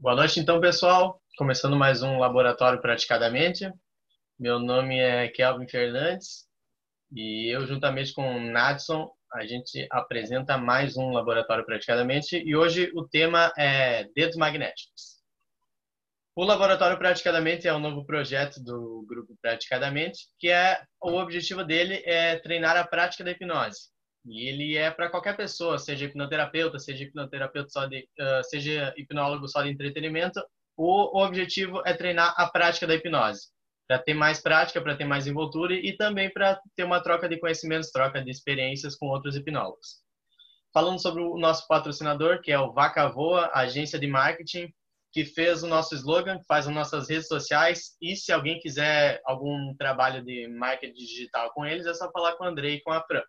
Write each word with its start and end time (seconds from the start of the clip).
Boa 0.00 0.16
noite, 0.16 0.40
então, 0.40 0.58
pessoal. 0.58 1.20
Começando 1.36 1.76
mais 1.76 2.02
um 2.02 2.18
Laboratório 2.18 2.80
Praticadamente. 2.80 3.70
Meu 4.38 4.58
nome 4.58 4.98
é 4.98 5.28
Kelvin 5.28 5.68
Fernandes 5.68 6.46
e 7.14 7.54
eu, 7.54 7.66
juntamente 7.66 8.14
com 8.14 8.34
o 8.34 8.40
Nadson, 8.40 9.12
a 9.30 9.44
gente 9.44 9.86
apresenta 9.90 10.56
mais 10.56 10.96
um 10.96 11.10
Laboratório 11.10 11.66
Praticadamente 11.66 12.42
e 12.42 12.56
hoje 12.56 12.90
o 12.94 13.06
tema 13.06 13.52
é 13.58 14.04
dedos 14.16 14.36
magnéticos. 14.36 15.20
O 16.34 16.44
Laboratório 16.44 16.96
Praticadamente 16.96 17.68
é 17.68 17.74
um 17.74 17.78
novo 17.78 18.02
projeto 18.06 18.58
do 18.58 19.04
Grupo 19.06 19.36
Praticadamente, 19.42 20.28
que 20.38 20.48
é 20.48 20.82
o 20.98 21.12
objetivo 21.18 21.62
dele 21.62 22.02
é 22.06 22.38
treinar 22.38 22.74
a 22.74 22.86
prática 22.86 23.22
da 23.22 23.32
hipnose. 23.32 23.90
E 24.26 24.48
ele 24.48 24.76
é 24.76 24.90
para 24.90 25.08
qualquer 25.08 25.36
pessoa, 25.36 25.78
seja 25.78 26.04
hipnoterapeuta, 26.04 26.78
seja 26.78 27.04
hipnoterapeuta 27.04 27.70
só 27.70 27.86
de, 27.86 28.00
uh, 28.20 28.44
seja 28.44 28.92
hipnólogo 28.96 29.48
só 29.48 29.62
de 29.62 29.70
entretenimento. 29.70 30.40
O, 30.76 31.18
o 31.18 31.24
objetivo 31.24 31.82
é 31.86 31.94
treinar 31.94 32.34
a 32.36 32.48
prática 32.48 32.86
da 32.86 32.94
hipnose, 32.94 33.48
para 33.88 33.98
ter 33.98 34.14
mais 34.14 34.40
prática, 34.40 34.80
para 34.80 34.96
ter 34.96 35.04
mais 35.04 35.26
envoltura 35.26 35.74
e 35.74 35.96
também 35.96 36.30
para 36.30 36.60
ter 36.76 36.84
uma 36.84 37.02
troca 37.02 37.28
de 37.28 37.38
conhecimentos, 37.38 37.90
troca 37.90 38.22
de 38.22 38.30
experiências 38.30 38.94
com 38.94 39.08
outros 39.08 39.36
hipnólogos. 39.36 40.00
Falando 40.72 41.00
sobre 41.00 41.22
o 41.22 41.36
nosso 41.36 41.66
patrocinador, 41.66 42.40
que 42.42 42.52
é 42.52 42.58
o 42.58 42.72
Vaca 42.72 43.08
Voa, 43.08 43.50
agência 43.52 43.98
de 43.98 44.06
marketing, 44.06 44.72
que 45.12 45.24
fez 45.24 45.62
o 45.62 45.66
nosso 45.66 45.94
slogan, 45.94 46.38
que 46.38 46.46
faz 46.46 46.68
as 46.68 46.74
nossas 46.74 47.08
redes 47.08 47.26
sociais. 47.26 47.96
E 48.00 48.14
se 48.14 48.30
alguém 48.30 48.60
quiser 48.60 49.20
algum 49.24 49.74
trabalho 49.76 50.24
de 50.24 50.46
marketing 50.46 50.94
digital 50.94 51.52
com 51.52 51.66
eles, 51.66 51.86
é 51.86 51.94
só 51.94 52.10
falar 52.12 52.36
com 52.36 52.44
o 52.44 52.46
Andrei 52.46 52.76
e 52.76 52.82
com 52.82 52.92
a 52.92 53.02
Fran. 53.02 53.22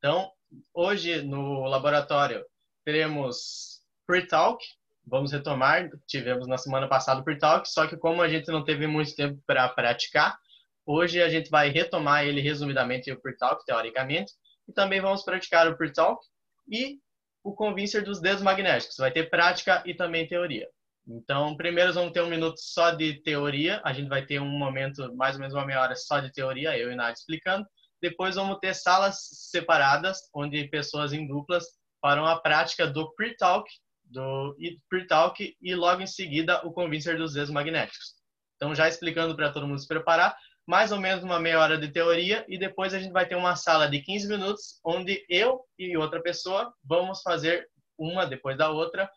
Então, 0.00 0.32
hoje 0.72 1.20
no 1.20 1.66
laboratório 1.66 2.42
teremos 2.86 3.82
pre-talk, 4.06 4.64
vamos 5.06 5.30
retomar, 5.30 5.90
tivemos 6.06 6.48
na 6.48 6.56
semana 6.56 6.88
passada 6.88 7.20
o 7.20 7.24
pre-talk, 7.24 7.68
só 7.68 7.86
que 7.86 7.98
como 7.98 8.22
a 8.22 8.28
gente 8.28 8.50
não 8.50 8.64
teve 8.64 8.86
muito 8.86 9.14
tempo 9.14 9.38
para 9.46 9.68
praticar, 9.68 10.38
hoje 10.86 11.20
a 11.20 11.28
gente 11.28 11.50
vai 11.50 11.68
retomar 11.68 12.24
ele 12.24 12.40
resumidamente 12.40 13.12
o 13.12 13.20
pre-talk, 13.20 13.62
teoricamente, 13.66 14.32
e 14.66 14.72
também 14.72 15.02
vamos 15.02 15.22
praticar 15.22 15.68
o 15.68 15.76
pre-talk 15.76 16.18
e 16.66 16.98
o 17.44 17.52
convincer 17.52 18.02
dos 18.02 18.22
dedos 18.22 18.42
magnéticos. 18.42 18.96
Vai 18.96 19.10
ter 19.10 19.28
prática 19.28 19.82
e 19.84 19.92
também 19.92 20.26
teoria. 20.26 20.66
Então, 21.06 21.54
primeiro 21.58 21.92
vamos 21.92 22.12
ter 22.12 22.22
um 22.22 22.30
minuto 22.30 22.56
só 22.58 22.90
de 22.92 23.20
teoria, 23.20 23.82
a 23.84 23.92
gente 23.92 24.08
vai 24.08 24.24
ter 24.24 24.40
um 24.40 24.48
momento, 24.48 25.14
mais 25.14 25.34
ou 25.34 25.40
menos 25.40 25.54
uma 25.54 25.66
meia 25.66 25.82
hora 25.82 25.94
só 25.94 26.20
de 26.20 26.32
teoria, 26.32 26.78
eu 26.78 26.90
e 26.90 26.96
Nath 26.96 27.18
explicando, 27.18 27.66
depois 28.00 28.36
vamos 28.36 28.58
ter 28.58 28.74
salas 28.74 29.18
separadas, 29.50 30.18
onde 30.34 30.68
pessoas 30.68 31.12
em 31.12 31.26
duplas 31.26 31.64
farão 32.00 32.26
a 32.26 32.40
prática 32.40 32.86
do 32.86 33.12
pre-talk, 33.14 33.70
do 34.04 34.56
pre-talk 34.88 35.56
e 35.60 35.74
logo 35.74 36.00
em 36.02 36.06
seguida 36.06 36.66
o 36.66 36.72
convincer 36.72 37.16
dos 37.16 37.34
dedos 37.34 37.50
magnéticos. 37.50 38.14
Então, 38.56 38.74
já 38.74 38.88
explicando 38.88 39.36
para 39.36 39.52
todo 39.52 39.66
mundo 39.66 39.78
se 39.78 39.88
preparar, 39.88 40.36
mais 40.66 40.92
ou 40.92 41.00
menos 41.00 41.24
uma 41.24 41.40
meia 41.40 41.58
hora 41.58 41.78
de 41.78 41.88
teoria 41.88 42.44
e 42.48 42.58
depois 42.58 42.94
a 42.94 42.98
gente 42.98 43.12
vai 43.12 43.26
ter 43.26 43.34
uma 43.34 43.56
sala 43.56 43.88
de 43.88 44.00
15 44.00 44.28
minutos, 44.28 44.80
onde 44.84 45.24
eu 45.28 45.60
e 45.78 45.96
outra 45.96 46.22
pessoa 46.22 46.72
vamos 46.84 47.22
fazer 47.22 47.66
uma 47.98 48.26
depois 48.26 48.56
da 48.56 48.70
outra 48.70 49.10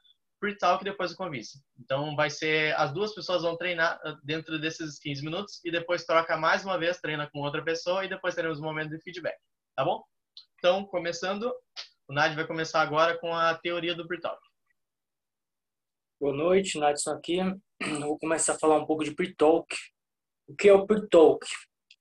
pre-talk 0.44 0.84
depois 0.84 1.14
o 1.14 1.16
convite. 1.16 1.58
Então, 1.80 2.18
vai 2.18 2.30
ser 2.30 2.76
as 2.76 2.94
duas 2.94 3.16
pessoas 3.16 3.44
vão 3.44 3.56
treinar 3.56 3.98
ah, 4.04 4.18
dentro 4.26 4.60
desses 4.60 5.00
15 5.00 5.24
minutos 5.24 5.62
e 5.64 5.72
depois 5.72 6.04
troca 6.04 6.36
mais 6.36 6.66
uma 6.66 6.78
vez, 6.78 7.00
treina 7.00 7.30
com 7.32 7.40
outra 7.40 7.64
pessoa 7.64 8.04
e 8.04 8.10
depois 8.10 8.36
teremos 8.36 8.60
um 8.60 8.64
momento 8.64 8.90
de 8.90 9.02
feedback, 9.02 9.38
tá 9.74 9.86
bom? 9.86 10.04
Então, 10.60 10.86
começando, 10.86 11.50
o 12.10 12.14
Nad 12.14 12.36
vai 12.36 12.46
começar 12.46 12.82
agora 12.82 13.18
com 13.20 13.34
a 13.34 13.58
teoria 13.58 13.96
do 13.96 14.06
pre-talk. 14.06 14.38
Boa 16.20 16.36
noite, 16.36 16.78
Nadson 16.78 17.12
aqui. 17.12 17.38
Vou 18.02 18.20
começar 18.20 18.56
a 18.56 18.60
falar 18.60 18.76
um 18.76 18.86
pouco 18.86 19.06
de 19.06 19.16
pre-talk. 19.16 19.74
O 20.46 20.56
que 20.58 20.68
é 20.68 20.74
o 20.74 20.86
pre-talk? 20.86 21.48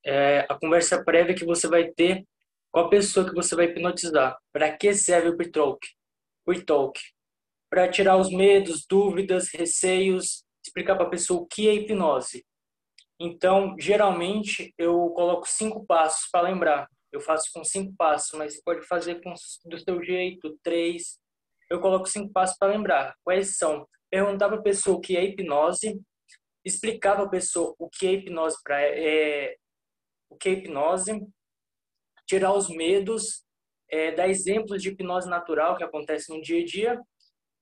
É 0.04 0.40
a 0.48 0.58
conversa 0.58 1.04
prévia 1.04 1.36
que 1.36 1.44
você 1.44 1.68
vai 1.68 1.92
ter 1.92 2.26
com 2.72 2.80
a 2.80 2.88
pessoa 2.88 3.24
que 3.24 3.36
você 3.36 3.54
vai 3.54 3.66
hipnotizar. 3.66 4.36
Para 4.52 4.76
que 4.76 4.92
serve 4.94 5.28
o 5.28 5.36
pre-talk? 5.36 5.78
Pre-talk 6.44 7.00
para 7.72 7.90
tirar 7.90 8.18
os 8.18 8.28
medos, 8.28 8.84
dúvidas, 8.86 9.48
receios, 9.50 10.44
explicar 10.62 10.94
para 10.94 11.06
a 11.06 11.10
pessoa 11.10 11.40
o 11.40 11.46
que 11.46 11.70
é 11.70 11.72
hipnose. 11.72 12.44
Então, 13.18 13.74
geralmente, 13.80 14.74
eu 14.76 15.08
coloco 15.14 15.48
cinco 15.48 15.86
passos 15.86 16.28
para 16.30 16.50
lembrar. 16.50 16.86
Eu 17.10 17.18
faço 17.18 17.50
com 17.50 17.64
cinco 17.64 17.94
passos, 17.96 18.38
mas 18.38 18.54
você 18.56 18.62
pode 18.62 18.86
fazer 18.86 19.22
com, 19.22 19.32
do 19.64 19.78
seu 19.78 20.04
jeito, 20.04 20.54
três. 20.62 21.18
Eu 21.70 21.80
coloco 21.80 22.06
cinco 22.06 22.30
passos 22.30 22.58
para 22.58 22.72
lembrar. 22.72 23.14
Quais 23.24 23.56
são? 23.56 23.88
Perguntar 24.10 24.48
para 24.50 24.58
a 24.58 24.62
pessoa 24.62 24.98
o 24.98 25.00
que 25.00 25.16
é 25.16 25.24
hipnose, 25.24 25.98
explicar 26.62 27.16
para 27.16 27.24
a 27.24 27.30
pessoa 27.30 27.74
o 27.78 27.88
que 27.88 28.06
é 28.06 28.12
hipnose, 28.12 28.58
para 28.62 28.82
é, 28.82 29.56
o 30.28 30.36
que 30.36 30.50
é 30.50 30.52
hipnose, 30.52 31.26
tirar 32.26 32.52
os 32.52 32.68
medos, 32.68 33.46
é, 33.90 34.12
dar 34.12 34.28
exemplos 34.28 34.82
de 34.82 34.90
hipnose 34.90 35.26
natural 35.26 35.74
que 35.74 35.84
acontece 35.84 36.30
no 36.30 36.42
dia 36.42 36.60
a 36.60 36.66
dia 36.66 37.02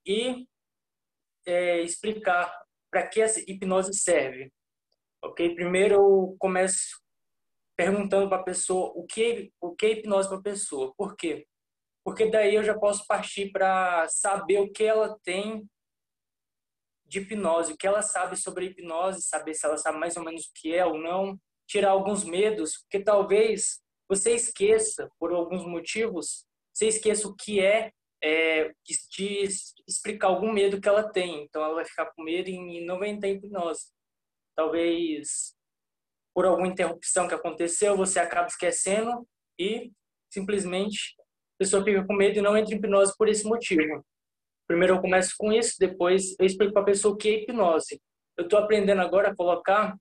e 0.06 0.46
é, 1.46 1.80
explicar 1.80 2.52
para 2.90 3.06
que 3.06 3.20
essa 3.20 3.40
hipnose 3.40 3.94
serve. 3.94 4.52
Ok? 5.22 5.54
Primeiro 5.54 5.94
eu 5.94 6.36
começo 6.38 7.00
perguntando 7.76 8.28
para 8.28 8.38
a 8.38 8.44
pessoa 8.44 8.92
o 8.94 9.06
que 9.06 9.52
o 9.60 9.74
que 9.74 9.86
é 9.86 9.90
hipnose 9.92 10.28
para 10.28 10.38
a 10.38 10.42
pessoa. 10.42 10.92
Por 10.96 11.16
quê? 11.16 11.46
Porque 12.04 12.30
daí 12.30 12.54
eu 12.54 12.64
já 12.64 12.78
posso 12.78 13.06
partir 13.06 13.50
para 13.52 14.06
saber 14.08 14.58
o 14.58 14.70
que 14.70 14.84
ela 14.84 15.18
tem 15.22 15.66
de 17.06 17.20
hipnose, 17.20 17.72
o 17.72 17.76
que 17.76 17.86
ela 17.86 18.02
sabe 18.02 18.36
sobre 18.36 18.66
hipnose, 18.66 19.22
saber 19.22 19.54
se 19.54 19.66
ela 19.66 19.76
sabe 19.76 19.98
mais 19.98 20.16
ou 20.16 20.24
menos 20.24 20.44
o 20.44 20.52
que 20.54 20.74
é 20.74 20.86
ou 20.86 20.98
não, 20.98 21.38
tirar 21.66 21.90
alguns 21.90 22.24
medos, 22.24 22.78
porque 22.78 23.02
talvez 23.02 23.80
você 24.08 24.34
esqueça 24.34 25.08
por 25.18 25.32
alguns 25.32 25.64
motivos, 25.66 26.46
você 26.72 26.88
esqueça 26.88 27.28
o 27.28 27.34
que 27.34 27.60
é 27.60 27.92
é, 28.22 28.72
explicar 29.86 30.28
algum 30.28 30.52
medo 30.52 30.80
que 30.80 30.88
ela 30.88 31.10
tem. 31.10 31.44
Então, 31.44 31.62
ela 31.62 31.74
vai 31.74 31.84
ficar 31.84 32.06
com 32.06 32.22
medo 32.22 32.48
e 32.48 32.84
não 32.84 32.98
vai 32.98 33.08
entrar 33.08 33.28
em 33.28 33.34
hipnose. 33.34 33.86
Talvez 34.56 35.54
por 36.34 36.44
alguma 36.44 36.68
interrupção 36.68 37.26
que 37.26 37.34
aconteceu, 37.34 37.96
você 37.96 38.18
acaba 38.18 38.46
esquecendo 38.46 39.26
e 39.58 39.90
simplesmente 40.32 41.14
a 41.18 41.58
pessoa 41.58 41.84
fica 41.84 42.06
com 42.06 42.14
medo 42.14 42.38
e 42.38 42.42
não 42.42 42.56
entra 42.56 42.74
em 42.74 42.78
hipnose 42.78 43.12
por 43.16 43.28
esse 43.28 43.44
motivo. 43.44 44.04
Primeiro 44.66 44.94
eu 44.94 45.00
começo 45.00 45.34
com 45.36 45.52
isso, 45.52 45.74
depois 45.78 46.36
eu 46.38 46.46
explico 46.46 46.72
para 46.72 46.82
a 46.82 46.86
pessoa 46.86 47.14
o 47.14 47.16
que 47.16 47.28
é 47.28 47.32
hipnose. 47.42 48.00
Eu 48.38 48.44
estou 48.44 48.58
aprendendo 48.58 49.02
agora 49.02 49.30
a 49.30 49.36
colocar, 49.36 49.96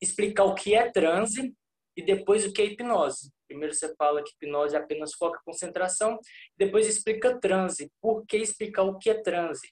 explicar 0.00 0.44
o 0.44 0.54
que 0.54 0.74
é 0.74 0.90
transe 0.90 1.54
e 1.96 2.02
depois 2.02 2.46
o 2.46 2.52
que 2.52 2.62
é 2.62 2.66
hipnose. 2.66 3.30
Primeiro 3.52 3.74
você 3.74 3.94
fala 3.96 4.22
que 4.22 4.32
hipnose 4.32 4.76
apenas 4.76 5.12
foca 5.14 5.40
concentração, 5.44 6.18
depois 6.56 6.86
explica 6.86 7.38
transe. 7.38 7.90
Por 8.00 8.24
que 8.26 8.38
explicar 8.38 8.82
o 8.82 8.98
que 8.98 9.10
é 9.10 9.22
transe? 9.22 9.68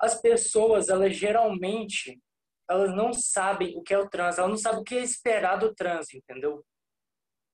As 0.00 0.20
pessoas, 0.20 0.88
elas 0.88 1.14
geralmente, 1.14 2.18
elas 2.68 2.94
não 2.94 3.12
sabem 3.12 3.76
o 3.76 3.82
que 3.82 3.94
é 3.94 3.98
o 3.98 4.08
transe, 4.08 4.38
elas 4.38 4.50
não 4.50 4.58
sabem 4.58 4.80
o 4.80 4.84
que 4.84 4.96
é 4.96 5.02
esperar 5.02 5.56
do 5.56 5.74
transe, 5.74 6.16
entendeu? 6.16 6.64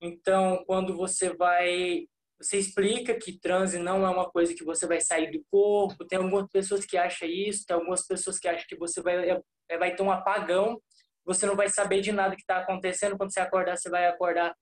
Então, 0.01 0.65
quando 0.67 0.97
você 0.97 1.35
vai 1.35 2.07
você 2.41 2.59
explica 2.59 3.17
que 3.17 3.39
transe 3.39 3.79
não 3.79 4.05
é 4.05 4.11
uma 4.11 4.29
coisa 4.29 4.53
que 4.53 4.65
você 4.65 4.85
vai 4.85 5.01
sair 5.01 5.31
do 5.31 5.45
corpo. 5.49 6.05
Tem 6.05 6.19
algumas 6.19 6.51
pessoas 6.51 6.85
que 6.85 6.97
acham 6.97 7.29
isso, 7.29 7.65
tem 7.65 7.75
algumas 7.77 8.05
pessoas 8.05 8.37
que 8.37 8.49
acham 8.49 8.67
que 8.69 8.77
você 8.77 9.01
vai, 9.01 9.31
é, 9.71 9.79
vai 9.79 9.95
ter 9.95 10.03
um 10.03 10.11
apagão, 10.11 10.81
você 11.25 11.47
não 11.47 11.55
vai 11.55 11.69
saber 11.69 12.01
de 12.01 12.11
nada 12.11 12.35
que 12.35 12.43
está 12.43 12.59
acontecendo. 12.59 13.17
Quando 13.17 13.33
você 13.33 13.41
acordar, 13.41 13.77
você 13.77 13.89
vai 13.89 14.07
acordar 14.07 14.53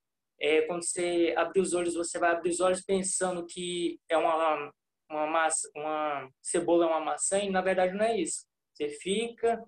é, 0.40 0.62
quando 0.62 0.82
você 0.82 1.34
abrir 1.36 1.60
os 1.60 1.74
olhos, 1.74 1.94
você 1.94 2.18
vai 2.18 2.30
abrir 2.30 2.50
os 2.50 2.60
olhos 2.60 2.80
pensando 2.80 3.44
que 3.46 4.00
é 4.08 4.16
uma, 4.16 4.72
uma, 5.10 5.26
massa, 5.26 5.70
uma 5.76 6.28
cebola 6.40 6.86
é 6.86 6.88
uma 6.88 7.00
maçã 7.00 7.38
e 7.38 7.50
na 7.50 7.60
verdade 7.60 7.92
não 7.92 8.04
é 8.04 8.16
isso. 8.18 8.46
Você 8.72 8.88
fica 8.88 9.62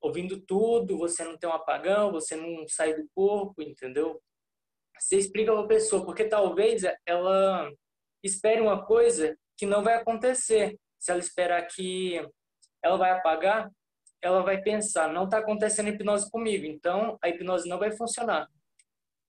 ouvindo 0.00 0.40
tudo, 0.40 0.98
você 0.98 1.24
não 1.24 1.38
tem 1.38 1.48
um 1.48 1.52
apagão, 1.52 2.10
você 2.10 2.34
não 2.34 2.66
sai 2.68 2.94
do 2.94 3.08
corpo, 3.14 3.62
entendeu? 3.62 4.20
Você 4.98 5.16
explica 5.16 5.52
para 5.52 5.62
a 5.62 5.68
pessoa, 5.68 6.04
porque 6.04 6.24
talvez 6.24 6.82
ela 7.06 7.70
espere 8.22 8.60
uma 8.60 8.84
coisa 8.84 9.36
que 9.56 9.66
não 9.66 9.82
vai 9.82 9.94
acontecer. 9.94 10.76
Se 10.98 11.12
ela 11.12 11.20
esperar 11.20 11.62
que 11.68 12.20
ela 12.82 12.96
vai 12.96 13.12
apagar, 13.12 13.70
ela 14.20 14.42
vai 14.42 14.60
pensar, 14.60 15.12
não 15.12 15.24
está 15.24 15.38
acontecendo 15.38 15.88
hipnose 15.90 16.28
comigo, 16.28 16.66
então 16.66 17.16
a 17.22 17.28
hipnose 17.28 17.68
não 17.68 17.78
vai 17.78 17.92
funcionar 17.92 18.48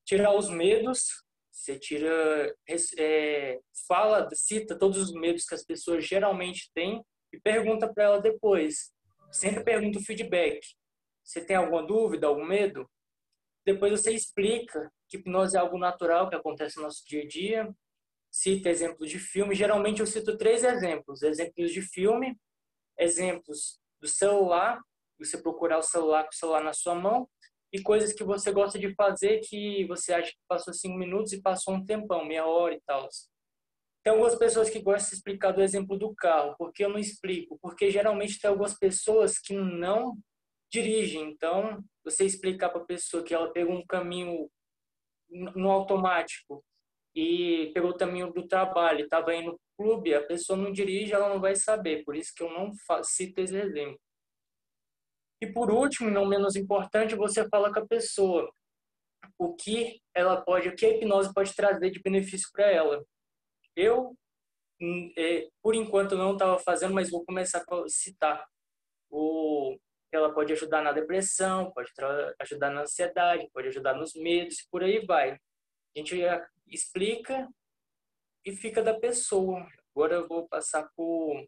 tirar 0.09 0.35
os 0.35 0.50
medos, 0.50 1.23
você 1.51 1.77
tira, 1.77 2.56
é, 2.97 3.59
fala, 3.88 4.27
cita 4.33 4.77
todos 4.77 4.97
os 4.97 5.13
medos 5.13 5.45
que 5.45 5.53
as 5.53 5.63
pessoas 5.63 6.03
geralmente 6.03 6.71
têm 6.73 7.06
e 7.31 7.39
pergunta 7.39 7.91
para 7.94 8.06
ela 8.06 8.19
depois. 8.19 8.91
Sempre 9.31 9.63
pergunta 9.63 10.00
o 10.00 10.03
feedback. 10.03 10.61
Você 11.23 11.45
tem 11.45 11.56
alguma 11.56 11.85
dúvida, 11.85 12.25
algum 12.25 12.44
medo? 12.44 12.89
Depois 13.63 13.91
você 13.91 14.11
explica 14.11 14.91
que 15.07 15.17
hipnose 15.17 15.56
é 15.56 15.59
algo 15.59 15.77
natural 15.77 16.27
que 16.27 16.35
acontece 16.35 16.77
no 16.77 16.83
nosso 16.83 17.06
dia 17.06 17.21
a 17.21 17.27
dia. 17.27 17.75
Cita 18.31 18.67
exemplos 18.67 19.11
de 19.11 19.19
filme. 19.19 19.53
Geralmente 19.53 20.00
eu 20.00 20.07
cito 20.07 20.39
três 20.39 20.63
exemplos. 20.63 21.21
Exemplos 21.21 21.71
de 21.71 21.83
filme, 21.83 22.35
exemplos 22.97 23.79
do 24.01 24.07
celular, 24.07 24.81
você 25.19 25.38
procurar 25.38 25.77
o 25.77 25.83
celular 25.83 26.23
com 26.23 26.31
o 26.31 26.35
celular 26.35 26.63
na 26.63 26.73
sua 26.73 26.95
mão, 26.95 27.29
e 27.71 27.81
coisas 27.81 28.13
que 28.13 28.24
você 28.24 28.51
gosta 28.51 28.80
de 28.80 28.94
fazer 28.95 29.39
que 29.39 29.86
você 29.86 30.13
acha 30.13 30.31
que 30.31 30.38
passou 30.48 30.74
cinco 30.74 30.98
minutos 30.98 31.33
e 31.33 31.42
passou 31.42 31.75
um 31.75 31.86
tempão, 31.86 32.25
meia 32.25 32.45
hora 32.45 32.75
e 32.75 32.81
tal. 32.81 33.07
Tem 34.04 34.12
algumas 34.13 34.36
pessoas 34.36 34.69
que 34.69 34.81
gostam 34.81 35.10
de 35.10 35.16
explicar 35.16 35.51
do 35.51 35.62
exemplo 35.62 35.98
do 35.98 36.13
carro, 36.16 36.56
porque 36.57 36.83
eu 36.83 36.89
não 36.89 36.98
explico, 36.98 37.60
porque 37.62 37.92
geralmente 37.92 38.39
tem 38.39 38.50
algumas 38.50 38.77
pessoas 38.77 39.38
que 39.38 39.54
não 39.54 40.18
dirigem, 40.71 41.31
então 41.31 41.83
você 42.04 42.25
explicar 42.25 42.69
para 42.69 42.81
a 42.81 42.86
pessoa 42.86 43.24
que 43.24 43.33
ela 43.33 43.51
pegou 43.51 43.75
um 43.75 43.86
caminho 43.86 44.50
no 45.30 45.69
automático 45.69 46.63
e 47.16 47.71
pegou 47.74 47.92
o 47.92 47.98
caminho 47.98 48.31
do 48.31 48.48
trabalho, 48.48 49.04
estava 49.04 49.36
indo 49.36 49.51
no 49.51 49.60
clube, 49.77 50.13
a 50.13 50.25
pessoa 50.25 50.57
não 50.57 50.71
dirige, 50.71 51.13
ela 51.13 51.30
não 51.30 51.39
vai 51.39 51.56
saber, 51.56 52.04
por 52.04 52.16
isso 52.16 52.33
que 52.36 52.44
eu 52.44 52.51
não 52.51 52.71
cito 53.04 53.42
esse 53.42 53.56
exemplo. 53.56 54.00
E 55.41 55.47
por 55.47 55.71
último, 55.71 56.09
não 56.09 56.25
menos 56.25 56.56
importante, 56.56 57.15
você 57.15 57.47
fala 57.47 57.71
com 57.74 57.80
a 57.80 57.88
pessoa 57.88 58.51
o 59.38 59.56
que 59.56 60.01
ela 60.13 60.41
pode, 60.41 60.68
o 60.68 60.75
que 60.75 60.86
a 60.86 60.89
hipnose 60.89 61.33
pode 61.33 61.56
trazer 61.56 61.89
de 61.91 62.01
benefício 62.01 62.50
para 62.51 62.69
ela. 62.69 63.06
Eu, 63.75 64.15
hum, 64.81 65.13
é, 65.18 65.47
por 65.62 65.75
enquanto, 65.75 66.18
não 66.18 66.33
estava 66.33 66.59
fazendo, 66.59 66.94
mas 66.94 67.09
vou 67.09 67.24
começar 67.25 67.63
a 67.69 67.88
citar. 67.88 68.45
O, 69.09 69.77
ela 70.12 70.33
pode 70.33 70.51
ajudar 70.53 70.81
na 70.81 70.91
depressão, 70.91 71.71
pode 71.71 71.92
ajudar 72.39 72.69
na 72.71 72.81
ansiedade, 72.81 73.50
pode 73.53 73.69
ajudar 73.69 73.94
nos 73.94 74.13
medos, 74.13 74.68
por 74.69 74.83
aí 74.83 75.06
vai. 75.06 75.31
A 75.33 75.39
gente 75.95 76.15
explica 76.68 77.47
e 78.45 78.51
fica 78.51 78.83
da 78.83 79.00
pessoa. 79.00 79.65
Agora 79.95 80.15
eu 80.15 80.27
vou 80.27 80.47
passar 80.47 80.88
por 80.95 81.47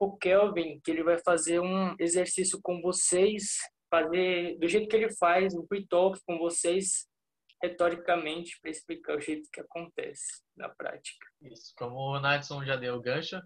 o 0.00 0.16
Kelvin, 0.16 0.80
que 0.82 0.90
ele 0.90 1.04
vai 1.04 1.18
fazer 1.18 1.60
um 1.60 1.94
exercício 1.98 2.58
com 2.62 2.80
vocês, 2.80 3.58
fazer 3.90 4.58
do 4.58 4.66
jeito 4.66 4.88
que 4.88 4.96
ele 4.96 5.14
faz, 5.16 5.54
um 5.54 5.66
pre-talk 5.66 6.18
com 6.26 6.38
vocês, 6.38 7.06
retoricamente, 7.62 8.58
para 8.62 8.70
explicar 8.70 9.18
o 9.18 9.20
jeito 9.20 9.48
que 9.52 9.60
acontece 9.60 10.42
na 10.56 10.70
prática. 10.70 11.26
Isso, 11.42 11.74
como 11.76 11.96
o 11.96 12.18
Nadson 12.18 12.64
já 12.64 12.76
deu 12.76 12.94
o 12.94 13.00
gancho, 13.00 13.38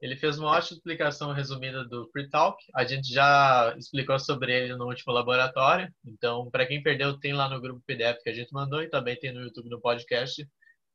ele 0.00 0.16
fez 0.16 0.38
uma 0.38 0.50
ótima 0.50 0.78
explicação 0.78 1.32
resumida 1.32 1.84
do 1.84 2.08
pre-talk. 2.10 2.56
A 2.74 2.84
gente 2.84 3.12
já 3.12 3.74
explicou 3.76 4.18
sobre 4.18 4.54
ele 4.54 4.76
no 4.76 4.86
último 4.86 5.12
laboratório. 5.12 5.92
Então, 6.06 6.50
para 6.50 6.66
quem 6.66 6.82
perdeu, 6.82 7.18
tem 7.18 7.34
lá 7.34 7.48
no 7.48 7.60
grupo 7.60 7.82
PDF 7.86 8.22
que 8.22 8.30
a 8.30 8.34
gente 8.34 8.52
mandou 8.52 8.82
e 8.82 8.88
também 8.88 9.18
tem 9.18 9.32
no 9.32 9.42
YouTube 9.42 9.68
no 9.68 9.80
podcast 9.80 10.46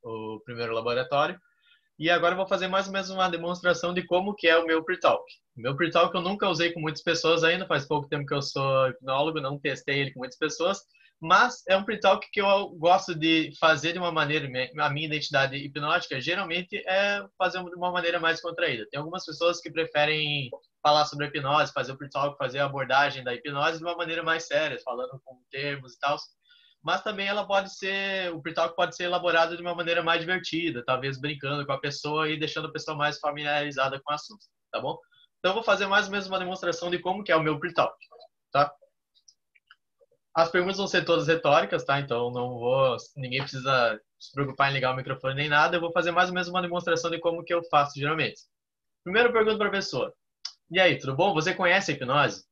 o 0.03 0.39
primeiro 0.43 0.73
laboratório. 0.73 1.39
E 1.97 2.09
agora 2.09 2.33
eu 2.33 2.37
vou 2.37 2.47
fazer 2.47 2.67
mais 2.67 2.87
ou 2.87 2.93
menos 2.93 3.09
uma 3.09 3.29
demonstração 3.29 3.93
de 3.93 4.05
como 4.05 4.35
que 4.35 4.47
é 4.47 4.57
o 4.57 4.65
meu 4.65 4.83
pre-talk. 4.83 5.23
Meu 5.55 5.75
pre-talk 5.77 6.13
eu 6.13 6.21
nunca 6.21 6.49
usei 6.49 6.73
com 6.73 6.81
muitas 6.81 7.01
pessoas 7.01 7.43
ainda, 7.43 7.65
faz 7.65 7.87
pouco 7.87 8.09
tempo 8.09 8.25
que 8.25 8.33
eu 8.33 8.41
sou 8.41 8.89
hipnólogo, 8.89 9.39
não 9.39 9.57
testei 9.57 9.99
ele 9.99 10.11
com 10.11 10.19
muitas 10.19 10.37
pessoas, 10.37 10.79
mas 11.21 11.63
é 11.69 11.77
um 11.77 11.85
pre-talk 11.85 12.27
que 12.31 12.41
eu 12.41 12.69
gosto 12.71 13.15
de 13.15 13.51
fazer 13.57 13.93
de 13.93 13.99
uma 13.99 14.11
maneira, 14.11 14.45
a 14.77 14.89
minha 14.89 15.07
identidade 15.07 15.55
hipnótica 15.55 16.19
geralmente 16.19 16.83
é 16.85 17.25
fazer 17.37 17.63
de 17.63 17.75
uma 17.75 17.91
maneira 17.91 18.19
mais 18.19 18.41
contraída. 18.41 18.85
Tem 18.91 18.99
algumas 18.99 19.25
pessoas 19.25 19.61
que 19.61 19.71
preferem 19.71 20.49
falar 20.83 21.05
sobre 21.05 21.25
a 21.25 21.29
hipnose, 21.29 21.71
fazer 21.71 21.93
o 21.93 21.97
pre-talk, 21.97 22.37
fazer 22.37 22.59
a 22.59 22.65
abordagem 22.65 23.23
da 23.23 23.33
hipnose 23.33 23.77
de 23.77 23.85
uma 23.85 23.95
maneira 23.95 24.21
mais 24.21 24.45
séria, 24.45 24.77
falando 24.83 25.17
com 25.23 25.39
termos 25.49 25.93
e 25.93 25.99
tal 25.99 26.17
mas 26.85 27.01
também 27.01 27.27
ela 27.27 27.47
pode 27.47 27.75
ser, 27.75 28.31
o 28.31 28.39
pre-talk 28.39 28.75
pode 28.75 28.95
ser 28.95 29.05
elaborado 29.05 29.57
de 29.57 29.61
uma 29.63 29.73
maneira 29.73 30.03
mais 30.03 30.19
divertida, 30.21 30.85
talvez 30.85 31.19
brincando 31.19 31.65
com 31.65 31.71
a 31.71 31.79
pessoa 31.79 32.29
e 32.29 32.37
deixando 32.37 32.67
a 32.67 32.71
pessoa 32.71 32.95
mais 32.95 33.17
familiarizada 33.17 33.99
com 33.99 34.11
o 34.11 34.13
assunto, 34.13 34.45
tá 34.71 34.79
bom? 34.79 34.95
Então 35.39 35.55
vou 35.55 35.63
fazer 35.63 35.87
mais 35.87 36.05
ou 36.05 36.11
menos 36.11 36.27
uma 36.27 36.37
demonstração 36.37 36.91
de 36.91 36.99
como 36.99 37.23
que 37.23 37.31
é 37.31 37.35
o 37.35 37.41
meu 37.41 37.59
pre-talk, 37.59 37.97
tá? 38.51 38.71
As 40.35 40.51
perguntas 40.51 40.77
vão 40.77 40.85
ser 40.85 41.03
todas 41.05 41.27
retóricas, 41.27 41.83
tá? 41.83 41.99
Então 41.99 42.29
não 42.29 42.49
vou, 42.59 42.97
ninguém 43.15 43.41
precisa 43.41 43.99
se 44.19 44.31
preocupar 44.31 44.69
em 44.69 44.73
ligar 44.75 44.93
o 44.93 44.95
microfone 44.95 45.33
nem 45.33 45.49
nada, 45.49 45.77
eu 45.77 45.81
vou 45.81 45.91
fazer 45.91 46.11
mais 46.11 46.29
ou 46.29 46.35
menos 46.35 46.49
uma 46.49 46.61
demonstração 46.61 47.09
de 47.09 47.19
como 47.19 47.43
que 47.43 47.53
eu 47.53 47.63
faço 47.63 47.99
geralmente. 47.99 48.41
Primeiro 49.03 49.33
pergunta 49.33 49.57
para 49.57 49.69
a 49.69 49.71
pessoa. 49.71 50.13
E 50.69 50.79
aí, 50.79 50.99
tudo 50.99 51.15
bom? 51.15 51.33
Você 51.33 51.51
conhece 51.55 51.91
a 51.91 51.95
hipnose? 51.95 52.45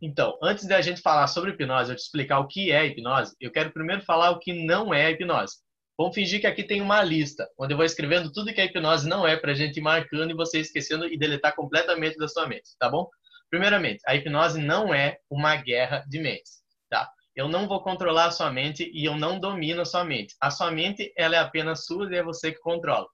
Então, 0.00 0.38
antes 0.40 0.64
da 0.66 0.80
gente 0.80 1.00
falar 1.00 1.26
sobre 1.26 1.50
hipnose, 1.50 1.90
eu 1.90 1.96
te 1.96 2.02
explicar 2.02 2.38
o 2.38 2.46
que 2.46 2.70
é 2.70 2.86
hipnose, 2.86 3.34
eu 3.40 3.50
quero 3.50 3.72
primeiro 3.72 4.02
falar 4.02 4.30
o 4.30 4.38
que 4.38 4.52
não 4.52 4.94
é 4.94 5.10
hipnose. 5.10 5.56
Vamos 5.98 6.14
fingir 6.14 6.40
que 6.40 6.46
aqui 6.46 6.62
tem 6.62 6.80
uma 6.80 7.02
lista, 7.02 7.48
onde 7.58 7.72
eu 7.72 7.76
vou 7.76 7.84
escrevendo 7.84 8.32
tudo 8.32 8.54
que 8.54 8.60
a 8.60 8.64
hipnose 8.64 9.08
não 9.08 9.26
é, 9.26 9.36
para 9.36 9.50
a 9.50 9.54
gente 9.54 9.78
ir 9.78 9.82
marcando 9.82 10.30
e 10.30 10.34
você 10.34 10.60
esquecendo 10.60 11.06
e 11.06 11.18
deletar 11.18 11.56
completamente 11.56 12.16
da 12.16 12.28
sua 12.28 12.46
mente, 12.46 12.76
tá 12.78 12.88
bom? 12.88 13.08
Primeiramente, 13.50 14.00
a 14.06 14.14
hipnose 14.14 14.60
não 14.60 14.94
é 14.94 15.18
uma 15.28 15.56
guerra 15.56 16.04
de 16.08 16.20
mentes, 16.20 16.62
tá? 16.88 17.10
Eu 17.34 17.48
não 17.48 17.66
vou 17.66 17.82
controlar 17.82 18.26
a 18.26 18.30
sua 18.30 18.52
mente 18.52 18.88
e 18.94 19.04
eu 19.04 19.16
não 19.16 19.40
domino 19.40 19.82
a 19.82 19.84
sua 19.84 20.04
mente. 20.04 20.36
A 20.40 20.50
sua 20.50 20.70
mente, 20.70 21.12
ela 21.16 21.34
é 21.34 21.38
apenas 21.40 21.86
sua 21.86 22.08
e 22.08 22.16
é 22.16 22.22
você 22.22 22.52
que 22.52 22.60
controla. 22.60 23.08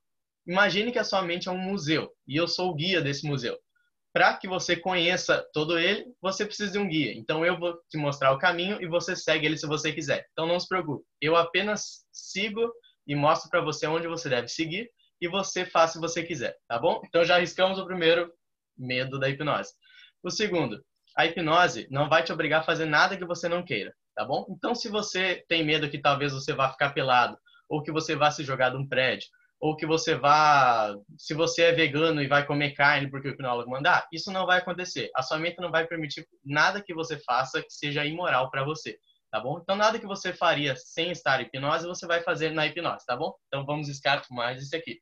Imagine 0.46 0.92
que 0.92 0.98
a 0.98 1.04
sua 1.04 1.22
mente 1.22 1.48
é 1.48 1.52
um 1.52 1.58
museu 1.58 2.10
e 2.28 2.36
eu 2.36 2.46
sou 2.46 2.70
o 2.70 2.74
guia 2.74 3.00
desse 3.00 3.26
museu 3.26 3.58
para 4.14 4.36
que 4.36 4.46
você 4.46 4.76
conheça 4.76 5.44
todo 5.52 5.76
ele, 5.76 6.06
você 6.22 6.46
precisa 6.46 6.70
de 6.70 6.78
um 6.78 6.88
guia. 6.88 7.12
Então 7.14 7.44
eu 7.44 7.58
vou 7.58 7.76
te 7.90 7.98
mostrar 7.98 8.30
o 8.30 8.38
caminho 8.38 8.80
e 8.80 8.86
você 8.86 9.16
segue 9.16 9.44
ele 9.44 9.58
se 9.58 9.66
você 9.66 9.92
quiser. 9.92 10.24
Então 10.30 10.46
não 10.46 10.60
se 10.60 10.68
preocupe. 10.68 11.04
Eu 11.20 11.34
apenas 11.34 12.06
sigo 12.12 12.72
e 13.08 13.16
mostro 13.16 13.50
para 13.50 13.60
você 13.60 13.88
onde 13.88 14.06
você 14.06 14.28
deve 14.28 14.46
seguir 14.46 14.88
e 15.20 15.26
você 15.26 15.66
faz 15.66 15.90
se 15.90 15.98
você 15.98 16.22
quiser, 16.22 16.56
tá 16.68 16.78
bom? 16.78 17.02
Então 17.04 17.24
já 17.24 17.34
arriscamos 17.34 17.76
o 17.76 17.84
primeiro 17.84 18.32
medo 18.78 19.18
da 19.18 19.28
hipnose. 19.28 19.72
O 20.22 20.30
segundo, 20.30 20.80
a 21.16 21.26
hipnose 21.26 21.88
não 21.90 22.08
vai 22.08 22.22
te 22.22 22.32
obrigar 22.32 22.60
a 22.60 22.64
fazer 22.64 22.86
nada 22.86 23.16
que 23.16 23.24
você 23.24 23.48
não 23.48 23.64
queira, 23.64 23.92
tá 24.14 24.24
bom? 24.24 24.46
Então 24.48 24.76
se 24.76 24.88
você 24.88 25.44
tem 25.48 25.64
medo 25.64 25.90
que 25.90 25.98
talvez 25.98 26.32
você 26.32 26.52
vá 26.52 26.70
ficar 26.70 26.90
pelado 26.90 27.36
ou 27.68 27.82
que 27.82 27.90
você 27.90 28.14
vá 28.14 28.30
se 28.30 28.44
jogar 28.44 28.70
de 28.70 28.76
um 28.76 28.86
prédio 28.86 29.26
ou 29.64 29.74
que 29.74 29.86
você 29.86 30.14
vá, 30.14 30.94
se 31.16 31.32
você 31.32 31.62
é 31.62 31.72
vegano 31.72 32.20
e 32.22 32.28
vai 32.28 32.46
comer 32.46 32.72
carne 32.72 33.08
porque 33.08 33.28
o 33.28 33.30
hipnólogo 33.30 33.70
mandar, 33.70 34.06
isso 34.12 34.30
não 34.30 34.44
vai 34.44 34.58
acontecer. 34.58 35.10
A 35.16 35.22
sua 35.22 35.38
mente 35.38 35.58
não 35.58 35.70
vai 35.70 35.86
permitir 35.86 36.28
nada 36.44 36.82
que 36.82 36.92
você 36.92 37.18
faça 37.20 37.62
que 37.62 37.72
seja 37.72 38.04
imoral 38.04 38.50
para 38.50 38.62
você, 38.62 38.98
tá 39.30 39.40
bom? 39.40 39.58
Então 39.62 39.74
nada 39.74 39.98
que 39.98 40.06
você 40.06 40.34
faria 40.34 40.76
sem 40.76 41.10
estar 41.10 41.40
em 41.40 41.44
hipnose, 41.44 41.86
você 41.86 42.06
vai 42.06 42.22
fazer 42.22 42.50
na 42.50 42.66
hipnose, 42.66 43.06
tá 43.06 43.16
bom? 43.16 43.32
Então 43.46 43.64
vamos 43.64 43.88
escalar 43.88 44.22
mais 44.32 44.60
isso 44.60 44.76
aqui. 44.76 44.98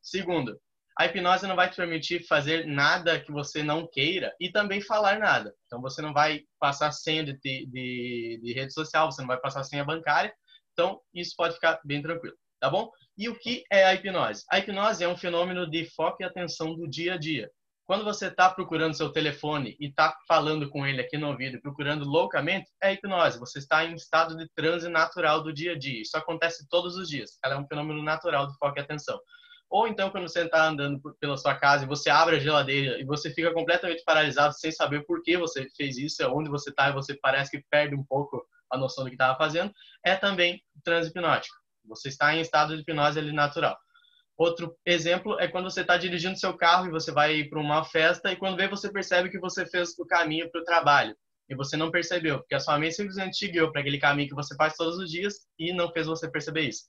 Segundo, 0.00 0.56
a 0.96 1.06
hipnose 1.06 1.48
não 1.48 1.56
vai 1.56 1.68
te 1.68 1.74
permitir 1.74 2.24
fazer 2.24 2.68
nada 2.68 3.18
que 3.18 3.32
você 3.32 3.64
não 3.64 3.84
queira 3.84 4.32
e 4.38 4.48
também 4.48 4.80
falar 4.80 5.18
nada. 5.18 5.52
Então 5.66 5.80
você 5.82 6.00
não 6.00 6.12
vai 6.12 6.42
passar 6.60 6.92
senha 6.92 7.24
de, 7.24 7.36
de, 7.36 8.40
de 8.40 8.52
rede 8.54 8.72
social, 8.72 9.10
você 9.10 9.22
não 9.22 9.28
vai 9.28 9.40
passar 9.40 9.64
senha 9.64 9.84
bancária. 9.84 10.32
Então 10.72 11.00
isso 11.12 11.34
pode 11.36 11.54
ficar 11.54 11.80
bem 11.84 12.00
tranquilo, 12.00 12.36
tá 12.60 12.70
bom? 12.70 12.88
E 13.16 13.28
o 13.28 13.38
que 13.38 13.62
é 13.70 13.84
a 13.84 13.94
hipnose? 13.94 14.44
A 14.50 14.58
hipnose 14.58 15.04
é 15.04 15.08
um 15.08 15.16
fenômeno 15.16 15.70
de 15.70 15.84
foco 15.94 16.16
e 16.20 16.24
atenção 16.24 16.74
do 16.74 16.88
dia 16.88 17.14
a 17.14 17.16
dia. 17.16 17.48
Quando 17.86 18.02
você 18.02 18.26
está 18.26 18.50
procurando 18.50 18.96
seu 18.96 19.12
telefone 19.12 19.76
e 19.78 19.88
está 19.88 20.16
falando 20.26 20.68
com 20.68 20.86
ele 20.86 21.00
aqui 21.00 21.16
no 21.16 21.28
ouvido, 21.28 21.60
procurando 21.60 22.04
loucamente, 22.04 22.70
é 22.82 22.92
hipnose. 22.92 23.38
Você 23.38 23.60
está 23.60 23.84
em 23.84 23.94
estado 23.94 24.36
de 24.36 24.48
transe 24.56 24.88
natural 24.88 25.42
do 25.42 25.52
dia 25.52 25.72
a 25.72 25.78
dia. 25.78 26.02
Isso 26.02 26.16
acontece 26.16 26.66
todos 26.68 26.96
os 26.96 27.08
dias. 27.08 27.38
Ela 27.44 27.54
é 27.54 27.58
um 27.58 27.66
fenômeno 27.66 28.02
natural 28.02 28.48
do 28.48 28.54
foco 28.54 28.78
e 28.78 28.80
atenção. 28.80 29.20
Ou 29.70 29.86
então, 29.86 30.10
quando 30.10 30.28
você 30.28 30.42
está 30.42 30.66
andando 30.66 31.00
pela 31.20 31.36
sua 31.36 31.54
casa 31.54 31.84
e 31.84 31.88
você 31.88 32.10
abre 32.10 32.36
a 32.36 32.40
geladeira 32.40 32.98
e 32.98 33.04
você 33.04 33.30
fica 33.30 33.52
completamente 33.52 34.02
paralisado 34.04 34.54
sem 34.54 34.72
saber 34.72 35.04
por 35.04 35.22
que 35.22 35.36
você 35.36 35.68
fez 35.76 35.98
isso, 35.98 36.22
é 36.22 36.26
onde 36.26 36.48
você 36.48 36.70
está 36.70 36.88
e 36.88 36.92
você 36.92 37.14
parece 37.14 37.50
que 37.50 37.64
perde 37.70 37.94
um 37.94 38.04
pouco 38.04 38.44
a 38.70 38.78
noção 38.78 39.04
do 39.04 39.10
que 39.10 39.14
estava 39.14 39.36
fazendo, 39.36 39.72
é 40.04 40.16
também 40.16 40.60
transe 40.82 41.10
hipnótico. 41.10 41.63
Você 41.86 42.08
está 42.08 42.34
em 42.34 42.40
estado 42.40 42.74
de 42.74 42.82
hipnose 42.82 43.18
ali 43.18 43.32
natural. 43.32 43.76
Outro 44.36 44.76
exemplo 44.84 45.38
é 45.38 45.46
quando 45.46 45.70
você 45.70 45.82
está 45.82 45.96
dirigindo 45.96 46.38
seu 46.38 46.56
carro 46.56 46.86
e 46.86 46.90
você 46.90 47.12
vai 47.12 47.44
para 47.44 47.60
uma 47.60 47.84
festa 47.84 48.32
e 48.32 48.36
quando 48.36 48.56
vê 48.56 48.66
você 48.66 48.90
percebe 48.90 49.30
que 49.30 49.38
você 49.38 49.64
fez 49.64 49.96
o 49.98 50.06
caminho 50.06 50.50
para 50.50 50.60
o 50.60 50.64
trabalho 50.64 51.16
e 51.48 51.54
você 51.54 51.76
não 51.76 51.90
percebeu, 51.90 52.38
porque 52.38 52.54
a 52.54 52.60
sua 52.60 52.78
mente 52.78 52.96
simplesmente 52.96 53.38
te 53.38 53.48
guiou 53.48 53.70
para 53.70 53.80
aquele 53.80 53.98
caminho 53.98 54.28
que 54.28 54.34
você 54.34 54.56
faz 54.56 54.74
todos 54.74 54.98
os 54.98 55.10
dias 55.10 55.34
e 55.58 55.72
não 55.72 55.92
fez 55.92 56.06
você 56.06 56.28
perceber 56.28 56.62
isso. 56.62 56.84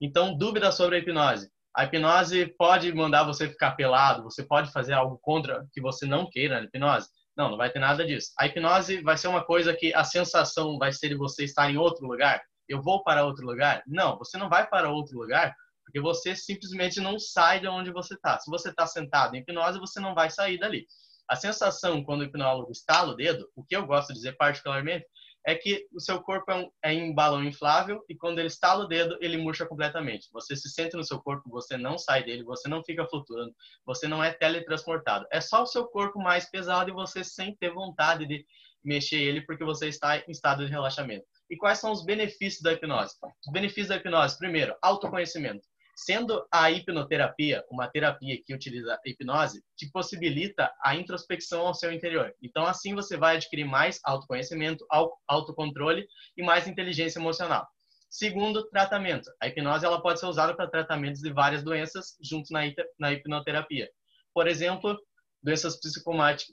Então, 0.00 0.36
dúvida 0.36 0.70
sobre 0.70 0.96
a 0.96 0.98
hipnose. 0.98 1.50
A 1.74 1.84
hipnose 1.84 2.46
pode 2.56 2.92
mandar 2.92 3.24
você 3.24 3.48
ficar 3.48 3.72
pelado, 3.72 4.22
você 4.22 4.44
pode 4.44 4.70
fazer 4.70 4.92
algo 4.92 5.18
contra 5.20 5.66
que 5.72 5.80
você 5.80 6.06
não 6.06 6.28
queira 6.30 6.60
na 6.60 6.66
hipnose. 6.66 7.08
Não, 7.36 7.50
não 7.50 7.56
vai 7.56 7.70
ter 7.70 7.80
nada 7.80 8.06
disso. 8.06 8.30
A 8.38 8.46
hipnose 8.46 9.02
vai 9.02 9.16
ser 9.16 9.26
uma 9.26 9.44
coisa 9.44 9.74
que 9.74 9.92
a 9.92 10.04
sensação 10.04 10.78
vai 10.78 10.92
ser 10.92 11.08
de 11.08 11.16
você 11.16 11.44
estar 11.44 11.68
em 11.68 11.76
outro 11.76 12.06
lugar 12.06 12.40
eu 12.68 12.82
vou 12.82 13.02
para 13.02 13.24
outro 13.24 13.46
lugar? 13.46 13.82
Não, 13.86 14.18
você 14.18 14.36
não 14.36 14.48
vai 14.48 14.66
para 14.66 14.90
outro 14.90 15.18
lugar 15.18 15.54
porque 15.84 16.00
você 16.00 16.34
simplesmente 16.34 17.00
não 17.00 17.18
sai 17.18 17.60
de 17.60 17.68
onde 17.68 17.92
você 17.92 18.14
está. 18.14 18.38
Se 18.40 18.50
você 18.50 18.70
está 18.70 18.86
sentado 18.86 19.34
em 19.34 19.40
hipnose, 19.40 19.78
você 19.78 20.00
não 20.00 20.14
vai 20.14 20.30
sair 20.30 20.58
dali. 20.58 20.86
A 21.28 21.36
sensação 21.36 22.02
quando 22.02 22.22
o 22.22 22.24
hipnólogo 22.24 22.72
estala 22.72 23.12
o 23.12 23.16
dedo, 23.16 23.48
o 23.54 23.64
que 23.64 23.76
eu 23.76 23.86
gosto 23.86 24.08
de 24.08 24.14
dizer 24.14 24.36
particularmente, 24.36 25.06
é 25.46 25.54
que 25.54 25.86
o 25.92 26.00
seu 26.00 26.22
corpo 26.22 26.50
é, 26.50 26.54
um, 26.54 26.70
é 26.82 26.92
em 26.92 27.14
balão 27.14 27.44
inflável 27.44 28.02
e 28.08 28.14
quando 28.16 28.38
ele 28.38 28.48
estala 28.48 28.84
o 28.84 28.88
dedo, 28.88 29.16
ele 29.20 29.36
murcha 29.36 29.66
completamente. 29.66 30.28
Você 30.32 30.56
se 30.56 30.70
sente 30.70 30.96
no 30.96 31.04
seu 31.04 31.20
corpo, 31.20 31.50
você 31.50 31.76
não 31.76 31.98
sai 31.98 32.24
dele, 32.24 32.42
você 32.42 32.66
não 32.66 32.82
fica 32.82 33.06
flutuando, 33.06 33.54
você 33.84 34.08
não 34.08 34.24
é 34.24 34.32
teletransportado. 34.32 35.26
É 35.30 35.40
só 35.40 35.62
o 35.62 35.66
seu 35.66 35.86
corpo 35.86 36.18
mais 36.18 36.50
pesado 36.50 36.90
e 36.90 36.94
você 36.94 37.22
sem 37.22 37.54
ter 37.56 37.70
vontade 37.70 38.26
de 38.26 38.44
mexer 38.82 39.16
ele 39.16 39.42
porque 39.42 39.64
você 39.64 39.88
está 39.88 40.18
em 40.18 40.30
estado 40.30 40.64
de 40.64 40.72
relaxamento. 40.72 41.26
E 41.54 41.56
quais 41.56 41.78
são 41.78 41.92
os 41.92 42.04
benefícios 42.04 42.60
da 42.60 42.72
hipnose? 42.72 43.14
Os 43.46 43.52
benefícios 43.52 43.86
da 43.86 43.94
hipnose, 43.94 44.36
primeiro, 44.36 44.74
autoconhecimento. 44.82 45.62
Sendo 45.94 46.44
a 46.50 46.68
hipnoterapia 46.68 47.64
uma 47.70 47.86
terapia 47.86 48.36
que 48.44 48.52
utiliza 48.52 48.92
a 48.92 48.98
hipnose, 49.08 49.62
te 49.76 49.88
possibilita 49.92 50.68
a 50.84 50.96
introspecção 50.96 51.64
ao 51.64 51.72
seu 51.72 51.92
interior. 51.92 52.34
Então, 52.42 52.66
assim 52.66 52.92
você 52.92 53.16
vai 53.16 53.36
adquirir 53.36 53.62
mais 53.62 54.00
autoconhecimento, 54.02 54.84
autocontrole 55.28 56.04
e 56.36 56.42
mais 56.42 56.66
inteligência 56.66 57.20
emocional. 57.20 57.64
Segundo, 58.10 58.68
tratamento. 58.70 59.30
A 59.40 59.46
hipnose 59.46 59.86
ela 59.86 60.02
pode 60.02 60.18
ser 60.18 60.26
usada 60.26 60.56
para 60.56 60.68
tratamentos 60.68 61.20
de 61.20 61.32
várias 61.32 61.62
doenças 61.62 62.16
junto 62.20 62.52
na 62.98 63.12
hipnoterapia. 63.12 63.88
Por 64.34 64.48
exemplo, 64.48 64.98
doenças 65.44 65.78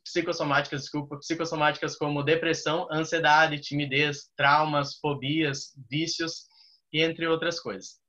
psicossomáticas, 0.04 0.82
desculpa, 0.82 1.18
psicossomáticas 1.18 1.96
como 1.96 2.22
depressão, 2.22 2.88
ansiedade, 2.92 3.62
timidez, 3.62 4.30
traumas, 4.36 4.98
fobias, 5.00 5.74
vícios 5.90 6.44
e 6.92 7.02
entre 7.02 7.26
outras 7.26 7.58
coisas. 7.58 8.02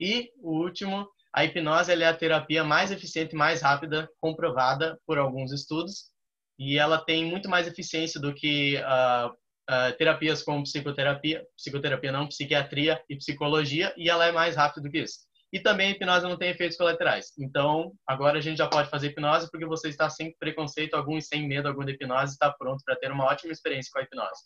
E 0.00 0.30
o 0.40 0.62
último, 0.62 1.06
a 1.34 1.44
hipnose 1.44 1.92
é 1.92 2.06
a 2.06 2.16
terapia 2.16 2.64
mais 2.64 2.90
eficiente 2.90 3.34
e 3.34 3.38
mais 3.38 3.60
rápida, 3.60 4.08
comprovada 4.18 4.98
por 5.06 5.18
alguns 5.18 5.52
estudos, 5.52 6.10
e 6.58 6.78
ela 6.78 6.98
tem 6.98 7.26
muito 7.26 7.48
mais 7.48 7.68
eficiência 7.68 8.18
do 8.18 8.34
que 8.34 8.76
uh, 8.76 9.28
uh, 9.28 9.96
terapias 9.98 10.42
como 10.42 10.62
psicoterapia, 10.62 11.44
psicoterapia 11.54 12.12
não, 12.12 12.26
psiquiatria 12.26 12.98
e 13.10 13.16
psicologia, 13.16 13.92
e 13.94 14.08
ela 14.08 14.24
é 14.24 14.32
mais 14.32 14.56
rápida 14.56 14.88
do 14.88 14.90
que 14.90 15.00
isso. 15.00 15.27
E 15.52 15.60
também 15.60 15.88
a 15.88 15.90
hipnose 15.92 16.26
não 16.26 16.36
tem 16.36 16.50
efeitos 16.50 16.76
colaterais. 16.76 17.32
Então, 17.38 17.92
agora 18.06 18.38
a 18.38 18.40
gente 18.40 18.58
já 18.58 18.68
pode 18.68 18.90
fazer 18.90 19.08
hipnose 19.08 19.50
porque 19.50 19.64
você 19.64 19.88
está 19.88 20.10
sem 20.10 20.36
preconceito 20.38 20.94
algum 20.94 21.16
e 21.16 21.22
sem 21.22 21.48
medo 21.48 21.68
algum 21.68 21.84
da 21.84 21.90
hipnose, 21.90 22.32
está 22.32 22.52
pronto 22.52 22.82
para 22.84 22.96
ter 22.96 23.10
uma 23.10 23.24
ótima 23.24 23.52
experiência 23.52 23.90
com 23.92 23.98
a 23.98 24.02
hipnose. 24.02 24.42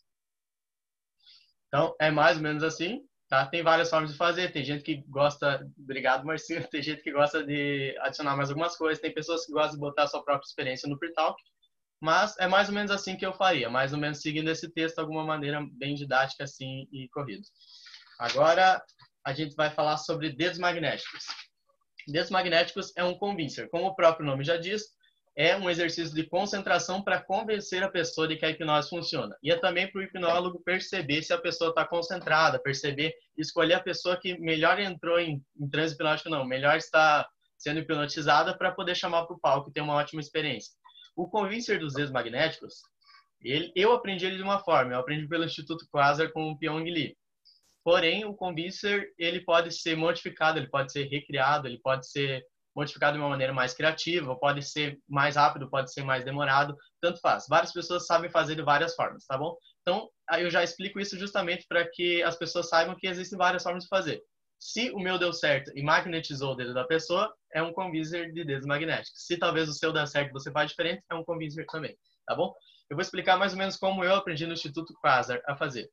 Então, 1.66 1.94
é 2.00 2.10
mais 2.10 2.36
ou 2.36 2.42
menos 2.42 2.62
assim. 2.62 3.00
Tá? 3.28 3.46
Tem 3.46 3.62
várias 3.62 3.88
formas 3.88 4.12
de 4.12 4.16
fazer. 4.18 4.52
Tem 4.52 4.62
gente 4.62 4.84
que 4.84 5.02
gosta, 5.08 5.66
obrigado 5.78 6.24
Marcinho, 6.26 6.62
tem 6.68 6.82
gente 6.82 7.02
que 7.02 7.10
gosta 7.10 7.42
de 7.42 7.96
adicionar 8.00 8.36
mais 8.36 8.50
algumas 8.50 8.76
coisas. 8.76 9.00
Tem 9.00 9.12
pessoas 9.12 9.46
que 9.46 9.52
gostam 9.52 9.72
de 9.72 9.80
botar 9.80 10.06
sua 10.06 10.22
própria 10.22 10.46
experiência 10.46 10.88
no 10.88 10.98
Pre-Talk. 10.98 11.42
Mas 11.98 12.36
é 12.38 12.46
mais 12.46 12.68
ou 12.68 12.74
menos 12.74 12.90
assim 12.90 13.16
que 13.16 13.24
eu 13.24 13.32
faria, 13.32 13.70
mais 13.70 13.92
ou 13.92 13.98
menos 13.98 14.20
seguindo 14.20 14.50
esse 14.50 14.68
texto 14.72 14.96
de 14.96 15.00
alguma 15.00 15.24
maneira 15.24 15.64
bem 15.72 15.94
didática 15.94 16.44
assim 16.44 16.86
e 16.92 17.08
corrido. 17.10 17.42
Agora 18.18 18.82
a 19.24 19.32
gente 19.32 19.54
vai 19.54 19.70
falar 19.70 19.96
sobre 19.98 20.30
dedos 20.30 20.58
magnéticos. 20.58 21.24
Dedos 22.06 22.30
magnéticos 22.30 22.92
é 22.96 23.04
um 23.04 23.14
convincer, 23.14 23.68
como 23.70 23.86
o 23.86 23.94
próprio 23.94 24.26
nome 24.26 24.44
já 24.44 24.56
diz, 24.56 24.82
é 25.34 25.56
um 25.56 25.70
exercício 25.70 26.14
de 26.14 26.24
concentração 26.24 27.02
para 27.02 27.22
convencer 27.22 27.82
a 27.82 27.90
pessoa 27.90 28.28
de 28.28 28.36
que 28.36 28.44
a 28.44 28.50
hipnose 28.50 28.88
funciona. 28.88 29.34
E 29.42 29.50
é 29.50 29.56
também 29.56 29.90
para 29.90 30.00
o 30.00 30.04
hipnólogo 30.04 30.62
perceber 30.62 31.22
se 31.22 31.32
a 31.32 31.38
pessoa 31.38 31.70
está 31.70 31.86
concentrada, 31.86 32.58
perceber, 32.58 33.14
escolher 33.36 33.74
a 33.74 33.82
pessoa 33.82 34.18
que 34.20 34.38
melhor 34.38 34.78
entrou 34.78 35.18
em, 35.18 35.42
em 35.58 35.68
transe 35.68 35.94
hipnótico, 35.94 36.28
não, 36.28 36.44
melhor 36.44 36.76
está 36.76 37.26
sendo 37.56 37.80
hipnotizada 37.80 38.56
para 38.56 38.72
poder 38.72 38.94
chamar 38.94 39.24
para 39.24 39.36
o 39.36 39.40
palco 39.40 39.70
e 39.70 39.72
ter 39.72 39.80
uma 39.80 39.94
ótima 39.94 40.20
experiência. 40.20 40.72
O 41.16 41.28
convincer 41.28 41.78
dos 41.78 41.94
dedos 41.94 42.10
magnéticos, 42.10 42.82
ele, 43.40 43.72
eu 43.74 43.92
aprendi 43.92 44.26
ele 44.26 44.36
de 44.36 44.42
uma 44.42 44.58
forma, 44.58 44.92
eu 44.92 44.98
aprendi 44.98 45.26
pelo 45.28 45.44
Instituto 45.44 45.86
Quasar 45.90 46.30
com 46.32 46.50
o 46.50 46.58
Pyong 46.58 46.84
Lee. 46.84 47.16
Porém, 47.84 48.24
o 48.24 48.34
convincer, 48.34 49.12
ele 49.18 49.40
pode 49.40 49.72
ser 49.72 49.96
modificado, 49.96 50.58
ele 50.58 50.68
pode 50.68 50.92
ser 50.92 51.04
recriado, 51.04 51.66
ele 51.66 51.80
pode 51.80 52.08
ser 52.08 52.44
modificado 52.74 53.16
de 53.16 53.22
uma 53.22 53.28
maneira 53.28 53.52
mais 53.52 53.74
criativa, 53.74 54.38
pode 54.38 54.62
ser 54.62 54.98
mais 55.08 55.36
rápido, 55.36 55.68
pode 55.68 55.92
ser 55.92 56.02
mais 56.02 56.24
demorado, 56.24 56.76
tanto 57.00 57.20
faz. 57.20 57.46
Várias 57.48 57.72
pessoas 57.72 58.06
sabem 58.06 58.30
fazer 58.30 58.54
de 58.54 58.62
várias 58.62 58.94
formas, 58.94 59.26
tá 59.26 59.36
bom? 59.36 59.56
Então, 59.82 60.08
eu 60.38 60.50
já 60.50 60.62
explico 60.62 60.98
isso 60.98 61.18
justamente 61.18 61.66
para 61.68 61.86
que 61.88 62.22
as 62.22 62.36
pessoas 62.36 62.68
saibam 62.68 62.96
que 62.96 63.06
existem 63.06 63.36
várias 63.36 63.62
formas 63.62 63.84
de 63.84 63.88
fazer. 63.88 64.22
Se 64.58 64.90
o 64.92 65.00
meu 65.00 65.18
deu 65.18 65.32
certo 65.32 65.72
e 65.74 65.82
magnetizou 65.82 66.52
o 66.52 66.54
dedo 66.54 66.72
da 66.72 66.84
pessoa, 66.84 67.34
é 67.52 67.60
um 67.62 67.72
convincer 67.72 68.32
de 68.32 68.44
dedos 68.44 68.64
magnéticos. 68.64 69.26
Se 69.26 69.36
talvez 69.36 69.68
o 69.68 69.74
seu 69.74 69.92
der 69.92 70.06
certo 70.06 70.30
e 70.30 70.32
você 70.32 70.52
faz 70.52 70.70
diferente, 70.70 71.02
é 71.10 71.14
um 71.14 71.24
convincer 71.24 71.66
também, 71.66 71.96
tá 72.26 72.34
bom? 72.34 72.54
Eu 72.88 72.96
vou 72.96 73.02
explicar 73.02 73.36
mais 73.36 73.52
ou 73.52 73.58
menos 73.58 73.76
como 73.76 74.04
eu 74.04 74.14
aprendi 74.14 74.46
no 74.46 74.52
Instituto 74.52 74.94
Quasar 75.00 75.42
a 75.46 75.56
fazer. 75.56 75.90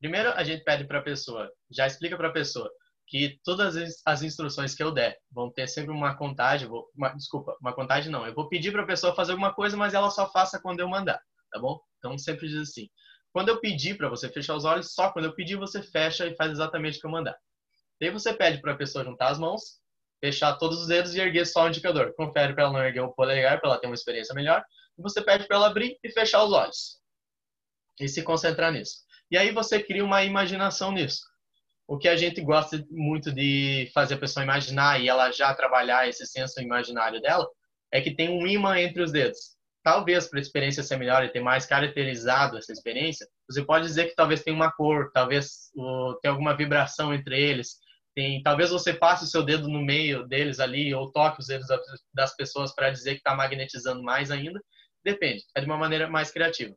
Primeiro, 0.00 0.30
a 0.32 0.44
gente 0.44 0.62
pede 0.64 0.84
para 0.84 0.98
a 1.00 1.02
pessoa, 1.02 1.50
já 1.70 1.86
explica 1.86 2.16
para 2.16 2.28
a 2.28 2.32
pessoa 2.32 2.70
que 3.06 3.40
todas 3.42 3.74
as 4.04 4.22
instruções 4.22 4.74
que 4.74 4.82
eu 4.82 4.92
der 4.92 5.18
vão 5.30 5.50
ter 5.50 5.66
sempre 5.66 5.90
uma 5.90 6.14
contagem, 6.14 6.68
vou, 6.68 6.88
uma, 6.94 7.08
desculpa, 7.10 7.56
uma 7.60 7.74
contagem 7.74 8.12
não, 8.12 8.26
eu 8.26 8.34
vou 8.34 8.48
pedir 8.48 8.70
para 8.70 8.82
a 8.82 8.86
pessoa 8.86 9.14
fazer 9.14 9.32
alguma 9.32 9.52
coisa, 9.52 9.76
mas 9.76 9.94
ela 9.94 10.10
só 10.10 10.30
faça 10.30 10.60
quando 10.60 10.80
eu 10.80 10.88
mandar, 10.88 11.20
tá 11.50 11.58
bom? 11.58 11.80
Então 11.98 12.16
sempre 12.18 12.46
diz 12.48 12.68
assim, 12.70 12.88
quando 13.32 13.48
eu 13.48 13.60
pedir 13.60 13.96
para 13.96 14.08
você 14.08 14.28
fechar 14.28 14.54
os 14.54 14.64
olhos, 14.64 14.92
só 14.92 15.10
quando 15.10 15.24
eu 15.24 15.34
pedir 15.34 15.56
você 15.56 15.82
fecha 15.82 16.26
e 16.26 16.36
faz 16.36 16.52
exatamente 16.52 16.98
o 16.98 17.00
que 17.00 17.06
eu 17.06 17.10
mandar. 17.10 17.36
Daí 18.00 18.10
você 18.10 18.32
pede 18.32 18.60
para 18.60 18.72
a 18.72 18.76
pessoa 18.76 19.04
juntar 19.04 19.28
as 19.28 19.38
mãos, 19.38 19.80
fechar 20.20 20.56
todos 20.56 20.80
os 20.80 20.88
dedos 20.88 21.14
e 21.14 21.20
erguer 21.20 21.46
só 21.46 21.64
o 21.64 21.68
indicador. 21.68 22.14
Confere 22.14 22.52
para 22.54 22.64
ela 22.64 22.72
não 22.72 22.84
erguer 22.84 23.00
o 23.00 23.12
polegar, 23.12 23.60
para 23.60 23.70
ela 23.70 23.78
ter 23.78 23.86
uma 23.86 23.94
experiência 23.94 24.34
melhor. 24.34 24.64
E 24.96 25.02
você 25.02 25.22
pede 25.22 25.46
para 25.46 25.56
ela 25.56 25.66
abrir 25.66 25.98
e 26.02 26.10
fechar 26.10 26.44
os 26.44 26.52
olhos. 26.52 27.00
E 28.00 28.08
se 28.08 28.22
concentrar 28.22 28.72
nisso. 28.72 28.98
E 29.30 29.36
aí 29.36 29.52
você 29.52 29.82
cria 29.82 30.04
uma 30.04 30.24
imaginação 30.24 30.92
nisso 30.92 31.22
o 31.88 31.96
que 31.96 32.06
a 32.06 32.16
gente 32.16 32.42
gosta 32.42 32.86
muito 32.90 33.32
de 33.32 33.90
fazer 33.94 34.14
a 34.14 34.18
pessoa 34.18 34.44
imaginar 34.44 35.00
e 35.00 35.08
ela 35.08 35.32
já 35.32 35.54
trabalhar 35.54 36.06
esse 36.06 36.26
senso 36.26 36.60
imaginário 36.60 37.18
dela 37.18 37.48
é 37.90 38.02
que 38.02 38.14
tem 38.14 38.28
um 38.28 38.46
imã 38.46 38.78
entre 38.78 39.02
os 39.02 39.10
dedos. 39.10 39.56
Talvez 39.82 40.28
para 40.28 40.38
a 40.38 40.42
experiência 40.42 40.82
ser 40.82 40.98
melhor 40.98 41.24
e 41.24 41.30
ter 41.30 41.40
mais 41.40 41.64
caracterizado 41.64 42.58
essa 42.58 42.70
experiência, 42.70 43.26
você 43.48 43.64
pode 43.64 43.86
dizer 43.86 44.04
que 44.04 44.14
talvez 44.14 44.42
tem 44.42 44.52
uma 44.52 44.70
cor, 44.70 45.10
talvez 45.14 45.70
uh, 45.76 46.14
tem 46.20 46.30
alguma 46.30 46.54
vibração 46.54 47.14
entre 47.14 47.40
eles, 47.40 47.76
tem, 48.14 48.42
talvez 48.42 48.68
você 48.68 48.92
passe 48.92 49.24
o 49.24 49.26
seu 49.26 49.42
dedo 49.42 49.66
no 49.66 49.80
meio 49.80 50.28
deles 50.28 50.60
ali 50.60 50.94
ou 50.94 51.10
toque 51.10 51.40
os 51.40 51.46
dedos 51.46 51.68
das 52.12 52.36
pessoas 52.36 52.74
para 52.74 52.90
dizer 52.90 53.12
que 53.12 53.18
está 53.20 53.34
magnetizando 53.34 54.02
mais 54.02 54.30
ainda. 54.30 54.62
Depende, 55.02 55.42
é 55.54 55.60
de 55.60 55.66
uma 55.66 55.78
maneira 55.78 56.06
mais 56.06 56.30
criativa. 56.30 56.74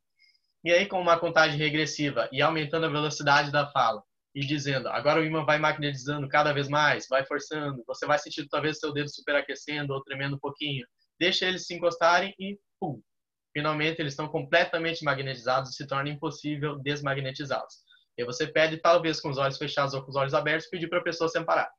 E 0.64 0.72
aí, 0.72 0.86
com 0.86 1.02
uma 1.02 1.20
contagem 1.20 1.58
regressiva 1.58 2.30
e 2.32 2.42
aumentando 2.42 2.86
a 2.86 2.90
velocidade 2.90 3.52
da 3.52 3.68
fala, 3.68 4.04
e 4.34 4.42
dizendo, 4.42 4.88
agora 4.88 5.20
o 5.20 5.26
imã 5.26 5.44
vai 5.44 5.60
magnetizando 5.60 6.28
cada 6.28 6.54
vez 6.54 6.70
mais, 6.70 7.08
vai 7.10 7.26
forçando, 7.26 7.84
você 7.86 8.06
vai 8.06 8.18
sentir 8.18 8.48
talvez 8.48 8.80
seu 8.80 8.94
dedo 8.94 9.10
superaquecendo 9.10 9.94
ou 9.94 10.02
tremendo 10.04 10.36
um 10.36 10.40
pouquinho. 10.40 10.86
Deixa 11.20 11.46
eles 11.46 11.66
se 11.66 11.74
encostarem 11.74 12.34
e 12.40 12.58
pum, 12.80 13.02
finalmente 13.54 14.02
eles 14.02 14.14
estão 14.14 14.28
completamente 14.30 15.04
magnetizados 15.04 15.72
e 15.72 15.74
se 15.74 15.86
torna 15.86 16.10
impossível 16.10 16.80
desmagnetizá-los. 16.80 17.74
E 18.18 18.24
você 18.24 18.48
pede, 18.48 18.78
talvez 18.78 19.20
com 19.20 19.30
os 19.30 19.38
olhos 19.38 19.58
fechados 19.58 19.94
ou 19.94 20.02
com 20.02 20.10
os 20.10 20.16
olhos 20.16 20.34
abertos, 20.34 20.70
pedir 20.70 20.88
para 20.88 21.00
a 21.00 21.04
pessoa 21.04 21.28
se 21.28 21.38
amparar. 21.38 21.70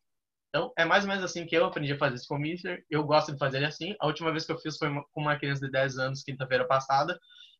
Então, 0.49 0.71
é 0.77 0.85
mais 0.85 1.05
ou 1.05 1.09
menos 1.09 1.25
assim 1.25 1.47
que 1.47 1.57
eu 1.57 1.65
aprendi 1.65 1.93
a 1.93 1.99
fazer 1.99 2.17
esse 2.17 2.29
commissioner. 2.29 2.85
Eu 2.91 3.05
gosto 3.05 3.33
de 3.33 3.39
fazer 3.39 3.57
ele 3.57 3.67
assim. 3.67 3.97
A 3.99 4.07
última 4.07 4.31
vez 4.31 4.45
que 4.45 4.53
eu 4.53 4.59
fiz 4.59 4.77
foi 4.77 4.91
com 5.13 5.21
uma 5.21 5.39
criança 5.39 5.65
de 5.65 5.73
10 5.73 5.99
anos, 5.99 6.23
quinta-feira 6.23 6.67
passada. 6.67 7.19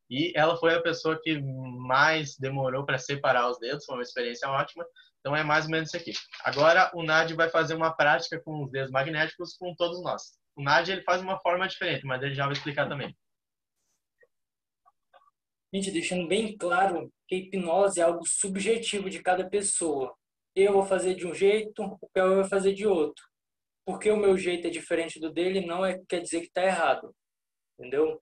E 0.09 0.31
ela 0.35 0.57
foi 0.57 0.75
a 0.75 0.81
pessoa 0.81 1.19
que 1.21 1.41
mais 1.41 2.37
demorou 2.37 2.85
para 2.85 2.97
separar 2.97 3.49
os 3.49 3.57
dedos, 3.59 3.85
foi 3.85 3.95
uma 3.95 4.03
experiência 4.03 4.49
ótima. 4.49 4.85
Então 5.19 5.35
é 5.35 5.43
mais 5.43 5.65
ou 5.65 5.71
menos 5.71 5.89
isso 5.89 5.97
aqui. 5.97 6.11
Agora 6.43 6.91
o 6.93 7.01
Nad 7.01 7.31
vai 7.31 7.49
fazer 7.49 7.75
uma 7.75 7.95
prática 7.95 8.41
com 8.41 8.63
os 8.63 8.71
dedos 8.71 8.91
magnéticos 8.91 9.55
com 9.57 9.73
todos 9.75 10.03
nós. 10.03 10.37
O 10.55 10.61
Nad 10.61 10.87
ele 10.89 11.01
faz 11.03 11.21
uma 11.21 11.39
forma 11.39 11.67
diferente, 11.67 12.05
mas 12.05 12.21
ele 12.21 12.35
já 12.35 12.43
vai 12.43 12.53
explicar 12.53 12.87
também. 12.87 13.15
Gente, 15.73 15.89
deixando 15.89 16.27
bem 16.27 16.55
claro 16.55 17.11
que 17.27 17.33
a 17.33 17.37
hipnose 17.39 17.99
é 17.99 18.03
algo 18.03 18.27
subjetivo 18.27 19.09
de 19.09 19.23
cada 19.23 19.49
pessoa. 19.49 20.13
Eu 20.55 20.73
vou 20.73 20.85
fazer 20.85 21.15
de 21.15 21.25
um 21.25 21.33
jeito, 21.33 21.81
o 21.81 22.09
Pel 22.13 22.35
vai 22.35 22.47
fazer 22.47 22.73
de 22.73 22.85
outro. 22.85 23.25
Porque 23.83 24.11
o 24.11 24.17
meu 24.17 24.37
jeito 24.37 24.67
é 24.67 24.69
diferente 24.69 25.19
do 25.19 25.31
dele, 25.31 25.65
não 25.65 25.83
é, 25.83 25.99
quer 26.07 26.21
dizer 26.21 26.41
que 26.41 26.47
está 26.47 26.63
errado. 26.63 27.13
Entendeu? 27.79 28.21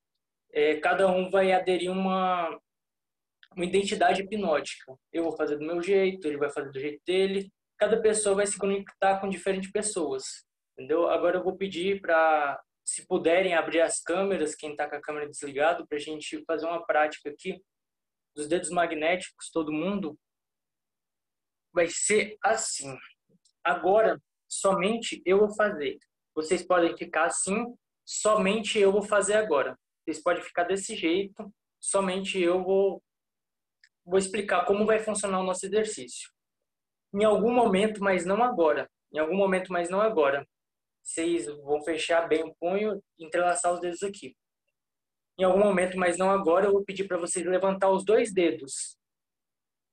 É, 0.54 0.78
cada 0.78 1.08
um 1.08 1.30
vai 1.30 1.52
aderir 1.52 1.92
uma, 1.92 2.50
uma 3.56 3.66
identidade 3.66 4.22
hipnótica. 4.22 4.96
Eu 5.12 5.24
vou 5.24 5.36
fazer 5.36 5.58
do 5.58 5.66
meu 5.66 5.82
jeito, 5.82 6.28
ele 6.28 6.38
vai 6.38 6.50
fazer 6.50 6.72
do 6.72 6.80
jeito 6.80 7.02
dele. 7.06 7.52
Cada 7.78 8.02
pessoa 8.02 8.36
vai 8.36 8.46
se 8.46 8.58
conectar 8.58 9.20
com 9.20 9.30
diferentes 9.30 9.72
pessoas, 9.72 10.46
entendeu? 10.74 11.08
Agora 11.10 11.38
eu 11.38 11.44
vou 11.44 11.58
pedir 11.58 12.00
para, 12.02 12.62
se 12.86 13.08
puderem, 13.08 13.54
abrir 13.54 13.82
as 13.82 14.02
câmeras, 14.02 14.56
quem 14.56 14.72
está 14.72 14.90
com 14.90 14.96
a 14.96 15.02
câmera 15.02 15.28
desligada, 15.28 15.86
para 15.88 15.98
a 15.98 16.02
gente 16.02 16.44
fazer 16.46 16.66
uma 16.66 16.86
prática 16.86 17.30
aqui 17.30 17.62
dos 18.36 18.48
dedos 18.48 18.70
magnéticos, 18.70 19.50
todo 19.52 19.74
mundo. 19.74 20.18
Vai 21.74 21.88
ser 21.88 22.38
assim. 22.44 22.96
Agora, 23.64 24.22
somente 24.48 25.22
eu 25.26 25.40
vou 25.40 25.56
fazer. 25.56 25.98
Vocês 26.36 26.64
podem 26.64 26.96
ficar 26.96 27.26
assim, 27.26 27.76
somente 28.06 28.78
eu 28.78 28.92
vou 28.92 29.02
fazer 29.02 29.36
agora. 29.36 29.78
Vocês 30.04 30.22
podem 30.22 30.44
ficar 30.44 30.64
desse 30.64 30.96
jeito, 30.96 31.54
somente 31.80 32.40
eu 32.40 32.64
vou 32.64 33.02
vou 34.04 34.18
explicar 34.18 34.66
como 34.66 34.86
vai 34.86 35.00
funcionar 35.00 35.40
o 35.40 35.44
nosso 35.44 35.66
exercício. 35.66 36.30
Em 37.14 37.24
algum 37.24 37.54
momento, 37.54 38.04
mas 38.04 38.26
não 38.26 38.42
agora. 38.42 38.90
Em 39.14 39.20
algum 39.20 39.36
momento, 39.36 39.72
mas 39.72 39.90
não 39.90 40.02
agora. 40.02 40.48
Vocês 41.04 41.46
vão 41.46 41.84
fechar 41.84 42.28
bem 42.28 42.44
o 42.44 42.56
punho 42.56 43.02
e 43.18 43.26
entrelaçar 43.26 43.74
os 43.74 43.80
dedos 43.80 44.02
aqui. 44.04 44.36
Em 45.38 45.44
algum 45.44 45.60
momento, 45.60 45.98
mas 45.98 46.18
não 46.18 46.30
agora, 46.30 46.68
eu 46.68 46.72
vou 46.72 46.84
pedir 46.84 47.08
para 47.08 47.18
vocês 47.18 47.46
levantar 47.46 47.90
os 47.90 48.06
dois 48.06 48.34
dedos. 48.34 48.98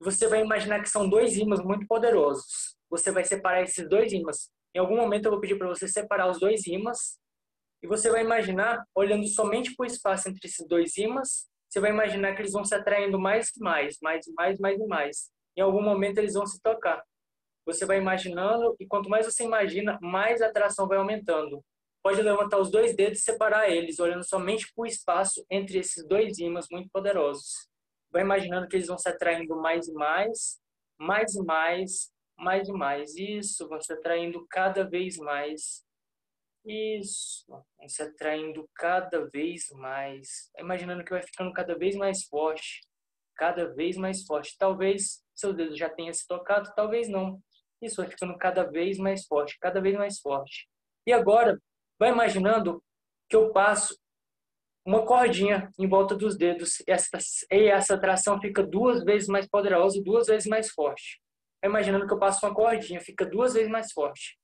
Você 0.01 0.29
vai 0.29 0.43
imaginar 0.43 0.81
que 0.81 0.89
são 0.89 1.09
dois 1.09 1.37
ímãs 1.37 1.61
muito 1.61 1.87
poderosos. 1.87 2.77
Você 2.89 3.11
vai 3.11 3.25
separar 3.25 3.63
esses 3.63 3.89
dois 3.89 4.13
ímãs. 4.13 4.51
Em 4.75 4.79
algum 4.79 4.97
momento, 4.97 5.27
eu 5.27 5.33
vou 5.33 5.41
pedir 5.41 5.59
para 5.59 5.69
você 5.69 5.89
separar 5.89 6.31
os 6.31 6.39
dois 6.39 6.67
ímãs. 6.67 7.19
E 7.83 7.87
você 7.87 8.11
vai 8.11 8.23
imaginar, 8.23 8.85
olhando 8.95 9.27
somente 9.29 9.75
para 9.75 9.85
o 9.85 9.87
espaço 9.87 10.29
entre 10.29 10.47
esses 10.47 10.67
dois 10.67 10.97
ímãs, 10.97 11.49
você 11.69 11.81
vai 11.81 11.91
imaginar 11.91 12.35
que 12.35 12.43
eles 12.43 12.53
vão 12.53 12.65
se 12.65 12.75
atraindo 12.75 13.19
mais 13.21 13.51
e 13.57 13.63
mais, 13.63 13.99
mais, 14.03 14.27
mais, 14.37 14.59
mais 14.59 14.81
e 14.81 14.87
mais. 14.87 15.31
Em 15.57 15.61
algum 15.61 15.83
momento 15.83 16.19
eles 16.19 16.35
vão 16.35 16.47
se 16.47 16.61
tocar. 16.61 17.03
Você 17.67 17.85
vai 17.85 17.99
imaginando 17.99 18.75
e 18.81 18.87
quanto 18.87 19.11
mais 19.11 19.27
você 19.27 19.45
imagina, 19.45 19.99
mais 20.01 20.41
a 20.41 20.47
atração 20.47 20.89
vai 20.89 20.99
aumentando. 20.99 21.63
Pode 22.03 22.23
levantar 22.23 22.59
os 22.59 22.71
dois 22.71 22.97
dedos 22.97 23.19
e 23.19 23.23
separar 23.23 23.69
eles, 23.69 23.99
olhando 23.99 24.27
somente 24.27 24.73
para 24.75 24.83
o 24.83 24.87
espaço 24.87 25.45
entre 25.51 25.79
esses 25.79 26.07
dois 26.07 26.39
ímãs 26.39 26.67
muito 26.71 26.89
poderosos. 26.91 27.69
Vai 28.11 28.23
imaginando 28.23 28.67
que 28.67 28.77
eles 28.77 28.87
vão 28.87 28.97
se 28.97 29.09
atraindo 29.09 29.55
mais 29.57 29.87
e 29.87 29.93
mais, 29.93 30.59
mais 30.99 31.35
e 31.35 31.45
mais, 31.45 32.11
mais 32.37 32.69
e 32.69 32.73
mais. 32.73 33.15
Isso, 33.17 33.69
vão 33.69 33.81
se 33.81 33.93
atraindo 33.93 34.47
cada 34.49 34.89
vez 34.89 35.19
mais 35.19 35.85
isso, 36.69 37.45
se 37.87 38.03
atraindo 38.03 38.69
cada 38.75 39.27
vez 39.27 39.69
mais, 39.73 40.51
imaginando 40.59 41.05
que 41.05 41.11
vai 41.11 41.23
ficando 41.23 41.53
cada 41.53 41.77
vez 41.77 41.97
mais 41.97 42.25
forte, 42.25 42.83
cada 43.37 43.73
vez 43.75 43.97
mais 43.97 44.25
forte. 44.25 44.57
Talvez 44.59 45.25
seu 45.35 45.53
dedo 45.53 45.77
já 45.77 45.89
tenha 45.89 46.13
se 46.13 46.27
tocado, 46.27 46.73
talvez 46.75 47.09
não. 47.09 47.41
Isso 47.81 47.97
vai 47.97 48.11
ficando 48.11 48.37
cada 48.37 48.65
vez 48.65 48.99
mais 48.99 49.27
forte, 49.27 49.57
cada 49.61 49.81
vez 49.81 49.97
mais 49.97 50.21
forte. 50.21 50.69
E 51.07 51.13
agora, 51.13 51.59
vai 51.99 52.11
imaginando 52.11 52.83
que 53.29 53.37
eu 53.37 53.53
passo 53.53 53.97
uma 54.85 55.05
cordinha 55.05 55.71
em 55.79 55.87
volta 55.87 56.17
dos 56.17 56.37
dedos 56.37 56.81
e 56.81 56.91
essa, 56.91 57.19
e 57.53 57.69
essa 57.69 57.95
atração 57.95 58.41
fica 58.41 58.63
duas 58.63 59.05
vezes 59.05 59.29
mais 59.29 59.47
poderosa 59.47 59.99
e 59.99 60.03
duas 60.03 60.27
vezes 60.27 60.49
mais 60.49 60.71
forte. 60.71 61.21
Vai 61.61 61.71
imaginando 61.71 62.07
que 62.07 62.13
eu 62.13 62.19
passo 62.19 62.47
uma 62.47 62.55
cordinha, 62.55 63.01
fica 63.01 63.27
duas 63.27 63.55
vezes 63.55 63.71
mais 63.71 63.93
forte. 63.93 64.39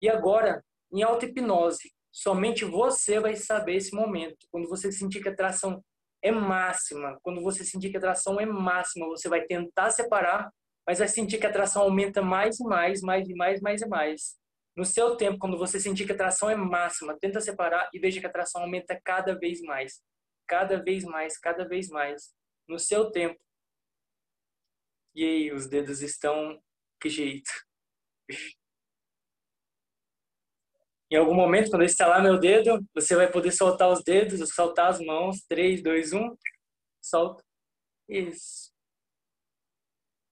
E 0.00 0.08
agora, 0.08 0.64
em 0.92 1.02
auto-hipnose, 1.02 1.90
somente 2.10 2.64
você 2.64 3.18
vai 3.18 3.34
saber 3.34 3.76
esse 3.76 3.94
momento. 3.94 4.46
Quando 4.50 4.68
você 4.68 4.92
sentir 4.92 5.22
que 5.22 5.28
a 5.28 5.32
atração 5.32 5.82
é 6.22 6.30
máxima, 6.30 7.18
quando 7.22 7.42
você 7.42 7.64
sentir 7.64 7.90
que 7.90 7.96
a 7.96 7.98
atração 7.98 8.38
é 8.38 8.46
máxima, 8.46 9.06
você 9.06 9.28
vai 9.28 9.44
tentar 9.44 9.90
separar, 9.90 10.52
mas 10.86 10.98
vai 10.98 11.08
sentir 11.08 11.38
que 11.38 11.46
a 11.46 11.48
atração 11.48 11.82
aumenta 11.82 12.20
mais 12.20 12.60
e 12.60 12.64
mais, 12.64 13.00
mais 13.00 13.28
e 13.28 13.34
mais, 13.34 13.60
mais 13.60 13.82
e 13.82 13.88
mais. 13.88 14.36
No 14.76 14.84
seu 14.84 15.16
tempo, 15.16 15.38
quando 15.38 15.58
você 15.58 15.78
sentir 15.78 16.06
que 16.06 16.12
a 16.12 16.14
atração 16.14 16.48
é 16.48 16.56
máxima, 16.56 17.18
tenta 17.18 17.40
separar 17.40 17.90
e 17.92 17.98
veja 17.98 18.20
que 18.20 18.26
a 18.26 18.28
atração 18.28 18.62
aumenta 18.62 18.98
cada 19.04 19.38
vez 19.38 19.60
mais. 19.62 20.02
Cada 20.46 20.82
vez 20.82 21.04
mais, 21.04 21.38
cada 21.38 21.66
vez 21.66 21.88
mais. 21.88 22.32
No 22.68 22.78
seu 22.78 23.10
tempo. 23.10 23.38
E 25.14 25.24
aí, 25.24 25.52
os 25.52 25.68
dedos 25.68 26.00
estão. 26.00 26.58
Que 27.00 27.08
jeito? 27.08 27.50
Em 31.12 31.16
algum 31.16 31.34
momento, 31.34 31.68
quando 31.68 31.82
eu 31.82 31.86
estalar 31.86 32.22
meu 32.22 32.38
dedo, 32.38 32.82
você 32.94 33.14
vai 33.14 33.30
poder 33.30 33.52
soltar 33.52 33.92
os 33.92 34.02
dedos, 34.02 34.48
soltar 34.54 34.88
as 34.88 34.98
mãos. 34.98 35.42
3, 35.46 35.82
2, 35.82 36.14
1. 36.14 36.36
Solta. 37.02 37.44
Isso. 38.08 38.72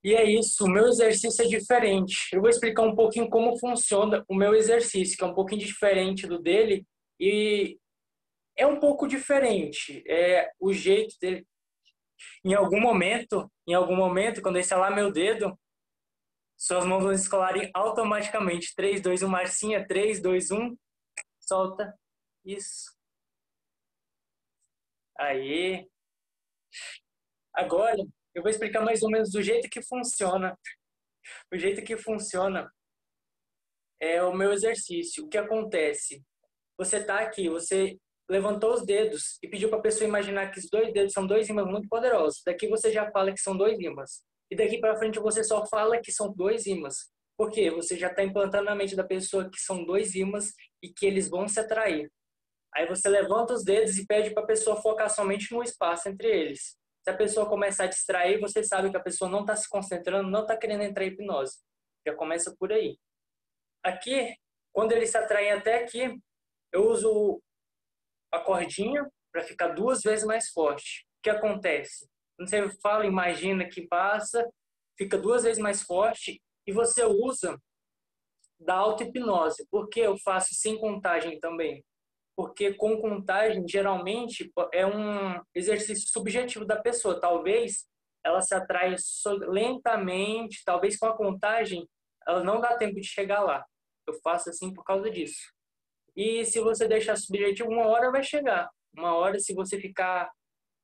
E 0.03 0.15
é 0.15 0.25
isso, 0.25 0.65
o 0.65 0.71
meu 0.71 0.87
exercício 0.87 1.45
é 1.45 1.49
diferente. 1.49 2.15
Eu 2.33 2.41
vou 2.41 2.49
explicar 2.49 2.83
um 2.85 2.95
pouquinho 2.95 3.29
como 3.29 3.59
funciona 3.59 4.25
o 4.27 4.35
meu 4.35 4.55
exercício, 4.55 5.19
que 5.19 5.23
é 5.23 5.27
um 5.27 5.35
pouquinho 5.35 5.61
diferente 5.61 6.27
do 6.27 6.41
dele. 6.41 6.87
E 7.21 7.79
é 8.57 8.67
um 8.67 8.81
pouco 8.81 9.07
diferente. 9.07 10.03
É 10.09 10.51
o 10.59 10.73
jeito 10.73 11.15
dele. 11.21 11.47
Em 12.43 12.55
algum 12.55 12.81
momento, 12.81 13.53
em 13.69 13.75
algum 13.75 13.97
momento, 13.97 14.41
quando 14.41 14.57
eu 14.57 14.63
estalar 14.63 14.95
meu 14.95 15.13
dedo, 15.13 15.55
suas 16.61 16.85
mãos 16.85 17.03
vão 17.03 17.13
escolarem 17.13 17.71
automaticamente. 17.73 18.75
3, 18.77 19.01
2, 19.01 19.23
1, 19.23 19.29
marcinha. 19.29 19.87
3, 19.89 20.21
2, 20.21 20.51
1. 20.51 20.77
Solta. 21.39 21.99
Isso. 22.45 22.95
Aí. 25.19 25.89
Agora, 27.55 27.97
eu 28.35 28.43
vou 28.43 28.51
explicar 28.51 28.85
mais 28.85 29.03
ou 29.03 29.11
menos 29.11 29.31
do 29.31 29.41
jeito 29.41 29.71
que 29.71 29.81
funciona. 29.81 30.55
O 31.51 31.57
jeito 31.57 31.83
que 31.83 31.97
funciona 31.97 32.71
é 33.99 34.23
o 34.23 34.35
meu 34.35 34.53
exercício. 34.53 35.25
O 35.25 35.29
que 35.31 35.39
acontece? 35.39 36.23
Você 36.77 36.99
está 36.99 37.21
aqui, 37.21 37.49
você 37.49 37.99
levantou 38.29 38.75
os 38.75 38.85
dedos 38.85 39.39
e 39.43 39.49
pediu 39.49 39.71
para 39.71 39.79
a 39.79 39.83
pessoa 39.83 40.07
imaginar 40.07 40.51
que 40.51 40.59
os 40.59 40.69
dois 40.71 40.93
dedos 40.93 41.15
são 41.15 41.27
dois 41.27 41.49
ímãs 41.49 41.67
muito 41.67 41.89
poderosos. 41.89 42.43
Daqui 42.45 42.69
você 42.69 42.93
já 42.93 43.11
fala 43.11 43.33
que 43.33 43.41
são 43.41 43.57
dois 43.57 43.81
ímãs. 43.81 44.29
E 44.51 44.57
daqui 44.57 44.79
para 44.79 44.97
frente 44.97 45.19
você 45.21 45.45
só 45.45 45.65
fala 45.67 46.01
que 46.01 46.11
são 46.11 46.33
dois 46.33 46.67
ímãs. 46.67 47.09
Porque 47.37 47.71
você 47.71 47.97
já 47.97 48.09
está 48.09 48.23
implantando 48.23 48.65
na 48.65 48.75
mente 48.75 48.97
da 48.97 49.05
pessoa 49.05 49.49
que 49.49 49.59
são 49.59 49.85
dois 49.85 50.15
ímãs 50.15 50.53
e 50.83 50.93
que 50.93 51.07
eles 51.07 51.29
vão 51.29 51.49
se 51.49 51.61
atrair. 51.61 52.11
Aí 52.75 52.87
você 52.87 53.09
levanta 53.09 53.55
os 53.55 53.65
dedos 53.65 53.99
e 53.99 54.07
pede 54.07 54.33
para 54.33 54.43
a 54.43 54.47
pessoa 54.47 54.81
focar 54.81 55.09
somente 55.09 55.53
no 55.53 55.63
espaço 55.63 56.09
entre 56.09 56.29
eles. 56.29 56.77
Se 57.03 57.11
a 57.11 57.17
pessoa 57.17 57.49
começar 57.49 57.85
a 57.85 57.89
distrair, 57.89 58.39
você 58.39 58.63
sabe 58.63 58.91
que 58.91 58.97
a 58.97 59.03
pessoa 59.03 59.31
não 59.31 59.41
está 59.41 59.57
se 59.57 59.69
concentrando, 59.69 60.31
não 60.31 60.43
está 60.43 60.57
querendo 60.57 60.83
entrar 60.83 61.05
em 61.05 61.09
hipnose. 61.09 61.59
Já 62.07 62.15
começa 62.15 62.55
por 62.59 62.73
aí. 62.73 62.99
Aqui, 63.83 64.35
quando 64.73 64.93
eles 64.93 65.11
se 65.11 65.17
atraem 65.17 65.53
até 65.53 65.83
aqui, 65.83 66.21
eu 66.73 66.89
uso 66.89 67.41
a 68.31 68.39
cordinha 68.39 69.11
para 69.33 69.43
ficar 69.43 69.69
duas 69.69 70.03
vezes 70.03 70.25
mais 70.25 70.51
forte. 70.51 71.07
O 71.19 71.23
que 71.23 71.31
acontece? 71.31 72.07
Você 72.41 72.71
fala, 72.81 73.05
imagina 73.05 73.69
que 73.69 73.87
passa, 73.87 74.49
fica 74.97 75.19
duas 75.19 75.43
vezes 75.43 75.63
mais 75.63 75.83
forte 75.83 76.41
e 76.67 76.73
você 76.73 77.05
usa 77.05 77.61
da 78.59 78.77
auto-hipnose. 78.77 79.67
Por 79.71 79.89
que 79.89 80.01
eu 80.01 80.17
faço 80.19 80.55
sem 80.55 80.79
contagem 80.79 81.39
também? 81.39 81.85
Porque 82.35 82.73
com 82.73 82.99
contagem, 82.99 83.67
geralmente, 83.69 84.51
é 84.73 84.87
um 84.87 85.39
exercício 85.55 86.09
subjetivo 86.09 86.65
da 86.65 86.81
pessoa. 86.81 87.21
Talvez 87.21 87.87
ela 88.25 88.41
se 88.41 88.55
atraia 88.55 88.97
lentamente, 89.49 90.63
talvez 90.65 90.97
com 90.99 91.07
a 91.07 91.17
contagem 91.17 91.87
ela 92.27 92.45
não 92.45 92.61
dá 92.61 92.77
tempo 92.77 92.95
de 93.01 93.07
chegar 93.07 93.43
lá. 93.43 93.65
Eu 94.07 94.15
faço 94.23 94.51
assim 94.51 94.73
por 94.73 94.85
causa 94.85 95.11
disso. 95.11 95.53
E 96.17 96.45
se 96.45 96.61
você 96.61 96.87
deixar 96.87 97.17
subjetivo, 97.17 97.71
uma 97.71 97.87
hora 97.87 98.11
vai 98.11 98.23
chegar. 98.23 98.71
Uma 98.97 99.15
hora, 99.15 99.39
se 99.39 99.55
você 99.55 99.79
ficar 99.81 100.31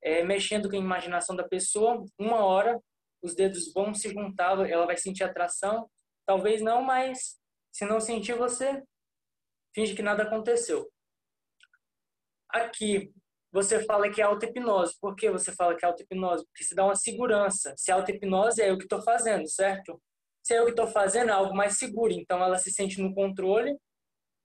é, 0.07 0.23
mexendo 0.23 0.71
com 0.71 0.77
a 0.77 0.79
imaginação 0.79 1.35
da 1.35 1.49
pessoa, 1.49 2.07
uma 2.17 2.45
hora 2.45 2.81
os 3.21 3.35
dedos 3.35 3.73
vão 3.73 3.93
se 3.93 4.09
juntar, 4.09 4.57
ela 4.71 4.87
vai 4.87 4.97
sentir 4.97 5.25
atração. 5.25 5.91
Talvez 6.25 6.63
não, 6.63 6.81
mas 6.81 7.41
se 7.73 7.85
não 7.85 7.99
sentir, 7.99 8.35
você 8.35 8.85
finge 9.75 9.97
que 9.97 10.03
nada 10.03 10.23
aconteceu. 10.23 10.89
Aqui, 12.49 13.13
você 13.51 13.85
fala 13.85 14.09
que 14.09 14.23
é 14.23 14.25
auto-hipnose. 14.25 14.97
Por 15.01 15.17
que 15.17 15.29
você 15.29 15.53
fala 15.53 15.75
que 15.77 15.85
é 15.85 15.89
auto-hipnose? 15.89 16.47
Porque 16.47 16.63
se 16.63 16.77
dá 16.77 16.85
uma 16.85 16.95
segurança. 16.95 17.75
Se 17.77 17.91
é 17.91 17.95
auto-hipnose, 17.95 18.63
é 18.63 18.71
eu 18.71 18.79
que 18.79 18.85
estou 18.85 19.03
fazendo, 19.03 19.49
certo? 19.49 20.01
Se 20.41 20.55
é 20.55 20.61
eu 20.61 20.67
que 20.67 20.71
estou 20.71 20.87
fazendo, 20.87 21.31
é 21.31 21.33
algo 21.33 21.53
mais 21.53 21.79
seguro. 21.79 22.13
Então, 22.13 22.41
ela 22.41 22.59
se 22.59 22.71
sente 22.71 23.03
no 23.03 23.13
controle. 23.13 23.77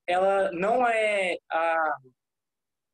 Ela 0.08 0.52
não 0.54 0.88
é 0.88 1.38
a 1.52 1.98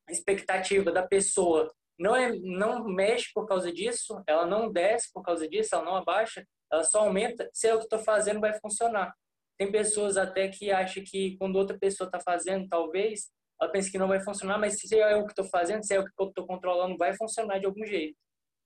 expectativa 0.10 0.92
da 0.92 1.08
pessoa 1.08 1.74
não, 1.98 2.16
é, 2.16 2.32
não 2.40 2.84
mexe 2.86 3.32
por 3.34 3.48
causa 3.48 3.72
disso, 3.72 4.22
ela 4.28 4.46
não 4.46 4.72
desce 4.72 5.12
por 5.12 5.24
causa 5.24 5.48
disso, 5.48 5.74
ela 5.74 5.86
não 5.86 5.96
abaixa, 5.96 6.46
ela 6.72 6.84
só 6.84 7.02
aumenta. 7.02 7.50
Se 7.54 7.68
é 7.68 7.74
o 7.74 7.80
que 7.80 7.86
estou 7.86 8.00
fazendo, 8.00 8.40
vai 8.40 8.54
funcionar. 8.60 9.14
Tem 9.58 9.72
pessoas 9.72 10.18
até 10.18 10.48
que 10.50 10.72
acham 10.72 11.04
que 11.04 11.36
quando 11.38 11.56
outra 11.56 11.78
pessoa 11.78 12.08
está 12.08 12.20
fazendo, 12.20 12.68
talvez, 12.68 13.32
ela 13.60 13.72
pensa 13.72 13.90
que 13.90 13.98
não 13.98 14.08
vai 14.08 14.22
funcionar, 14.22 14.60
mas 14.60 14.76
se 14.80 15.00
é 15.00 15.16
o 15.16 15.26
que 15.26 15.32
estou 15.32 15.46
fazendo, 15.46 15.84
se 15.84 15.96
é 15.96 16.00
o 16.00 16.06
que 16.06 16.12
eu 16.20 16.28
estou 16.28 16.46
controlando, 16.46 16.98
vai 16.98 17.16
funcionar 17.16 17.58
de 17.60 17.66
algum 17.66 17.86
jeito. 17.86 18.16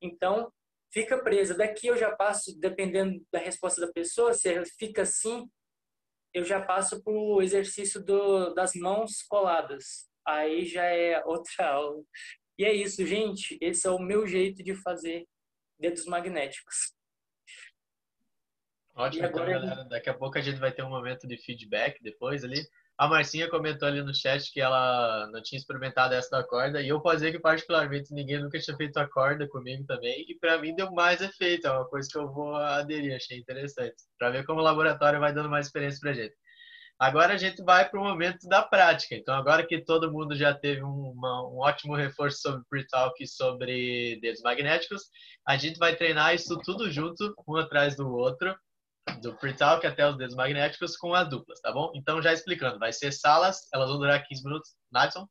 Então, 0.02 0.52
fica 0.92 1.24
presa. 1.24 1.56
Daqui 1.56 1.88
eu 1.88 1.98
já 1.98 2.14
passo, 2.16 2.60
dependendo 2.60 3.24
da 3.32 3.40
resposta 3.40 3.80
da 3.80 3.92
pessoa, 3.94 4.34
se 4.34 4.54
ela 4.54 4.66
fica 4.78 5.04
assim, 5.04 5.50
eu 6.34 6.44
já 6.44 6.62
passo 6.62 7.02
para 7.04 7.14
o 7.14 7.42
exercício 7.42 8.04
do, 8.04 8.54
das 8.54 8.74
mãos 8.74 9.22
coladas. 9.24 10.10
Aí 10.26 10.66
já 10.66 10.84
é 10.84 11.24
outra 11.26 11.70
aula. 11.72 12.04
E 12.62 12.64
é 12.64 12.72
isso, 12.72 13.04
gente. 13.04 13.58
Esse 13.60 13.88
é 13.88 13.90
o 13.90 13.98
meu 13.98 14.28
jeito 14.28 14.62
de 14.62 14.76
fazer 14.76 15.26
dedos 15.80 16.06
magnéticos. 16.06 16.94
Ótimo, 18.94 19.26
então, 19.26 19.42
agora... 19.42 19.60
galera. 19.60 19.84
Daqui 19.86 20.12
a 20.12 20.14
pouco 20.14 20.38
a 20.38 20.42
gente 20.42 20.60
vai 20.60 20.72
ter 20.72 20.84
um 20.84 20.90
momento 20.92 21.28
de 21.28 21.38
feedback 21.38 22.00
depois 22.04 22.44
ali. 22.44 22.62
A 23.00 23.08
Marcinha 23.08 23.50
comentou 23.50 23.88
ali 23.88 24.04
no 24.04 24.14
chat 24.14 24.54
que 24.54 24.62
ela 24.62 25.28
não 25.32 25.42
tinha 25.42 25.58
experimentado 25.58 26.14
essa 26.14 26.30
da 26.30 26.44
corda, 26.44 26.84
e 26.84 26.90
eu 26.90 27.02
posso 27.02 27.16
dizer 27.16 27.32
que, 27.32 27.40
particularmente, 27.40 28.14
ninguém 28.14 28.40
nunca 28.40 28.60
tinha 28.60 28.78
feito 28.78 28.98
a 28.98 29.10
corda 29.10 29.48
comigo 29.48 29.84
também, 29.88 30.24
e 30.30 30.38
para 30.38 30.60
mim 30.60 30.76
deu 30.76 30.92
mais 30.92 31.20
efeito, 31.20 31.66
é 31.66 31.72
uma 31.72 31.90
coisa 31.90 32.08
que 32.08 32.18
eu 32.20 32.32
vou 32.32 32.54
aderir, 32.54 33.16
achei 33.16 33.40
interessante, 33.40 33.96
para 34.20 34.30
ver 34.30 34.46
como 34.46 34.60
o 34.60 34.64
laboratório 34.64 35.20
vai 35.20 35.34
dando 35.34 35.50
mais 35.50 35.66
experiência 35.66 36.00
para 36.00 36.14
gente. 36.14 36.36
Agora 37.02 37.34
a 37.34 37.38
gente 37.38 37.64
vai 37.64 37.90
para 37.90 38.00
o 38.00 38.04
momento 38.04 38.48
da 38.48 38.62
prática. 38.62 39.16
Então, 39.16 39.34
agora 39.34 39.66
que 39.66 39.84
todo 39.84 40.12
mundo 40.12 40.36
já 40.36 40.54
teve 40.54 40.84
uma, 40.84 41.50
um 41.50 41.58
ótimo 41.58 41.96
reforço 41.96 42.42
sobre 42.42 42.64
pre-talk 42.70 43.24
e 43.24 43.28
sobre 43.28 44.20
dedos 44.22 44.40
magnéticos, 44.44 45.06
a 45.48 45.58
gente 45.58 45.80
vai 45.80 45.96
treinar 45.96 46.36
isso 46.36 46.60
tudo 46.60 46.92
junto, 46.92 47.34
um 47.48 47.56
atrás 47.56 47.96
do 47.96 48.08
outro, 48.08 48.56
do 49.20 49.36
pre-talk 49.36 49.84
até 49.88 50.08
os 50.08 50.16
dedos 50.16 50.36
magnéticos 50.36 50.96
com 50.96 51.16
as 51.16 51.28
duplas, 51.28 51.60
tá 51.60 51.72
bom? 51.72 51.92
Então, 51.96 52.22
já 52.22 52.32
explicando, 52.32 52.78
vai 52.78 52.94
ser 52.94 53.12
salas, 53.12 53.68
elas 53.74 53.90
vão 53.90 53.98
durar 53.98 54.24
15 54.24 54.44
minutos. 54.44 54.70
Nadson? 54.92 55.28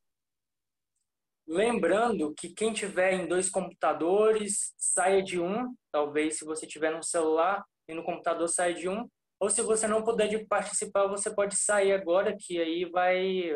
Lembrando 1.46 2.34
que 2.34 2.48
quem 2.48 2.72
tiver 2.72 3.12
em 3.12 3.28
dois 3.28 3.48
computadores, 3.48 4.74
saia 4.76 5.22
de 5.22 5.38
um. 5.38 5.72
Talvez 5.92 6.36
se 6.36 6.44
você 6.44 6.66
tiver 6.66 6.90
no 6.90 7.04
celular 7.04 7.64
e 7.88 7.94
no 7.94 8.02
computador, 8.02 8.48
saia 8.48 8.74
de 8.74 8.88
um. 8.88 9.08
Ou 9.40 9.48
se 9.48 9.62
você 9.62 9.88
não 9.88 10.04
puder 10.04 10.46
participar, 10.46 11.06
você 11.06 11.34
pode 11.34 11.56
sair 11.56 11.92
agora, 11.92 12.36
que 12.38 12.60
aí 12.60 12.84
vai 12.84 13.50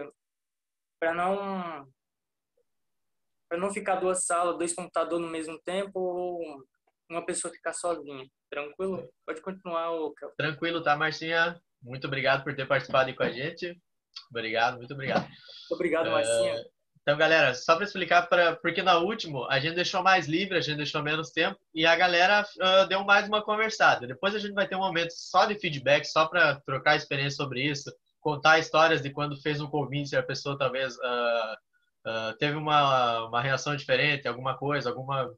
para 0.99 1.13
não 1.13 1.87
para 3.47 3.59
não 3.59 3.71
ficar 3.71 3.97
duas 3.97 4.25
salas, 4.25 4.57
dois 4.57 4.75
computadores 4.75 5.25
no 5.25 5.31
mesmo 5.31 5.61
tempo, 5.63 6.01
ou 6.01 6.41
uma 7.11 7.25
pessoa 7.25 7.53
ficar 7.53 7.75
sozinha. 7.75 8.27
Tranquilo? 8.51 9.07
Pode 9.27 9.43
continuar, 9.43 9.91
Kel. 10.19 10.33
Tranquilo, 10.37 10.83
tá, 10.83 10.97
Marcinha? 10.97 11.61
Muito 11.83 12.07
obrigado 12.07 12.43
por 12.43 12.57
ter 12.57 12.67
participado 12.67 13.11
aí 13.11 13.15
com 13.15 13.23
a 13.23 13.31
gente. 13.31 13.79
Obrigado, 14.31 14.79
muito 14.79 14.95
obrigado. 14.95 15.29
Obrigado, 15.71 16.11
Marcinha. 16.11 16.55
Uh, 16.55 16.74
então, 17.05 17.19
galera, 17.19 17.53
só 17.55 17.77
para 17.77 17.85
explicar, 17.85 18.23
pra, 18.23 18.57
porque 18.57 18.83
na 18.83 18.97
última 18.97 19.47
a 19.51 19.61
gente 19.61 19.75
deixou 19.75 20.03
mais 20.03 20.27
livre, 20.27 20.57
a 20.57 20.61
gente 20.63 20.79
deixou 20.79 21.03
menos 21.03 21.31
tempo 21.31 21.61
e 21.75 21.85
a 21.85 21.95
galera 21.95 22.47
uh, 22.57 22.89
deu 22.89 23.05
mais 23.05 23.29
uma 23.29 23.43
conversada. 23.43 24.07
Depois 24.07 24.35
a 24.35 24.39
gente 24.39 24.55
vai 24.55 24.67
ter 24.67 24.75
um 24.75 24.81
momento 24.81 25.11
só 25.11 25.45
de 25.45 25.55
feedback, 25.55 26.07
só 26.07 26.27
para 26.27 26.61
trocar 26.61 26.97
experiência 26.97 27.37
sobre 27.37 27.63
isso, 27.63 27.93
contar 28.23 28.59
histórias 28.59 29.03
de 29.03 29.11
quando 29.11 29.37
fez 29.43 29.61
um 29.61 29.67
convite, 29.67 30.17
a 30.17 30.23
pessoa 30.23 30.57
talvez 30.57 30.97
uh, 30.97 31.55
uh, 32.09 32.39
teve 32.39 32.57
uma, 32.57 33.27
uma 33.27 33.43
reação 33.43 33.77
diferente, 33.77 34.27
alguma 34.27 34.57
coisa, 34.57 34.89
alguma. 34.89 35.31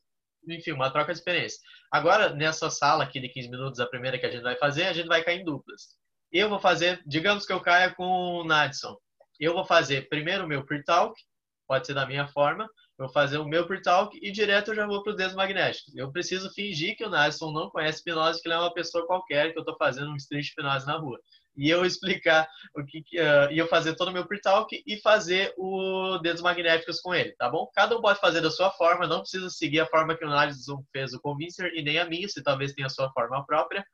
Enfim, 0.49 0.71
uma 0.71 0.93
troca 0.93 1.13
de 1.13 1.19
experiência. 1.19 1.59
Agora, 1.91 2.33
nessa 2.33 2.71
sala 2.71 3.03
aqui 3.03 3.19
de 3.19 3.29
15 3.29 3.51
minutos, 3.51 3.81
a 3.81 3.87
primeira 3.87 4.17
que 4.21 4.27
a 4.27 4.31
gente 4.31 4.45
vai 4.45 4.55
fazer, 4.55 4.85
a 4.85 4.93
gente 4.93 5.09
vai 5.09 5.25
cair 5.25 5.41
em 5.41 5.45
duplas. 5.45 5.97
Eu 6.31 6.49
vou 6.49 6.61
fazer, 6.61 7.03
digamos 7.05 7.45
que 7.45 7.53
eu 7.53 7.61
caia 7.61 7.93
com 7.93 8.05
o 8.05 8.45
Nadson. 8.45 8.97
Eu 9.41 9.53
vou 9.53 9.65
fazer 9.65 10.09
primeiro 10.09 10.45
o 10.45 10.49
meu 10.49 10.65
pre-talk, 10.65 11.21
pode 11.67 11.87
ser 11.87 11.95
da 11.95 12.07
minha 12.07 12.27
forma, 12.29 12.65
eu 12.99 13.05
vou 13.07 13.09
fazer 13.13 13.39
o 13.39 13.45
meu 13.45 13.67
pre-talk 13.67 14.19
e 14.23 14.33
direto 14.33 14.71
eu 14.71 14.75
já 14.75 14.87
vou 14.87 15.03
para 15.03 15.11
os 15.11 15.17
dedos 15.17 15.35
magnéticos. 15.35 15.95
Eu 15.95 16.11
preciso 16.11 16.51
fingir 16.53 16.97
que 16.97 17.05
o 17.05 17.11
Nasson 17.11 17.53
não 17.53 17.69
conhece 17.69 18.01
hipnose, 18.01 18.41
que 18.41 18.49
ele 18.49 18.55
é 18.55 18.59
uma 18.59 18.73
pessoa 18.73 19.07
qualquer, 19.07 19.53
que 19.53 19.59
eu 19.59 19.63
estou 19.63 19.77
fazendo 19.77 20.11
um 20.11 20.17
street 20.17 20.49
hipnose 20.49 20.87
na 20.87 20.97
rua. 20.97 21.19
E 21.57 21.71
eu 21.71 21.85
explicar 21.85 22.47
o 22.75 22.85
que, 22.85 22.99
uh, 22.99 23.51
e 23.51 23.59
eu 23.59 23.67
fazer 23.67 23.95
todo 23.97 24.09
o 24.09 24.13
meu 24.13 24.27
pre-talk 24.27 24.83
e 24.87 25.01
fazer 25.01 25.55
o 25.57 26.19
dedos 26.19 26.43
magnéticos 26.43 27.01
com 27.01 27.15
ele, 27.15 27.33
tá 27.33 27.49
bom? 27.49 27.71
Cada 27.75 27.97
um 27.97 28.03
pode 28.03 28.21
fazer 28.21 28.41
da 28.41 28.51
sua 28.51 28.71
forma, 28.71 29.07
não 29.07 29.21
precisa 29.21 29.49
seguir 29.51 29.81
a 29.81 29.87
forma 29.87 30.17
que 30.17 30.25
o 30.25 30.29
Nadson 30.29 30.83
fez 30.93 31.15
o 31.15 31.21
Convincer 31.21 31.73
e 31.75 31.83
nem 31.83 31.99
a 31.99 32.05
minha, 32.05 32.29
se 32.29 32.43
talvez 32.43 32.73
tenha 32.73 32.87
a 32.87 32.91
sua 32.91 33.11
forma 33.13 33.45
própria 33.47 33.85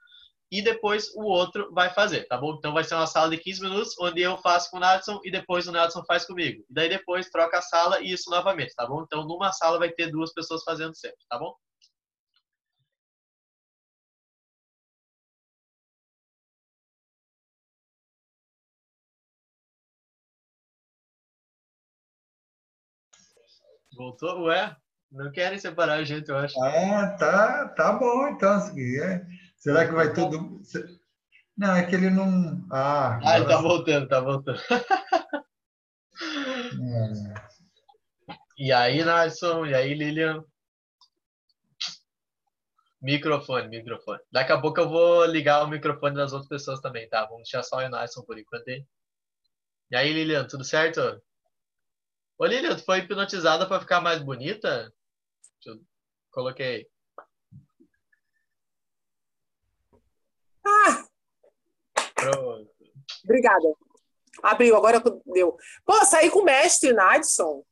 e 0.53 0.61
depois 0.61 1.09
o 1.15 1.23
outro 1.23 1.73
vai 1.73 1.89
fazer, 1.89 2.25
tá 2.29 2.37
bom? 2.37 2.57
Então 2.59 2.75
vai 2.75 2.85
ser 2.85 2.95
uma 2.95 3.07
sala 3.07 3.31
de 3.31 3.39
15 3.39 3.63
minutos, 3.63 3.95
onde 3.99 4.21
eu 4.21 4.37
faço 4.37 4.71
com 4.71 4.77
o 4.77 4.81
Nadson 4.81 5.19
e 5.25 5.31
depois 5.31 5.67
o 5.67 5.73
Nadson 5.73 6.05
faz 6.05 6.27
comigo. 6.27 6.63
E 6.69 6.75
daí 6.75 6.91
depois 6.91 7.31
troca 7.31 7.57
a 7.57 7.63
sala 7.63 8.03
e 8.03 8.13
isso 8.13 8.29
novamente, 8.29 8.75
tá 8.75 8.87
bom? 8.87 9.03
Então 9.03 9.25
numa 9.25 9.51
sala 9.51 9.79
vai 9.79 9.91
ter 9.91 10.11
duas 10.11 10.31
pessoas 10.35 10.63
fazendo 10.63 10.95
sempre, 10.95 11.17
tá 11.27 11.39
bom? 11.39 11.55
Voltou? 23.97 24.43
Ué? 24.45 24.77
Não 25.11 25.33
querem 25.33 25.59
separar 25.59 25.95
a 25.95 26.05
gente, 26.05 26.29
eu 26.29 26.37
acho. 26.37 26.63
Ah, 26.63 27.17
tá, 27.19 27.69
tá 27.69 27.93
bom 27.95 28.29
então. 28.29 28.59
É. 28.79 29.42
Será 29.63 29.87
que 29.87 29.93
vai 29.93 30.13
tudo. 30.13 30.61
Não, 31.57 31.77
é 31.77 31.87
que 31.87 31.95
ele 31.95 32.11
não. 32.11 32.67
Ah, 32.69 33.21
ah 33.23 33.37
ele 33.37 33.47
tá 33.47 33.61
voltando, 33.61 34.09
tá 34.09 34.21
voltando. 34.21 34.61
É. 34.61 34.83
E 38.59 38.71
aí, 38.71 39.03
Nasson? 39.03 39.67
E 39.67 39.75
aí, 39.75 39.93
Lilian? 39.95 40.45
Microfone, 43.01 43.69
microfone. 43.69 44.21
Daqui 44.31 44.53
a 44.53 44.61
pouco 44.61 44.79
eu 44.79 44.89
vou 44.89 45.25
ligar 45.25 45.65
o 45.65 45.69
microfone 45.69 46.15
das 46.15 46.33
outras 46.33 46.49
pessoas 46.49 46.81
também, 46.81 47.09
tá? 47.09 47.25
Vamos 47.25 47.45
deixar 47.45 47.63
só 47.65 47.79
o 47.79 47.89
Nasson 47.89 48.23
por 48.23 48.39
enquanto 48.39 48.69
aí. 48.69 48.87
E 49.91 49.97
aí, 49.97 50.13
Lilian, 50.13 50.47
tudo 50.47 50.65
certo? 50.65 51.21
Ô, 52.39 52.47
Lilian, 52.47 52.77
tu 52.77 52.85
foi 52.85 52.99
hipnotizada 52.99 53.67
para 53.67 53.81
ficar 53.81 54.01
mais 54.01 54.23
bonita? 54.23 54.93
Eu 55.67 55.81
coloquei. 56.31 56.87
Ah! 60.65 61.05
Pronto. 62.15 62.71
Obrigada. 63.25 63.75
Abriu, 64.43 64.77
agora 64.77 65.03
deu. 65.27 65.57
Pô, 65.85 66.05
saí 66.05 66.31
com 66.31 66.41
o 66.41 66.45
mestre 66.45 66.93
Nadson. 66.93 67.65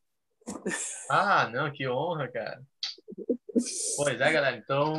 Ah, 1.08 1.48
não, 1.48 1.72
que 1.72 1.88
honra, 1.88 2.28
cara. 2.28 2.62
Pois 3.96 4.20
é, 4.20 4.32
galera. 4.32 4.56
Então, 4.56 4.94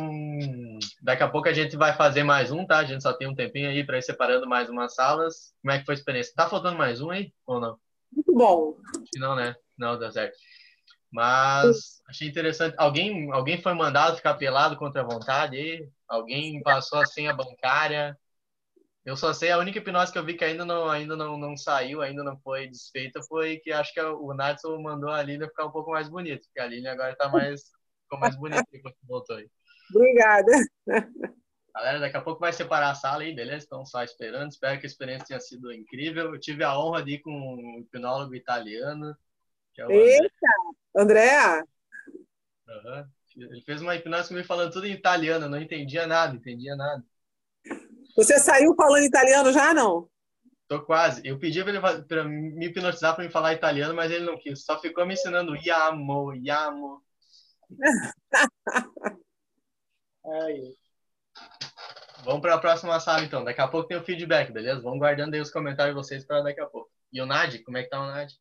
daqui 1.01 1.23
a 1.23 1.29
pouco 1.29 1.47
a 1.47 1.53
gente 1.53 1.75
vai 1.75 1.93
fazer 1.95 2.23
mais 2.23 2.51
um, 2.51 2.65
tá? 2.65 2.77
A 2.77 2.83
gente 2.83 3.01
só 3.01 3.13
tem 3.13 3.27
um 3.27 3.35
tempinho 3.35 3.69
aí 3.69 3.83
para 3.83 3.97
ir 3.97 4.03
separando 4.03 4.47
mais 4.47 4.69
umas 4.69 4.93
salas. 4.93 5.53
Como 5.61 5.71
é 5.71 5.79
que 5.79 5.85
foi 5.85 5.95
a 5.95 5.97
experiência? 5.97 6.33
Tá 6.35 6.49
faltando 6.49 6.77
mais 6.77 7.01
um 7.01 7.09
aí 7.09 7.33
ou 7.45 7.59
não? 7.59 7.77
Muito 8.11 8.33
bom. 8.33 8.77
Não, 9.17 9.35
né? 9.35 9.55
Não, 9.77 9.97
dá 9.97 10.11
certo. 10.11 10.37
Mas 11.11 12.01
achei 12.07 12.27
interessante. 12.27 12.75
Alguém, 12.77 13.31
alguém 13.31 13.61
foi 13.61 13.73
mandado 13.73 14.15
ficar 14.15 14.35
pelado 14.35 14.77
contra 14.77 15.01
a 15.01 15.05
vontade? 15.05 15.89
Alguém 16.11 16.61
passou 16.61 16.99
a 16.99 17.05
senha 17.05 17.33
bancária? 17.33 18.19
Eu 19.05 19.15
só 19.15 19.33
sei, 19.33 19.49
a 19.49 19.57
única 19.57 19.79
hipnose 19.79 20.11
que 20.11 20.19
eu 20.19 20.25
vi 20.25 20.33
que 20.33 20.43
ainda 20.43 20.65
não, 20.65 20.89
ainda 20.89 21.15
não, 21.15 21.37
não 21.37 21.55
saiu, 21.55 22.01
ainda 22.01 22.21
não 22.21 22.37
foi 22.41 22.67
desfeita, 22.67 23.21
foi 23.23 23.57
que 23.57 23.71
acho 23.71 23.93
que 23.93 24.01
o 24.01 24.33
Natson 24.33 24.79
mandou 24.81 25.09
a 25.09 25.23
Lilian 25.23 25.47
ficar 25.47 25.65
um 25.65 25.71
pouco 25.71 25.91
mais 25.91 26.09
bonita, 26.09 26.43
porque 26.45 26.59
a 26.59 26.67
Lilian 26.67 26.91
agora 26.91 27.15
tá 27.15 27.29
mais, 27.29 27.61
ficou 28.03 28.19
mais 28.19 28.35
bonita 28.35 28.63
que 28.69 28.81
voltou 29.07 29.37
aí. 29.37 29.49
Obrigada. 29.95 30.51
Galera, 31.73 31.99
daqui 32.01 32.17
a 32.17 32.21
pouco 32.21 32.41
vai 32.41 32.51
separar 32.51 32.91
a 32.91 32.95
sala 32.95 33.23
aí, 33.23 33.33
beleza? 33.33 33.63
Estão 33.63 33.85
só 33.85 34.03
esperando. 34.03 34.51
Espero 34.51 34.77
que 34.79 34.85
a 34.85 34.89
experiência 34.89 35.25
tenha 35.25 35.39
sido 35.39 35.71
incrível. 35.71 36.33
Eu 36.33 36.39
tive 36.39 36.65
a 36.65 36.77
honra 36.77 37.01
de 37.01 37.13
ir 37.13 37.19
com 37.19 37.31
um 37.31 37.79
hipnólogo 37.79 38.35
italiano. 38.35 39.15
É 39.79 39.93
Eita! 39.93 40.27
Andréa? 40.93 41.63
Uhum. 42.67 43.09
Ele 43.35 43.61
fez 43.61 43.81
uma 43.81 43.95
hipnose 43.95 44.27
comigo 44.29 44.47
falando 44.47 44.71
tudo 44.71 44.87
em 44.87 44.91
italiano, 44.91 45.47
não 45.47 45.61
entendia 45.61 46.05
nada, 46.05 46.35
entendia 46.35 46.75
nada. 46.75 47.03
Você 48.15 48.37
saiu 48.39 48.75
falando 48.75 49.03
italiano 49.03 49.53
já, 49.53 49.73
não? 49.73 50.09
Tô 50.67 50.81
quase. 50.81 51.21
Eu 51.25 51.37
pedi 51.39 51.63
para 51.63 51.73
ele 51.73 52.03
pra 52.03 52.23
me 52.23 52.65
hipnotizar 52.65 53.15
para 53.15 53.23
me 53.23 53.29
falar 53.29 53.53
italiano, 53.53 53.93
mas 53.93 54.11
ele 54.11 54.25
não 54.25 54.37
quis. 54.37 54.63
Só 54.63 54.79
ficou 54.79 55.05
me 55.05 55.13
ensinando 55.13 55.55
yamo, 55.55 56.33
yamo. 56.35 57.03
Vamos 62.23 62.41
para 62.41 62.55
a 62.55 62.59
próxima 62.59 62.99
sala, 62.99 63.23
então. 63.23 63.43
Daqui 63.43 63.61
a 63.61 63.67
pouco 63.67 63.87
tem 63.87 63.97
o 63.97 64.03
feedback, 64.03 64.51
beleza? 64.51 64.81
Vamos 64.81 64.99
guardando 64.99 65.33
aí 65.33 65.41
os 65.41 65.51
comentários 65.51 65.95
de 65.95 66.01
vocês 66.01 66.23
para 66.23 66.41
daqui 66.41 66.61
a 66.61 66.67
pouco. 66.67 66.89
E 67.11 67.21
o 67.21 67.25
Nadi, 67.25 67.59
como 67.59 67.77
é 67.77 67.83
que 67.83 67.89
tá 67.89 67.99
o 67.99 68.07
Nadi? 68.07 68.35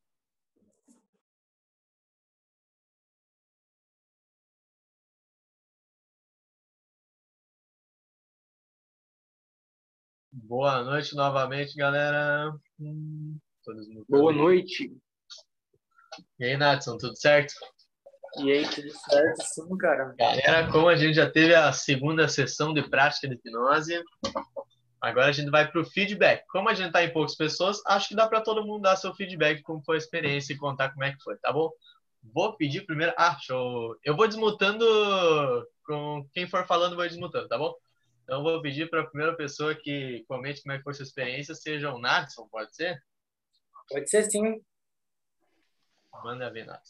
Boa 10.45 10.83
noite 10.83 11.15
novamente, 11.15 11.77
galera. 11.77 12.53
Hum, 12.79 13.39
Boa 14.09 14.33
noite. 14.33 14.93
E 16.39 16.45
aí, 16.45 16.57
Natson, 16.57 16.97
tudo 16.97 17.17
certo? 17.17 17.55
E 18.39 18.51
aí, 18.51 18.69
tudo 18.69 18.91
certo? 18.91 19.43
Sim, 19.43 19.77
cara. 19.77 20.15
Galera, 20.19 20.71
como 20.71 20.89
a 20.89 20.97
gente 20.97 21.15
já 21.15 21.31
teve 21.31 21.55
a 21.55 21.73
segunda 21.73 22.29
sessão 22.29 22.73
de 22.73 22.83
prática 22.89 23.29
de 23.29 23.35
hipnose, 23.35 24.03
agora 25.01 25.27
a 25.27 25.33
gente 25.33 25.51
vai 25.51 25.71
para 25.71 25.81
o 25.81 25.85
feedback. 25.85 26.45
Como 26.49 26.69
a 26.69 26.75
gente 26.75 26.89
está 26.89 27.05
em 27.05 27.13
poucas 27.13 27.37
pessoas, 27.37 27.81
acho 27.87 28.09
que 28.09 28.17
dá 28.17 28.27
para 28.27 28.41
todo 28.41 28.65
mundo 28.65 28.83
dar 28.83 28.97
seu 28.97 29.15
feedback, 29.15 29.63
como 29.63 29.83
foi 29.85 29.97
a 29.97 29.99
experiência 29.99 30.53
e 30.53 30.59
contar 30.59 30.91
como 30.91 31.05
é 31.05 31.13
que 31.13 31.23
foi, 31.23 31.37
tá 31.39 31.53
bom? 31.53 31.71
Vou 32.23 32.57
pedir 32.57 32.87
primeiro. 32.87 33.15
Ah, 33.17 33.37
show. 33.41 33.97
Eu 34.05 34.17
vou 34.17 34.27
desmutando 34.27 34.85
com 35.85 36.27
quem 36.33 36.47
for 36.47 36.67
falando, 36.67 36.97
vou 36.97 37.07
desmutando, 37.07 37.49
tá 37.49 37.59
bom? 37.59 37.75
Então, 38.31 38.45
vou 38.45 38.63
pedir 38.63 38.89
para 38.89 39.01
a 39.01 39.07
primeira 39.09 39.37
pessoa 39.37 39.75
que 39.75 40.25
comente 40.29 40.63
como 40.63 40.73
é 40.73 40.79
que 40.79 40.85
foi 40.85 40.95
sua 40.95 41.03
experiência, 41.03 41.53
seja 41.53 41.93
o 41.93 41.99
Nadson, 41.99 42.47
pode 42.49 42.73
ser? 42.77 42.97
Pode 43.89 44.09
ser 44.09 44.23
sim. 44.31 44.63
Manda 46.23 46.49
ver, 46.49 46.65
Nath. 46.65 46.81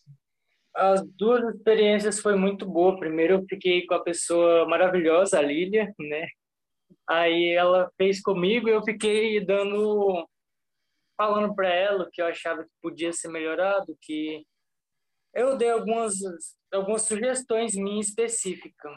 As 0.75 1.03
duas 1.03 1.55
experiências 1.55 2.21
foi 2.21 2.37
muito 2.37 2.67
boa. 2.67 3.01
Primeiro 3.01 3.37
eu 3.37 3.47
fiquei 3.49 3.87
com 3.87 3.95
a 3.95 4.05
pessoa 4.05 4.69
maravilhosa, 4.69 5.39
a 5.39 5.43
Lília, 5.43 5.95
né? 5.99 6.29
Aí 7.09 7.55
ela 7.55 7.91
fez 7.97 8.21
comigo 8.21 8.69
e 8.69 8.73
eu 8.73 8.85
fiquei 8.85 9.43
dando 9.43 10.29
falando 11.17 11.55
para 11.55 11.71
ela 11.71 12.11
que 12.13 12.21
eu 12.21 12.27
achava 12.27 12.65
que 12.65 12.71
podia 12.83 13.15
ser 13.15 13.29
melhorado, 13.29 13.97
que 14.03 14.45
eu 15.33 15.57
dei 15.57 15.71
algumas 15.71 16.17
algumas 16.71 17.01
sugestões 17.01 17.75
minhas 17.75 18.09
específicas. 18.09 18.93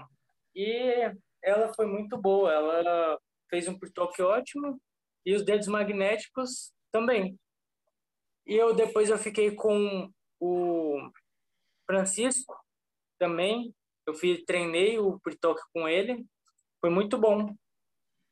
E 0.53 1.09
ela 1.43 1.73
foi 1.73 1.85
muito 1.85 2.17
boa. 2.17 2.51
Ela 2.51 3.19
fez 3.49 3.67
um 3.67 3.77
toque 3.93 4.21
ótimo 4.21 4.81
e 5.25 5.35
os 5.35 5.43
dedos 5.43 5.67
magnéticos 5.67 6.73
também. 6.91 7.37
E 8.45 8.55
eu 8.55 8.73
depois 8.73 9.09
eu 9.09 9.17
fiquei 9.17 9.51
com 9.55 10.09
o 10.39 11.09
Francisco 11.85 12.55
também. 13.19 13.73
Eu 14.05 14.13
fiz, 14.13 14.43
treinei 14.43 14.99
o 14.99 15.19
pre-talk 15.19 15.61
com 15.73 15.87
ele. 15.87 16.25
Foi 16.81 16.89
muito 16.89 17.17
bom. 17.17 17.53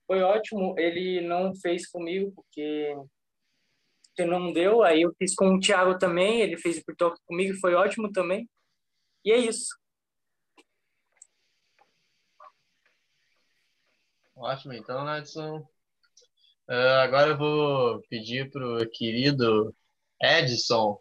Foi 0.05 0.21
ótimo. 0.21 0.75
Ele 0.77 1.21
não 1.21 1.55
fez 1.55 1.87
comigo 1.89 2.31
porque 2.33 2.95
que 4.13 4.25
não 4.25 4.51
deu. 4.51 4.83
Aí 4.83 5.03
eu 5.03 5.13
fiz 5.17 5.33
com 5.33 5.55
o 5.55 5.59
Thiago 5.59 5.97
também. 5.97 6.41
Ele 6.41 6.57
fez 6.57 6.77
o 6.77 6.85
pre-talk 6.85 7.17
comigo. 7.25 7.57
Foi 7.59 7.73
ótimo 7.73 8.11
também. 8.11 8.49
E 9.23 9.31
é 9.31 9.37
isso. 9.37 9.80
Ótimo. 14.41 14.73
Então, 14.73 15.05
Nadson, 15.05 15.57
uh, 16.67 16.99
agora 17.03 17.29
eu 17.29 17.37
vou 17.37 18.01
pedir 18.09 18.49
para 18.49 18.65
o 18.65 18.89
querido 18.89 19.73
Edson 20.19 20.99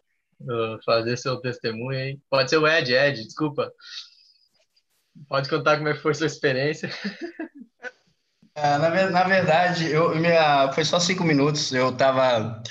fazer 0.85 1.17
seu 1.17 1.37
testemunho 1.37 1.97
aí. 1.99 2.19
Pode 2.29 2.49
ser 2.49 2.57
o 2.57 2.67
Ed, 2.67 2.93
Ed, 2.93 3.23
desculpa. 3.23 3.71
Pode 5.27 5.49
contar 5.49 5.77
como 5.77 5.89
é 5.89 5.93
que 5.93 6.01
foi 6.01 6.13
sua 6.13 6.27
experiência. 6.27 6.89
É, 8.55 8.77
na, 8.77 9.09
na, 9.09 9.23
verdade, 9.23 9.89
eu, 9.91 10.15
minha, 10.15 10.71
foi 10.73 10.85
só 10.85 10.99
cinco 10.99 11.23
minutos. 11.23 11.71
Eu 11.73 11.89
estava 11.89 12.61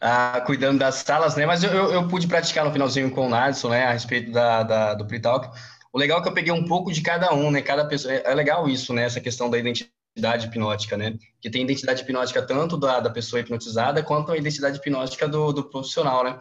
ah, 0.00 0.40
cuidando 0.46 0.78
das 0.78 0.96
salas, 0.96 1.34
né? 1.34 1.46
Mas 1.46 1.64
eu, 1.64 1.70
eu, 1.70 1.92
eu, 1.92 2.08
pude 2.08 2.28
praticar 2.28 2.64
no 2.64 2.72
finalzinho 2.72 3.10
com 3.10 3.26
o 3.26 3.28
Nadson, 3.28 3.70
né? 3.70 3.86
A 3.86 3.92
respeito 3.92 4.30
da, 4.30 4.62
da 4.62 4.94
do 4.94 5.06
pre-talk. 5.06 5.48
O 5.92 5.98
legal 5.98 6.20
é 6.20 6.22
que 6.22 6.28
eu 6.28 6.34
peguei 6.34 6.52
um 6.52 6.66
pouco 6.66 6.92
de 6.92 7.02
cada 7.02 7.34
um, 7.34 7.50
né? 7.50 7.60
Cada 7.60 7.86
pessoa. 7.86 8.14
É, 8.14 8.30
é 8.30 8.34
legal 8.34 8.68
isso, 8.68 8.92
né? 8.92 9.04
Essa 9.04 9.20
questão 9.20 9.50
da 9.50 9.58
identidade 9.58 9.91
hipnótica, 10.16 10.96
né? 10.96 11.16
Que 11.40 11.50
tem 11.50 11.62
identidade 11.62 12.02
hipnótica 12.02 12.42
tanto 12.42 12.76
da, 12.76 13.00
da 13.00 13.10
pessoa 13.10 13.40
hipnotizada 13.40 14.02
quanto 14.02 14.32
a 14.32 14.36
identidade 14.36 14.78
hipnótica 14.78 15.26
do, 15.26 15.52
do 15.52 15.64
profissional, 15.64 16.24
né? 16.24 16.38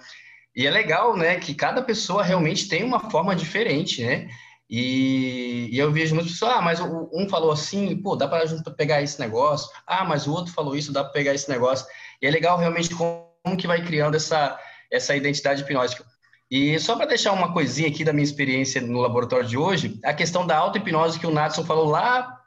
E 0.56 0.68
é 0.68 0.72
legal, 0.72 1.16
né, 1.16 1.40
que 1.40 1.54
cada 1.54 1.82
pessoa 1.82 2.24
realmente 2.24 2.68
tem 2.68 2.84
uma 2.84 3.00
forma 3.00 3.34
diferente, 3.36 4.04
né? 4.04 4.28
E, 4.70 5.70
e 5.72 5.78
eu 5.78 5.92
vejo 5.92 6.16
muitas 6.16 6.34
pessoas, 6.34 6.54
ah, 6.54 6.62
mas 6.62 6.80
um 6.80 7.28
falou 7.30 7.52
assim, 7.52 7.96
pô, 7.98 8.16
dá 8.16 8.28
para 8.28 8.46
gente 8.46 8.64
pegar 8.72 9.02
esse 9.02 9.20
negócio. 9.20 9.70
Ah, 9.86 10.06
mas 10.06 10.28
o 10.28 10.34
outro 10.34 10.54
falou 10.54 10.76
isso, 10.76 10.94
dá 10.94 11.04
para 11.04 11.14
pegar 11.14 11.34
esse 11.34 11.50
negócio. 11.50 11.86
E 12.22 12.28
é 12.28 12.32
legal 12.32 12.58
realmente 12.58 12.90
como 12.96 13.58
que 13.58 13.68
vai 13.68 13.84
criando 13.84 14.16
essa, 14.16 14.58
essa 14.90 15.16
identidade 15.16 15.62
hipnótica. 15.62 16.06
E 16.50 16.78
só 16.80 16.96
para 16.96 17.06
deixar 17.06 17.34
uma 17.34 17.54
coisinha 17.54 17.90
aqui 17.90 18.04
da 18.04 18.14
minha 18.14 18.24
experiência 18.24 18.82
no 18.82 19.00
laboratório 19.00 19.48
de 19.48 19.58
hoje, 19.58 20.00
a 20.04 20.14
questão 20.14 20.46
da 20.46 20.58
auto-hipnose 20.58 21.20
que 21.20 21.28
o 21.28 21.32
Natson 21.32 21.66
falou 21.66 21.90
lá 21.90 22.41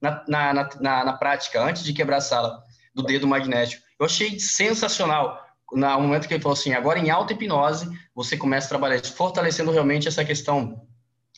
na, 0.00 0.24
na, 0.28 0.52
na, 0.80 1.04
na 1.04 1.12
prática, 1.12 1.62
antes 1.62 1.84
de 1.84 1.92
quebrar 1.92 2.18
a 2.18 2.20
sala, 2.20 2.62
do 2.94 3.02
dedo 3.02 3.26
magnético. 3.26 3.82
Eu 3.98 4.06
achei 4.06 4.38
sensacional 4.38 5.46
no 5.72 6.00
momento 6.00 6.28
que 6.28 6.34
ele 6.34 6.42
falou 6.42 6.56
assim, 6.56 6.72
agora 6.72 6.98
em 6.98 7.10
auto-hipnose, 7.10 7.88
você 8.14 8.36
começa 8.36 8.66
a 8.66 8.68
trabalhar 8.70 9.02
fortalecendo 9.04 9.70
realmente 9.70 10.06
essa 10.06 10.24
questão 10.24 10.86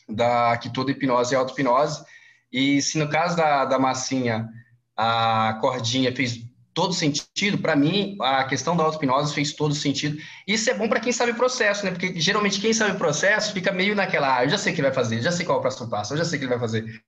da 0.07 0.57
que 0.57 0.71
toda 0.71 0.91
hipnose 0.91 1.33
é 1.33 1.37
auto-hipnose. 1.37 2.03
E 2.51 2.81
se 2.81 2.97
no 2.97 3.09
caso 3.09 3.35
da, 3.35 3.65
da 3.65 3.79
massinha, 3.79 4.47
a 4.95 5.57
cordinha 5.61 6.15
fez 6.15 6.47
todo 6.73 6.93
sentido, 6.93 7.57
para 7.57 7.75
mim, 7.75 8.17
a 8.21 8.43
questão 8.43 8.75
da 8.77 8.83
auto-hipnose 8.83 9.33
fez 9.33 9.53
todo 9.53 9.73
sentido. 9.73 10.17
Isso 10.47 10.69
é 10.69 10.73
bom 10.73 10.87
para 10.87 10.99
quem 10.99 11.11
sabe 11.11 11.31
o 11.31 11.35
processo, 11.35 11.83
né? 11.83 11.91
Porque 11.91 12.19
geralmente 12.19 12.61
quem 12.61 12.73
sabe 12.73 12.91
o 12.91 12.97
processo 12.97 13.51
fica 13.51 13.71
meio 13.71 13.95
naquela, 13.95 14.37
ah, 14.37 14.43
eu 14.45 14.49
já 14.49 14.57
sei 14.57 14.73
o 14.73 14.75
que 14.75 14.81
vai 14.81 14.93
fazer, 14.93 15.21
já 15.21 15.31
sei 15.31 15.45
qual 15.45 15.57
é 15.57 15.59
o 15.59 15.61
próximo 15.61 15.89
passo, 15.89 16.13
eu 16.13 16.17
já 16.17 16.25
sei 16.25 16.37
o 16.37 16.39
que 16.39 16.45
ele 16.45 16.51
vai 16.51 16.59
fazer. 16.59 17.03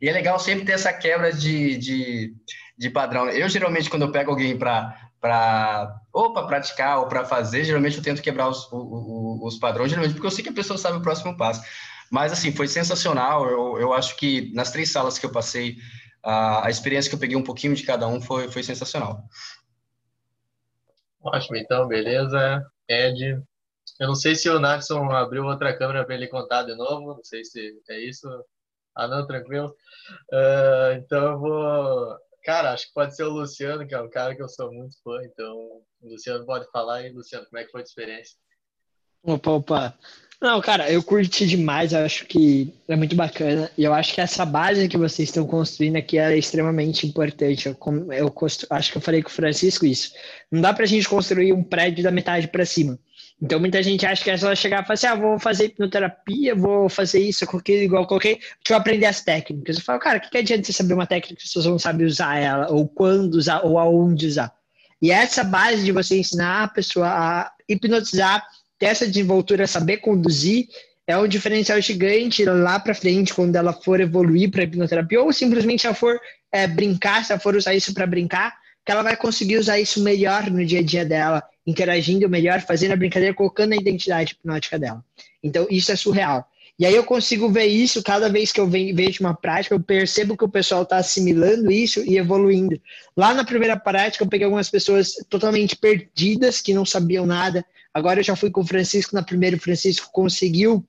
E 0.00 0.08
é 0.08 0.12
legal 0.12 0.38
sempre 0.38 0.64
ter 0.64 0.72
essa 0.72 0.92
quebra 0.92 1.32
de, 1.32 1.76
de, 1.76 2.34
de 2.76 2.90
padrão. 2.90 3.28
Eu, 3.28 3.48
geralmente, 3.48 3.88
quando 3.88 4.02
eu 4.02 4.12
pego 4.12 4.30
alguém 4.30 4.56
para 4.56 4.98
para 5.20 6.00
ou 6.12 6.32
para 6.32 6.48
praticar 6.48 6.98
ou 6.98 7.06
para 7.06 7.24
fazer, 7.24 7.62
geralmente 7.62 7.96
eu 7.96 8.02
tento 8.02 8.20
quebrar 8.20 8.48
os, 8.48 8.66
os, 8.72 9.54
os, 9.54 9.58
padrões, 9.58 9.88
geralmente 9.88 10.14
porque 10.14 10.26
eu 10.26 10.30
sei 10.32 10.42
que 10.42 10.50
a 10.50 10.52
pessoa 10.52 10.76
sabe 10.76 10.98
o 10.98 11.02
próximo 11.02 11.36
passo. 11.36 11.62
Mas 12.10 12.32
assim, 12.32 12.52
foi 12.52 12.66
sensacional. 12.66 13.48
Eu, 13.48 13.78
eu 13.78 13.92
acho 13.92 14.16
que 14.16 14.52
nas 14.52 14.72
três 14.72 14.90
salas 14.90 15.18
que 15.18 15.24
eu 15.24 15.30
passei, 15.30 15.76
a, 16.22 16.66
a 16.66 16.70
experiência 16.70 17.08
que 17.08 17.14
eu 17.14 17.20
peguei 17.20 17.36
um 17.36 17.44
pouquinho 17.44 17.74
de 17.74 17.84
cada 17.84 18.06
um 18.08 18.20
foi, 18.20 18.48
foi 18.48 18.64
sensacional. 18.64 19.22
Ótimo, 21.22 21.56
então, 21.56 21.86
beleza. 21.86 22.66
Ed, 22.88 23.40
eu 24.00 24.08
não 24.08 24.14
sei 24.14 24.34
se 24.34 24.48
o 24.48 24.58
Natson 24.58 25.10
abriu 25.12 25.44
outra 25.44 25.76
câmera 25.76 26.04
para 26.04 26.14
ele 26.14 26.26
contar 26.26 26.64
de 26.64 26.74
novo, 26.74 27.14
não 27.14 27.24
sei 27.24 27.44
se 27.44 27.80
é 27.88 28.00
isso. 28.00 28.28
Ah, 28.94 29.08
não, 29.08 29.26
tranquilo. 29.26 29.74
Uh, 30.32 30.92
então 30.98 31.32
eu 31.32 31.38
vou 31.40 32.18
Cara, 32.44 32.72
acho 32.72 32.88
que 32.88 32.94
pode 32.94 33.14
ser 33.14 33.22
o 33.24 33.30
Luciano, 33.30 33.86
que 33.86 33.94
é 33.94 34.00
um 34.00 34.10
cara 34.10 34.34
que 34.34 34.42
eu 34.42 34.48
sou 34.48 34.72
muito 34.72 34.96
fã, 35.02 35.22
então 35.24 35.56
o 36.00 36.08
Luciano 36.08 36.44
pode 36.44 36.68
falar 36.72 36.96
aí, 36.96 37.12
Luciano, 37.12 37.46
como 37.46 37.58
é 37.58 37.64
que 37.64 37.70
foi 37.70 37.82
a 37.82 37.84
experiência? 37.84 38.36
Opa, 39.22 39.50
opa. 39.52 39.98
Não, 40.40 40.60
cara, 40.60 40.90
eu 40.90 41.00
curti 41.04 41.46
demais, 41.46 41.92
eu 41.92 42.00
acho 42.00 42.26
que 42.26 42.74
é 42.88 42.96
muito 42.96 43.14
bacana, 43.14 43.70
e 43.78 43.84
eu 43.84 43.94
acho 43.94 44.12
que 44.12 44.20
essa 44.20 44.44
base 44.44 44.88
que 44.88 44.96
vocês 44.96 45.28
estão 45.28 45.46
construindo 45.46 45.94
aqui 45.94 46.18
é 46.18 46.36
extremamente 46.36 47.06
importante. 47.06 47.68
Eu, 47.68 47.76
eu 48.12 48.28
constru... 48.28 48.66
acho 48.70 48.90
que 48.90 48.98
eu 48.98 49.02
falei 49.02 49.22
com 49.22 49.28
o 49.28 49.32
Francisco 49.32 49.86
isso. 49.86 50.12
Não 50.50 50.60
dá 50.60 50.74
pra 50.74 50.84
gente 50.84 51.08
construir 51.08 51.52
um 51.52 51.62
prédio 51.62 52.02
da 52.02 52.10
metade 52.10 52.48
para 52.48 52.66
cima. 52.66 52.98
Então, 53.40 53.60
muita 53.60 53.80
gente 53.84 54.04
acha 54.04 54.22
que 54.22 54.30
é 54.30 54.36
só 54.36 54.52
chegar 54.54 54.82
e 54.82 54.86
falar 54.86 54.94
assim: 54.94 55.06
ah, 55.06 55.14
vou 55.14 55.38
fazer 55.38 55.66
hipnoterapia, 55.66 56.54
vou 56.56 56.88
fazer 56.88 57.20
isso, 57.20 57.46
qualquer, 57.46 57.82
igual 57.82 58.06
qualquer. 58.06 58.34
Deixa 58.34 58.54
eu 58.70 58.76
aprender 58.76 59.06
as 59.06 59.20
técnicas. 59.20 59.76
Eu 59.76 59.82
falo, 59.84 60.00
cara, 60.00 60.18
o 60.18 60.20
que, 60.20 60.30
que 60.30 60.38
adianta 60.38 60.64
você 60.64 60.72
saber 60.72 60.94
uma 60.94 61.06
técnica 61.06 61.40
se 61.44 61.54
você 61.54 61.68
não 61.68 61.78
sabe 61.78 62.04
usar 62.04 62.38
ela, 62.38 62.70
ou 62.70 62.88
quando 62.88 63.34
usar, 63.34 63.64
ou 63.64 63.78
aonde 63.78 64.26
usar? 64.26 64.52
E 65.00 65.10
essa 65.10 65.42
base 65.42 65.84
de 65.84 65.90
você 65.90 66.18
ensinar 66.18 66.64
a 66.64 66.68
pessoa 66.68 67.08
a 67.08 67.52
hipnotizar, 67.68 68.46
ter 68.82 68.86
essa 68.86 69.06
desenvoltura, 69.06 69.64
saber 69.64 69.98
conduzir, 69.98 70.66
é 71.06 71.16
um 71.16 71.28
diferencial 71.28 71.80
gigante 71.80 72.44
lá 72.44 72.80
para 72.80 72.96
frente, 72.96 73.32
quando 73.32 73.54
ela 73.54 73.72
for 73.72 74.00
evoluir 74.00 74.50
para 74.50 74.64
hipnoterapia, 74.64 75.22
ou 75.22 75.32
simplesmente 75.32 75.86
ela 75.86 75.94
for 75.94 76.20
é, 76.50 76.66
brincar, 76.66 77.24
se 77.24 77.30
ela 77.30 77.40
for 77.40 77.54
usar 77.54 77.74
isso 77.76 77.94
para 77.94 78.08
brincar, 78.08 78.52
que 78.84 78.90
ela 78.90 79.04
vai 79.04 79.16
conseguir 79.16 79.56
usar 79.58 79.78
isso 79.78 80.02
melhor 80.02 80.50
no 80.50 80.66
dia 80.66 80.80
a 80.80 80.82
dia 80.82 81.04
dela 81.04 81.44
interagindo 81.64 82.28
melhor, 82.28 82.60
fazendo 82.60 82.90
a 82.90 82.96
brincadeira, 82.96 83.32
colocando 83.32 83.72
a 83.72 83.76
identidade 83.76 84.32
hipnótica 84.32 84.76
dela. 84.76 85.04
Então, 85.40 85.64
isso 85.70 85.92
é 85.92 85.94
surreal. 85.94 86.44
E 86.76 86.84
aí 86.84 86.96
eu 86.96 87.04
consigo 87.04 87.48
ver 87.48 87.66
isso 87.66 88.02
cada 88.02 88.28
vez 88.28 88.50
que 88.50 88.60
eu 88.60 88.66
vejo 88.66 89.20
uma 89.20 89.32
prática, 89.32 89.76
eu 89.76 89.80
percebo 89.80 90.36
que 90.36 90.44
o 90.44 90.48
pessoal 90.48 90.82
está 90.82 90.96
assimilando 90.96 91.70
isso 91.70 92.02
e 92.04 92.18
evoluindo. 92.18 92.80
Lá 93.16 93.32
na 93.32 93.44
primeira 93.44 93.76
prática, 93.76 94.24
eu 94.24 94.28
peguei 94.28 94.46
algumas 94.46 94.68
pessoas 94.68 95.12
totalmente 95.30 95.76
perdidas, 95.76 96.60
que 96.60 96.74
não 96.74 96.84
sabiam 96.84 97.24
nada. 97.24 97.64
Agora 97.94 98.20
eu 98.20 98.24
já 98.24 98.36
fui 98.36 98.50
com 98.50 98.60
o 98.60 98.66
Francisco 98.66 99.14
na 99.14 99.22
primeira, 99.22 99.56
o 99.56 99.60
Francisco 99.60 100.10
conseguiu 100.12 100.86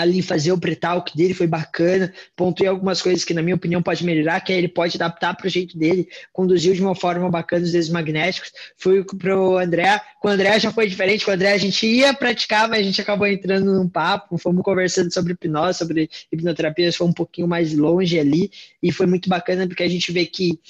ali 0.00 0.20
fazer 0.20 0.52
o 0.52 0.58
pre-talk 0.58 1.16
dele 1.16 1.32
foi 1.32 1.46
bacana, 1.46 2.12
pontuei 2.34 2.68
algumas 2.68 3.00
coisas 3.00 3.24
que 3.24 3.32
na 3.32 3.42
minha 3.42 3.56
opinião 3.56 3.82
pode 3.82 4.04
melhorar, 4.04 4.40
que 4.40 4.52
ele 4.52 4.68
pode 4.68 4.96
adaptar 4.96 5.34
para 5.34 5.46
o 5.46 5.50
jeito 5.50 5.78
dele, 5.78 6.08
conduziu 6.32 6.74
de 6.74 6.82
uma 6.82 6.94
forma 6.94 7.30
bacana 7.30 7.64
os 7.64 7.72
dedos 7.72 7.88
magnéticos, 7.88 8.52
fui 8.76 9.02
para 9.04 9.38
o 9.38 9.56
André, 9.56 10.00
com 10.20 10.28
o 10.28 10.30
André 10.30 10.58
já 10.60 10.70
foi 10.70 10.86
diferente, 10.86 11.24
com 11.24 11.30
o 11.30 11.34
André 11.34 11.52
a 11.52 11.58
gente 11.58 11.86
ia 11.86 12.12
praticar, 12.12 12.68
mas 12.68 12.80
a 12.80 12.82
gente 12.82 13.00
acabou 13.00 13.26
entrando 13.26 13.72
num 13.72 13.88
papo, 13.88 14.36
fomos 14.36 14.62
conversando 14.62 15.12
sobre 15.12 15.32
hipnose, 15.32 15.78
sobre 15.78 16.10
hipnoterapia, 16.30 16.92
foi 16.92 17.06
um 17.06 17.12
pouquinho 17.12 17.48
mais 17.48 17.72
longe 17.72 18.18
ali, 18.18 18.50
e 18.82 18.92
foi 18.92 19.06
muito 19.06 19.28
bacana 19.28 19.66
porque 19.66 19.82
a 19.82 19.88
gente 19.88 20.12
vê 20.12 20.26
que 20.26 20.60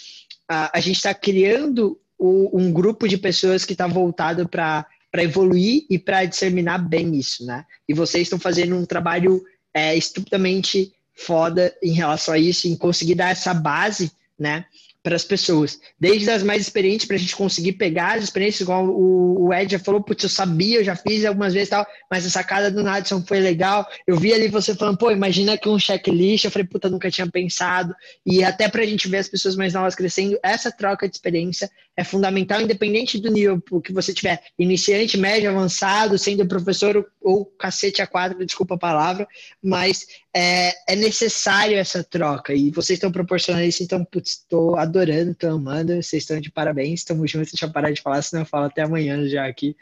a, 0.48 0.78
a 0.78 0.80
gente 0.80 0.96
está 0.96 1.12
criando 1.12 1.98
o, 2.18 2.56
um 2.58 2.72
grupo 2.72 3.08
de 3.08 3.18
pessoas 3.18 3.64
que 3.64 3.72
está 3.72 3.86
voltado 3.86 4.48
para 4.48 4.86
para 5.16 5.24
evoluir 5.24 5.86
e 5.88 5.98
para 5.98 6.26
disseminar 6.26 6.78
bem 6.78 7.16
isso, 7.16 7.46
né? 7.46 7.64
E 7.88 7.94
vocês 7.94 8.24
estão 8.24 8.38
fazendo 8.38 8.76
um 8.76 8.84
trabalho 8.84 9.42
é, 9.72 9.96
estupidamente 9.96 10.92
foda 11.14 11.74
em 11.82 11.92
relação 11.92 12.34
a 12.34 12.38
isso, 12.38 12.68
em 12.68 12.76
conseguir 12.76 13.14
dar 13.14 13.30
essa 13.30 13.54
base, 13.54 14.12
né? 14.38 14.66
Para 15.06 15.14
as 15.14 15.22
pessoas, 15.22 15.78
desde 16.00 16.28
as 16.28 16.42
mais 16.42 16.62
experientes, 16.62 17.06
para 17.06 17.14
a 17.14 17.18
gente 17.18 17.36
conseguir 17.36 17.74
pegar 17.74 18.18
as 18.18 18.24
experiências, 18.24 18.62
igual 18.62 18.84
o, 18.88 19.46
o 19.46 19.54
Ed 19.54 19.70
já 19.70 19.78
falou, 19.78 20.02
putz, 20.02 20.24
eu 20.24 20.28
sabia, 20.28 20.80
eu 20.80 20.84
já 20.84 20.96
fiz 20.96 21.24
algumas 21.24 21.54
vezes 21.54 21.68
tal, 21.68 21.86
mas 22.10 22.26
a 22.26 22.30
sacada 22.30 22.72
do 22.72 22.82
Nadson 22.82 23.22
foi 23.24 23.38
legal. 23.38 23.86
Eu 24.04 24.16
vi 24.16 24.34
ali 24.34 24.48
você 24.48 24.74
falando, 24.74 24.98
pô, 24.98 25.12
imagina 25.12 25.56
que 25.56 25.68
um 25.68 25.78
checklist, 25.78 26.44
eu 26.44 26.50
falei, 26.50 26.66
puta, 26.66 26.90
nunca 26.90 27.08
tinha 27.08 27.30
pensado. 27.30 27.94
E 28.26 28.42
até 28.42 28.68
para 28.68 28.82
a 28.82 28.84
gente 28.84 29.06
ver 29.06 29.18
as 29.18 29.28
pessoas 29.28 29.54
mais 29.54 29.72
novas 29.72 29.94
crescendo, 29.94 30.36
essa 30.42 30.72
troca 30.72 31.08
de 31.08 31.14
experiência 31.14 31.70
é 31.96 32.02
fundamental, 32.02 32.60
independente 32.60 33.16
do 33.20 33.30
nível 33.30 33.62
que 33.80 33.92
você 33.92 34.12
tiver, 34.12 34.42
iniciante, 34.58 35.16
médio, 35.16 35.48
avançado, 35.48 36.18
sendo 36.18 36.44
professor 36.46 37.06
ou 37.22 37.44
cacete 37.44 38.02
a 38.02 38.08
quatro, 38.08 38.44
desculpa 38.44 38.74
a 38.74 38.78
palavra, 38.78 39.28
mas 39.62 40.04
é, 40.36 40.92
é 40.92 40.94
necessário 40.94 41.78
essa 41.78 42.04
troca 42.04 42.52
e 42.52 42.70
vocês 42.70 42.98
estão 42.98 43.10
proporcionando 43.10 43.64
isso, 43.64 43.82
então, 43.82 44.04
putz, 44.04 44.32
estou 44.32 44.76
adorando, 44.76 45.30
estou 45.30 45.48
amando, 45.48 45.94
vocês 45.94 46.24
estão 46.24 46.38
de 46.38 46.50
parabéns, 46.50 47.00
estamos 47.00 47.30
juntos, 47.30 47.52
deixa 47.52 47.64
eu 47.64 47.72
parar 47.72 47.90
de 47.90 48.02
falar, 48.02 48.20
senão 48.20 48.42
eu 48.42 48.46
falo 48.46 48.66
até 48.66 48.82
amanhã 48.82 49.26
já 49.26 49.46
aqui, 49.46 49.74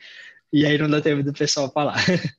e 0.53 0.65
aí 0.65 0.79
não 0.79 0.89
dá 0.89 1.01
tempo 1.01 1.25
do 1.25 1.33
pessoal 1.33 1.69
falar. 1.73 1.97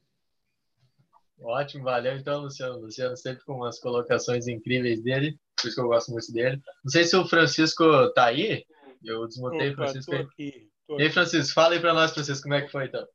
Ótimo, 1.42 1.84
valeu 1.84 2.16
então, 2.16 2.44
Luciano. 2.44 2.80
Luciano 2.80 3.18
sempre 3.18 3.44
com 3.44 3.56
umas 3.56 3.80
colocações 3.80 4.48
incríveis 4.48 5.04
dele, 5.04 5.38
por 5.58 5.68
isso 5.68 5.76
que 5.76 5.82
eu 5.82 5.90
gosto 5.90 6.12
muito 6.14 6.32
dele. 6.32 6.62
Não 6.86 6.92
sei 6.92 7.04
se 7.04 7.18
o 7.18 7.28
Francisco 7.28 7.84
tá 8.14 8.28
aí, 8.28 8.66
eu 9.04 9.28
desmontei 9.28 9.72
o 9.72 9.76
Francisco. 9.76 10.12
Tô 10.12 10.18
aqui, 10.18 10.70
tô 10.88 10.94
aqui. 10.94 11.04
E 11.04 11.06
aí, 11.06 11.12
Francisco, 11.12 11.54
fala 11.54 11.74
aí 11.74 11.82
para 11.82 11.94
nós, 11.94 12.14
Francisco, 12.14 12.44
como 12.44 12.56
é 12.56 12.62
que 12.62 12.72
foi 12.72 12.86
então? 12.86 13.06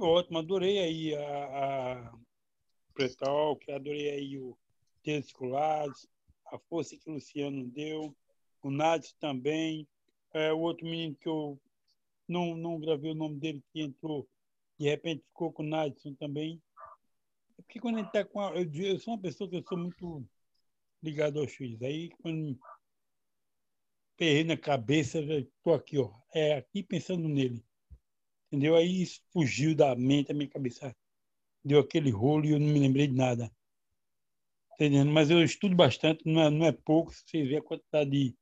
Ótimo, 0.00 0.38
adorei 0.40 0.80
aí 0.80 1.14
a, 1.14 1.20
a 1.20 2.23
Pretalk, 2.94 3.70
adorei 3.70 4.10
aí 4.10 4.38
o 4.38 4.56
escolares, 5.04 6.08
a 6.46 6.58
força 6.58 6.96
que 6.96 7.10
o 7.10 7.14
Luciano 7.14 7.66
deu, 7.66 8.16
o 8.62 8.70
Nádio 8.70 9.12
também, 9.20 9.86
é, 10.32 10.52
o 10.52 10.60
outro 10.60 10.86
menino 10.86 11.14
que 11.14 11.28
eu 11.28 11.60
não, 12.26 12.56
não 12.56 12.80
gravei 12.80 13.10
o 13.10 13.14
nome 13.14 13.38
dele, 13.38 13.62
que 13.72 13.82
entrou, 13.82 14.26
de 14.78 14.88
repente 14.88 15.24
ficou 15.26 15.52
com 15.52 15.62
o 15.62 15.66
Nadson 15.66 16.14
também. 16.14 16.62
Porque 17.56 17.78
quando 17.78 17.96
a 17.96 17.98
gente 17.98 18.08
está 18.08 18.24
com 18.24 18.40
a, 18.40 18.50
eu, 18.56 18.70
eu, 18.72 18.98
sou 18.98 19.14
uma 19.14 19.20
pessoa 19.20 19.48
que 19.48 19.56
eu 19.56 19.62
sou 19.62 19.78
muito 19.78 20.26
ligado 21.02 21.38
aos 21.38 21.52
filhos. 21.52 21.80
Aí 21.82 22.10
quando 22.22 22.58
perrei 24.16 24.44
na 24.44 24.56
cabeça, 24.56 25.20
estou 25.20 25.74
aqui, 25.74 25.98
ó, 25.98 26.12
é 26.32 26.54
aqui 26.54 26.82
pensando 26.82 27.28
nele. 27.28 27.64
Entendeu? 28.46 28.74
Aí 28.74 29.02
isso 29.02 29.20
fugiu 29.32 29.74
da 29.74 29.94
mente, 29.94 30.32
a 30.32 30.34
minha 30.34 30.48
cabeça 30.48 30.94
deu 31.64 31.80
aquele 31.80 32.10
rolo 32.10 32.44
e 32.44 32.50
eu 32.50 32.60
não 32.60 32.68
me 32.68 32.78
lembrei 32.78 33.06
de 33.06 33.14
nada. 33.14 33.50
Entendendo? 34.74 35.10
Mas 35.10 35.30
eu 35.30 35.42
estudo 35.42 35.74
bastante, 35.74 36.22
não 36.26 36.42
é, 36.42 36.50
não 36.50 36.66
é 36.66 36.72
pouco, 36.72 37.12
você 37.12 37.44
vê 37.44 37.56
a 37.56 37.62
quantidade 37.62 38.10
de, 38.10 38.36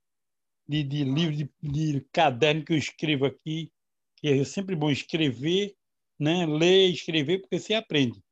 de, 0.67 0.83
de 0.83 1.05
livros, 1.05 1.37
de, 1.37 1.51
de 1.63 2.01
caderno 2.13 2.65
que 2.65 2.73
eu 2.73 2.77
escrevo 2.77 3.27
aqui, 3.27 3.71
que 4.17 4.29
é 4.29 4.45
sempre 4.45 4.75
bom 4.75 4.91
escrever, 4.91 5.77
né? 6.19 6.47
ler, 6.47 6.91
escrever, 6.91 7.41
porque 7.41 7.59
você 7.59 7.75
aprende. 7.75 8.23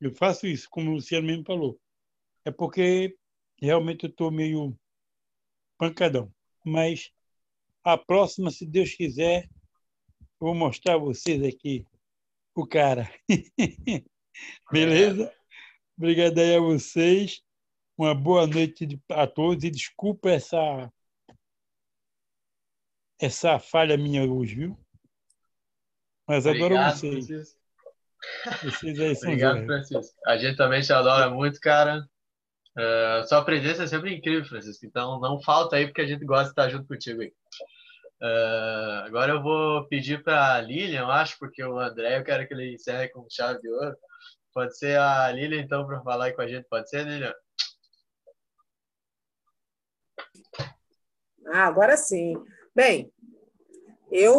Eu 0.00 0.12
faço 0.14 0.46
isso, 0.46 0.68
como 0.68 0.90
o 0.90 0.94
Luciano 0.94 1.26
mesmo 1.26 1.44
falou. 1.44 1.78
É 2.44 2.50
porque 2.50 3.16
realmente 3.60 4.04
eu 4.04 4.10
estou 4.10 4.30
meio 4.30 4.76
pancadão. 5.78 6.32
Mas 6.64 7.10
a 7.84 7.96
próxima, 7.96 8.50
se 8.50 8.66
Deus 8.66 8.94
quiser, 8.94 9.48
eu 10.20 10.48
vou 10.48 10.54
mostrar 10.54 10.94
a 10.94 10.98
vocês 10.98 11.42
aqui 11.42 11.86
o 12.54 12.66
cara. 12.66 13.10
Beleza? 14.72 15.32
Obrigado 15.96 16.38
aí 16.38 16.56
a 16.56 16.60
vocês. 16.60 17.42
Uma 17.96 18.14
boa 18.14 18.46
noite 18.46 19.00
a 19.10 19.26
todos 19.26 19.62
e 19.62 19.70
desculpa 19.70 20.30
essa 20.30 20.92
essa 23.20 23.58
falha 23.58 23.96
minha 23.96 24.24
hoje, 24.24 24.56
viu? 24.56 24.78
Mas 26.26 26.46
Obrigado, 26.46 26.72
adoro 26.72 26.96
vocês. 26.96 27.26
Francisco. 27.26 27.64
Vocês 28.62 29.00
aí 29.00 29.14
são 29.14 29.28
Obrigado, 29.30 29.66
Francisco. 29.66 30.16
A 30.26 30.36
gente 30.36 30.56
também 30.56 30.80
te 30.80 30.92
adora 30.92 31.30
muito, 31.30 31.60
cara. 31.60 32.08
Uh, 32.76 33.26
sua 33.28 33.44
presença 33.44 33.84
é 33.84 33.86
sempre 33.86 34.14
incrível, 34.14 34.44
Francisco. 34.44 34.84
Então 34.84 35.20
não 35.20 35.40
falta 35.40 35.76
aí, 35.76 35.86
porque 35.86 36.00
a 36.00 36.06
gente 36.06 36.24
gosta 36.24 36.46
de 36.46 36.50
estar 36.50 36.68
junto 36.70 36.88
contigo 36.88 37.22
aí. 37.22 37.32
Uh, 38.20 39.04
agora 39.06 39.32
eu 39.32 39.42
vou 39.42 39.86
pedir 39.86 40.22
para 40.22 40.54
a 40.54 40.60
Lilian, 40.60 41.02
eu 41.02 41.10
acho, 41.10 41.38
porque 41.38 41.62
o 41.62 41.78
André 41.78 42.18
eu 42.18 42.24
quero 42.24 42.46
que 42.48 42.54
ele 42.54 42.74
encerre 42.74 43.08
com 43.08 43.26
chave 43.30 43.60
de 43.60 43.68
ouro. 43.68 43.96
Pode 44.54 44.78
ser 44.78 44.96
a 44.96 45.32
Lilian, 45.32 45.60
então, 45.60 45.84
para 45.84 46.00
falar 46.02 46.26
aí 46.26 46.32
com 46.32 46.42
a 46.42 46.46
gente. 46.46 46.68
Pode 46.68 46.88
ser, 46.88 47.04
Lilian? 47.04 47.34
Ah, 51.48 51.66
agora 51.66 51.96
sim. 51.96 52.34
Bem, 52.74 53.12
eu 54.12 54.32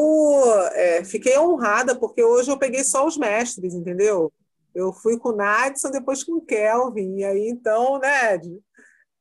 é, 0.72 1.04
fiquei 1.04 1.38
honrada, 1.38 2.00
porque 2.00 2.24
hoje 2.24 2.50
eu 2.50 2.58
peguei 2.58 2.82
só 2.84 3.06
os 3.06 3.18
mestres, 3.18 3.74
entendeu? 3.74 4.32
Eu 4.74 4.94
fui 4.94 5.20
com 5.20 5.30
o 5.30 5.36
Nadson, 5.36 5.92
depois 5.92 6.24
com 6.24 6.34
o 6.34 6.46
Kelvin, 6.46 7.18
e 7.18 7.26
aí 7.26 7.50
então, 7.50 8.00
né, 8.00 8.40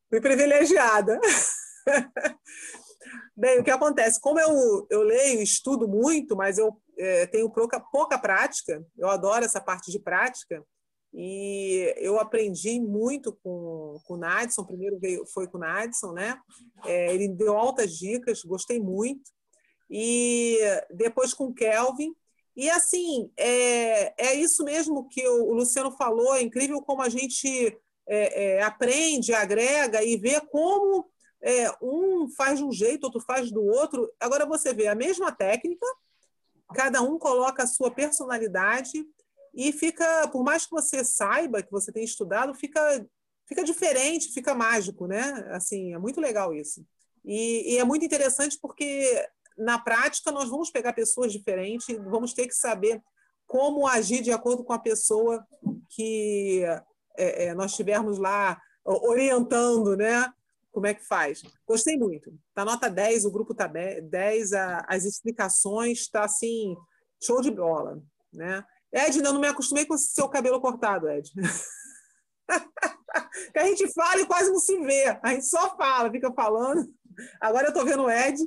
fui 0.09 0.20
privilegiada. 0.20 1.20
Bem, 3.37 3.59
o 3.59 3.64
que 3.64 3.70
acontece? 3.70 4.20
Como 4.20 4.38
eu, 4.38 4.87
eu 4.90 5.02
leio 5.02 5.42
estudo 5.42 5.88
muito, 5.88 6.37
mas 6.37 6.57
eu 6.57 6.80
é, 6.96 7.26
tenho 7.26 7.50
pouca, 7.50 7.80
pouca 7.80 8.16
prática, 8.16 8.85
eu 8.96 9.09
adoro 9.09 9.44
essa 9.44 9.61
parte 9.61 9.90
de 9.90 9.98
prática, 9.98 10.64
e 11.16 11.94
eu 11.98 12.18
aprendi 12.18 12.81
muito 12.81 13.33
com, 13.40 14.00
com 14.05 14.14
o 14.14 14.16
Nadson, 14.16 14.64
primeiro 14.64 14.98
veio, 14.98 15.24
foi 15.27 15.46
com 15.46 15.59
o 15.59 15.61
Nadson, 15.61 16.12
né? 16.12 16.37
É, 16.85 17.14
ele 17.14 17.29
deu 17.29 17.57
altas 17.57 17.96
dicas, 17.96 18.42
gostei 18.42 18.81
muito. 18.81 19.31
E 19.88 20.59
depois 20.90 21.33
com 21.33 21.46
o 21.46 21.55
Kelvin. 21.55 22.12
E 22.57 22.68
assim, 22.68 23.31
é, 23.37 24.31
é 24.31 24.35
isso 24.35 24.64
mesmo 24.64 25.09
que 25.09 25.27
o, 25.29 25.44
o 25.44 25.55
Luciano 25.55 25.92
falou, 25.92 26.35
é 26.35 26.42
incrível 26.42 26.83
como 26.83 27.00
a 27.00 27.09
gente 27.09 27.79
é, 28.09 28.57
é, 28.57 28.62
aprende, 28.62 29.33
agrega 29.33 30.03
e 30.03 30.16
vê 30.16 30.40
como 30.40 31.09
é, 31.40 31.70
um 31.81 32.29
faz 32.37 32.59
de 32.59 32.64
um 32.64 32.72
jeito, 32.72 33.05
outro 33.05 33.20
faz 33.20 33.53
do 33.53 33.62
outro. 33.62 34.11
Agora 34.18 34.46
você 34.46 34.74
vê 34.74 34.88
a 34.88 34.96
mesma 34.96 35.31
técnica, 35.31 35.87
cada 36.74 37.03
um 37.03 37.20
coloca 37.20 37.62
a 37.62 37.68
sua 37.68 37.90
personalidade 37.90 39.07
e 39.54 39.72
fica, 39.72 40.28
por 40.28 40.42
mais 40.42 40.66
que 40.66 40.72
você 40.72 41.04
saiba, 41.04 41.62
que 41.62 41.70
você 41.70 41.92
tenha 41.92 42.04
estudado, 42.04 42.54
fica, 42.54 43.06
fica 43.46 43.62
diferente, 43.62 44.32
fica 44.32 44.54
mágico, 44.54 45.06
né? 45.06 45.46
Assim, 45.50 45.94
é 45.94 45.98
muito 45.98 46.20
legal 46.20 46.52
isso. 46.52 46.84
E, 47.24 47.74
e, 47.74 47.78
é 47.78 47.84
muito 47.84 48.04
interessante 48.04 48.58
porque, 48.60 49.26
na 49.56 49.78
prática, 49.78 50.32
nós 50.32 50.50
vamos 50.50 50.70
pegar 50.70 50.92
pessoas 50.92 51.32
diferentes, 51.32 51.96
vamos 51.98 52.34
ter 52.34 52.48
que 52.48 52.54
saber 52.54 53.00
como 53.46 53.86
agir 53.86 54.22
de 54.22 54.32
acordo 54.32 54.64
com 54.64 54.72
a 54.72 54.78
pessoa 54.78 55.46
que 55.90 56.64
é, 57.16 57.46
é, 57.46 57.54
nós 57.54 57.70
estivermos 57.70 58.18
lá 58.18 58.60
orientando, 58.84 59.96
né? 59.96 60.30
Como 60.72 60.86
é 60.86 60.94
que 60.94 61.06
faz? 61.06 61.42
Gostei 61.66 61.96
muito. 61.96 62.36
Tá 62.52 62.64
nota 62.64 62.90
10, 62.90 63.24
o 63.24 63.30
grupo 63.30 63.52
está 63.52 63.68
10, 63.68 64.52
a, 64.52 64.84
as 64.88 65.04
explicações 65.04 66.00
está 66.00 66.24
assim, 66.24 66.76
show 67.22 67.40
de 67.40 67.52
bola, 67.52 68.02
né? 68.32 68.64
Ed, 68.94 69.18
eu 69.18 69.33
não 69.33 69.40
me 69.40 69.48
acostumei 69.48 69.85
com 69.85 69.98
seu 69.98 70.28
cabelo 70.28 70.61
cortado, 70.61 71.09
Ed. 71.09 71.33
que 73.52 73.59
a 73.59 73.66
gente 73.66 73.92
fala 73.92 74.20
e 74.20 74.26
quase 74.26 74.50
não 74.50 74.61
se 74.61 74.78
vê. 74.78 75.18
A 75.20 75.30
gente 75.30 75.46
só 75.46 75.76
fala, 75.76 76.11
fica 76.11 76.33
falando. 76.33 76.88
Agora 77.40 77.66
eu 77.66 77.70
estou 77.70 77.85
vendo 77.85 78.04
o 78.04 78.11
Ed, 78.11 78.40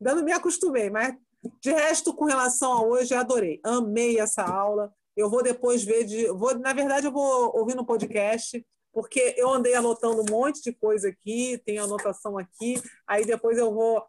dando 0.00 0.24
me 0.24 0.32
acostumei, 0.32 0.88
mas 0.88 1.14
de 1.60 1.70
resto, 1.70 2.14
com 2.14 2.24
relação 2.24 2.72
a 2.72 2.82
hoje, 2.82 3.14
adorei. 3.14 3.60
Amei 3.62 4.18
essa 4.18 4.42
aula. 4.42 4.90
Eu 5.14 5.28
vou 5.28 5.42
depois 5.42 5.84
ver 5.84 6.04
de. 6.04 6.28
Vou, 6.28 6.58
na 6.58 6.72
verdade, 6.72 7.06
eu 7.06 7.12
vou 7.12 7.54
ouvir 7.54 7.74
no 7.74 7.84
podcast, 7.84 8.64
porque 8.92 9.34
eu 9.36 9.50
andei 9.50 9.74
anotando 9.74 10.22
um 10.22 10.26
monte 10.30 10.62
de 10.62 10.72
coisa 10.72 11.08
aqui, 11.08 11.60
tem 11.66 11.78
anotação 11.78 12.38
aqui, 12.38 12.82
aí 13.06 13.26
depois 13.26 13.58
eu 13.58 13.72
vou 13.72 14.02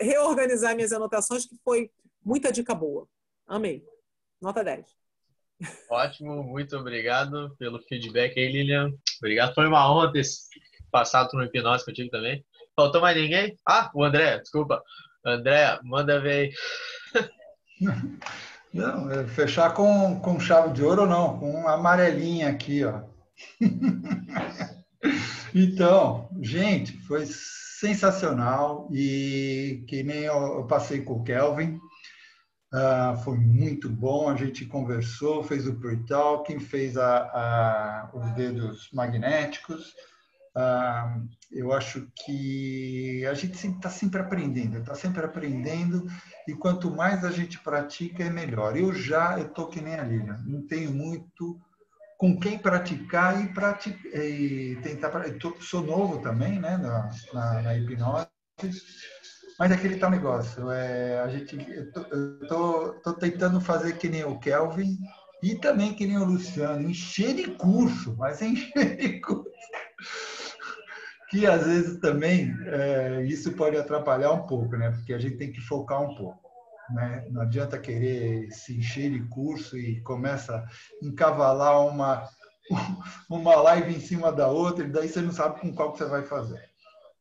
reorganizar 0.00 0.76
minhas 0.76 0.92
anotações, 0.92 1.46
que 1.46 1.56
foi 1.64 1.90
muita 2.22 2.52
dica 2.52 2.74
boa. 2.74 3.08
Amei. 3.46 3.84
Nota 4.40 4.62
10. 4.62 4.86
Ótimo, 5.90 6.42
muito 6.42 6.76
obrigado 6.76 7.54
pelo 7.58 7.80
feedback 7.80 8.38
aí, 8.38 8.50
Lilian. 8.50 8.90
Obrigado, 9.18 9.54
foi 9.54 9.66
uma 9.66 9.90
honra 9.90 10.12
ter 10.12 10.24
passado 10.90 11.30
por 11.30 11.40
um 11.40 11.44
hipnose 11.44 11.84
contigo 11.84 12.10
também. 12.10 12.44
Faltou 12.76 13.00
mais 13.00 13.16
ninguém? 13.16 13.56
Ah, 13.66 13.90
o 13.94 14.02
André, 14.02 14.38
desculpa. 14.38 14.82
André, 15.24 15.78
manda 15.82 16.20
ver 16.20 16.52
aí. 17.12 17.22
Não, 18.74 19.08
é 19.08 19.24
fechar 19.28 19.72
com, 19.72 20.18
com 20.20 20.40
chave 20.40 20.72
de 20.72 20.82
ouro 20.82 21.02
ou 21.02 21.08
não, 21.08 21.38
com 21.38 21.48
uma 21.48 21.74
amarelinha 21.74 22.48
aqui, 22.48 22.84
ó. 22.84 23.02
Então, 25.54 26.28
gente, 26.42 26.98
foi 27.06 27.24
sensacional 27.26 28.88
e 28.90 29.84
que 29.86 30.02
nem 30.02 30.22
eu 30.22 30.66
passei 30.66 31.02
com 31.02 31.14
o 31.14 31.22
Kelvin, 31.22 31.78
Uh, 32.74 33.16
foi 33.22 33.38
muito 33.38 33.88
bom, 33.88 34.28
a 34.28 34.34
gente 34.34 34.66
conversou, 34.66 35.44
fez 35.44 35.68
o 35.68 35.74
pre-talking, 35.74 36.58
fez 36.58 36.96
a, 36.96 37.18
a, 37.18 38.10
os 38.12 38.32
dedos 38.32 38.90
magnéticos 38.92 39.94
ah, 40.56 41.20
eu 41.50 41.72
acho 41.72 42.06
que 42.14 43.26
a 43.26 43.34
gente 43.34 43.54
está 43.54 43.90
sempre 43.90 44.20
aprendendo, 44.20 44.78
está 44.78 44.94
sempre 44.94 45.24
aprendendo 45.24 46.06
e 46.46 46.54
quanto 46.54 46.90
mais 46.92 47.24
a 47.24 47.30
gente 47.30 47.58
pratica 47.58 48.22
é 48.22 48.30
melhor. 48.30 48.76
Eu 48.76 48.94
já 48.94 49.42
tô 49.48 49.66
que 49.66 49.80
nem 49.80 49.94
a 49.94 50.04
Lilian, 50.04 50.38
não 50.46 50.64
tenho 50.64 50.92
muito 50.92 51.60
com 52.16 52.38
quem 52.38 52.56
praticar 52.56 53.44
e, 53.44 53.52
pratica, 53.52 54.08
e 54.16 54.78
tentar. 54.80 55.10
Tô, 55.40 55.56
sou 55.60 55.82
novo 55.82 56.20
também, 56.20 56.60
né, 56.60 56.76
na, 56.76 57.10
na, 57.32 57.62
na 57.62 57.76
hipnose, 57.76 58.28
mas 59.58 59.70
é 59.70 59.74
aquele 59.74 59.96
tal 59.96 60.10
negócio. 60.10 60.70
É, 60.70 61.20
a 61.20 61.28
gente, 61.28 61.56
eu 61.70 61.92
tô, 61.92 62.00
eu 62.00 62.46
tô, 62.46 62.92
tô 63.02 63.12
tentando 63.14 63.60
fazer 63.60 63.96
que 63.96 64.08
nem 64.08 64.24
o 64.24 64.38
Kelvin 64.38 64.98
e 65.42 65.54
também 65.56 65.94
que 65.94 66.06
nem 66.06 66.18
o 66.18 66.24
Luciano, 66.24 66.88
encher 66.88 67.34
de 67.34 67.50
curso, 67.52 68.16
mas 68.16 68.40
encher 68.42 68.96
de 68.96 69.20
curso 69.20 69.54
que 71.34 71.46
às 71.46 71.66
vezes 71.66 71.98
também 71.98 72.56
é, 72.66 73.24
isso 73.24 73.52
pode 73.54 73.76
atrapalhar 73.76 74.30
um 74.30 74.46
pouco, 74.46 74.76
né? 74.76 74.92
Porque 74.92 75.12
a 75.12 75.18
gente 75.18 75.36
tem 75.36 75.50
que 75.50 75.60
focar 75.60 76.00
um 76.00 76.14
pouco. 76.14 76.38
Né? 76.90 77.26
Não 77.30 77.42
adianta 77.42 77.76
querer 77.76 78.52
se 78.52 78.76
encher 78.78 79.10
de 79.10 79.20
curso 79.28 79.76
e 79.76 80.00
começa 80.02 80.54
a 80.54 80.66
encavalar 81.02 81.88
uma, 81.88 82.28
uma 83.28 83.56
live 83.56 83.96
em 83.96 84.00
cima 84.00 84.30
da 84.30 84.46
outra, 84.46 84.84
e 84.84 84.90
daí 84.90 85.08
você 85.08 85.20
não 85.20 85.32
sabe 85.32 85.60
com 85.60 85.74
qual 85.74 85.92
que 85.92 85.98
você 85.98 86.04
vai 86.04 86.22
fazer. 86.22 86.62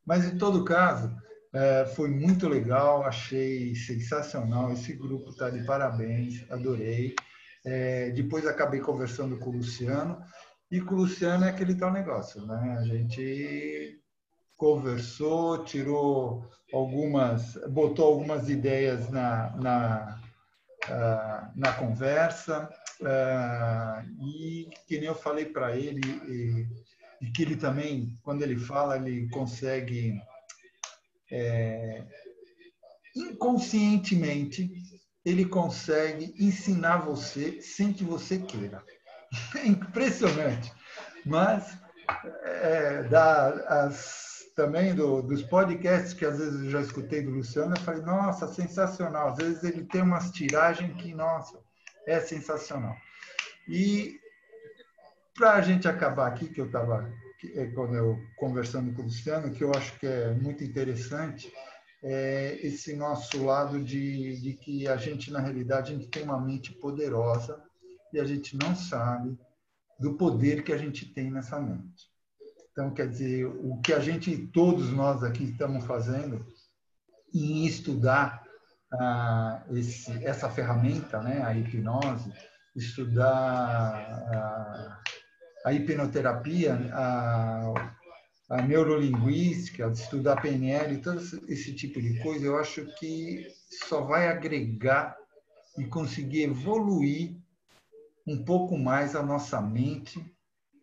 Mas, 0.05 0.25
em 0.25 0.37
todo 0.37 0.63
caso, 0.63 1.15
é, 1.53 1.85
foi 1.85 2.09
muito 2.09 2.47
legal, 2.47 3.05
achei 3.05 3.75
sensacional. 3.75 4.73
Esse 4.73 4.93
grupo 4.93 5.29
está 5.29 5.49
de 5.49 5.63
parabéns, 5.63 6.43
adorei. 6.49 7.15
É, 7.65 8.09
depois 8.11 8.45
acabei 8.45 8.79
conversando 8.79 9.37
com 9.37 9.51
o 9.51 9.57
Luciano, 9.57 10.21
e 10.71 10.81
com 10.81 10.95
o 10.95 10.97
Luciano 10.99 11.45
é 11.45 11.49
aquele 11.49 11.75
tal 11.75 11.91
negócio, 11.91 12.45
né? 12.45 12.77
A 12.79 12.83
gente 12.83 14.01
conversou, 14.57 15.63
tirou 15.63 16.49
algumas, 16.73 17.55
botou 17.69 18.07
algumas 18.07 18.49
ideias 18.49 19.09
na, 19.09 19.55
na, 19.57 20.21
uh, 20.85 21.59
na 21.59 21.73
conversa 21.73 22.69
uh, 23.01 24.25
e 24.25 24.67
que 24.87 24.97
nem 24.97 25.07
eu 25.07 25.15
falei 25.15 25.45
para 25.45 25.75
ele 25.75 26.01
e, 26.27 26.67
e, 27.21 27.31
que 27.31 27.43
ele 27.43 27.55
também, 27.55 28.17
quando 28.23 28.41
ele 28.41 28.57
fala, 28.57 28.97
ele 28.97 29.29
consegue 29.29 30.19
é, 31.33 32.03
inconscientemente 33.15 34.71
ele 35.25 35.45
consegue 35.45 36.33
ensinar 36.37 36.97
você 36.97 37.59
sem 37.61 37.91
que 37.91 38.03
você 38.03 38.37
queira. 38.37 38.83
É 39.55 39.65
impressionante. 39.65 40.71
Mas 41.25 41.75
é, 42.43 43.01
dá 43.03 43.47
as 43.67 44.33
também 44.55 44.93
do, 44.93 45.23
dos 45.23 45.41
podcasts 45.41 46.13
que 46.13 46.23
às 46.23 46.37
vezes 46.37 46.65
eu 46.65 46.69
já 46.69 46.81
escutei 46.81 47.23
do 47.23 47.31
Luciano, 47.31 47.73
eu 47.73 47.81
falei, 47.81 48.03
nossa, 48.03 48.47
sensacional. 48.47 49.29
Às 49.29 49.37
vezes 49.37 49.63
ele 49.63 49.85
tem 49.85 50.03
umas 50.03 50.29
tiragens 50.29 50.95
que, 51.01 51.15
nossa, 51.15 51.59
é 52.05 52.19
sensacional. 52.19 52.95
E 53.67 54.19
para 55.35 55.53
a 55.53 55.61
gente 55.61 55.87
acabar 55.87 56.27
aqui, 56.27 56.47
que 56.47 56.61
eu 56.61 56.67
estava, 56.67 57.11
é, 57.55 57.67
quando 57.67 57.95
eu 57.95 58.19
conversando 58.37 58.93
com 58.93 59.01
o 59.01 59.05
Luciano, 59.05 59.51
que 59.51 59.63
eu 59.63 59.71
acho 59.73 59.97
que 59.99 60.07
é 60.07 60.33
muito 60.33 60.63
interessante, 60.63 61.51
é 62.03 62.59
esse 62.61 62.95
nosso 62.95 63.43
lado 63.43 63.81
de, 63.81 64.39
de 64.41 64.53
que 64.53 64.87
a 64.87 64.97
gente, 64.97 65.31
na 65.31 65.39
realidade, 65.39 65.91
a 65.91 65.95
gente 65.95 66.09
tem 66.09 66.23
uma 66.23 66.39
mente 66.39 66.73
poderosa 66.73 67.61
e 68.11 68.19
a 68.19 68.25
gente 68.25 68.57
não 68.57 68.75
sabe 68.75 69.37
do 69.99 70.15
poder 70.15 70.63
que 70.63 70.73
a 70.73 70.77
gente 70.77 71.05
tem 71.05 71.31
nessa 71.31 71.59
mente. 71.59 72.11
Então, 72.71 72.93
quer 72.93 73.07
dizer, 73.07 73.45
o 73.45 73.79
que 73.81 73.93
a 73.93 73.99
gente, 73.99 74.35
todos 74.47 74.91
nós 74.91 75.23
aqui 75.23 75.43
estamos 75.45 75.85
fazendo 75.85 76.45
em 77.33 77.65
estudar 77.65 78.43
ah, 78.91 79.63
esse, 79.71 80.11
essa 80.25 80.49
ferramenta, 80.49 81.21
né, 81.21 81.43
a 81.43 81.55
hipnose, 81.55 82.31
estudar 82.75 83.95
ah, 84.33 85.02
a 85.63 85.71
hipnoterapia, 85.71 86.73
a, 86.93 87.95
a 88.49 88.61
neurolinguística, 88.61 89.87
estudar 89.87 90.41
PNL, 90.41 90.97
todo 90.97 91.19
esse 91.47 91.73
tipo 91.73 92.01
de 92.01 92.19
coisa, 92.19 92.45
eu 92.45 92.57
acho 92.57 92.85
que 92.97 93.47
só 93.87 94.01
vai 94.01 94.27
agregar 94.27 95.15
e 95.77 95.85
conseguir 95.85 96.43
evoluir 96.43 97.37
um 98.27 98.43
pouco 98.43 98.77
mais 98.77 99.15
a 99.15 99.23
nossa 99.23 99.61
mente 99.61 100.23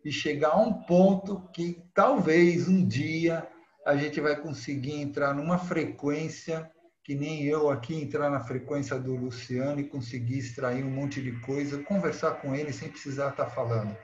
e 0.03 0.11
chegar 0.11 0.49
a 0.49 0.59
um 0.59 0.73
ponto 0.73 1.47
que 1.53 1.83
talvez 1.93 2.67
um 2.67 2.85
dia 2.85 3.47
a 3.85 3.95
gente 3.95 4.19
vai 4.19 4.35
conseguir 4.35 4.93
entrar 4.93 5.33
numa 5.33 5.57
frequência 5.57 6.69
que 7.03 7.15
nem 7.15 7.43
eu 7.43 7.69
aqui 7.69 7.95
entrar 7.95 8.29
na 8.29 8.41
frequência 8.41 8.99
do 8.99 9.15
Luciano 9.15 9.79
e 9.79 9.87
conseguir 9.87 10.37
extrair 10.37 10.83
um 10.83 10.91
monte 10.91 11.21
de 11.21 11.31
coisa, 11.39 11.81
conversar 11.83 12.41
com 12.41 12.55
ele 12.55 12.71
sem 12.71 12.89
precisar 12.89 13.29
estar 13.29 13.47
falando 13.47 13.95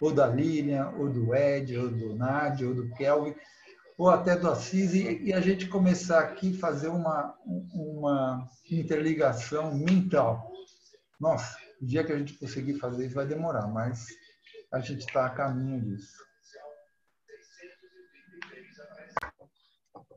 ou 0.00 0.12
da 0.12 0.26
Lilian, 0.26 0.90
ou 0.96 1.08
do 1.08 1.34
Ed, 1.34 1.76
ou 1.76 1.88
do 1.88 2.14
Nádia, 2.14 2.68
ou 2.68 2.74
do 2.74 2.88
Kelvin, 2.94 3.34
ou 3.96 4.08
até 4.08 4.36
do 4.36 4.48
Assis, 4.48 4.94
e, 4.94 5.32
a 5.32 5.40
gente 5.40 5.66
começar 5.66 6.20
aqui 6.20 6.54
fazer 6.54 6.88
uma, 6.88 7.34
uma 7.44 8.48
interligação 8.70 9.74
mental. 9.74 10.52
Nossa, 11.20 11.58
o 11.82 11.86
dia 11.86 12.04
que 12.04 12.12
a 12.12 12.18
gente 12.18 12.34
conseguir 12.34 12.74
fazer 12.74 13.06
isso 13.06 13.14
vai 13.16 13.26
demorar, 13.26 13.66
mas 13.66 14.06
a 14.72 14.78
gente 14.78 15.00
está 15.00 15.26
a 15.26 15.30
caminho 15.30 15.80
disso. 15.80 16.28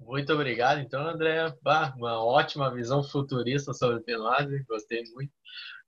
Muito 0.02 0.34
obrigado, 0.34 0.80
então, 0.80 1.08
André. 1.08 1.56
Bah, 1.62 1.94
uma 1.96 2.24
ótima 2.24 2.74
visão 2.74 3.02
futurista 3.02 3.74
sobre 3.74 4.00
hipnose, 4.00 4.64
gostei 4.68 5.04
muito. 5.14 5.32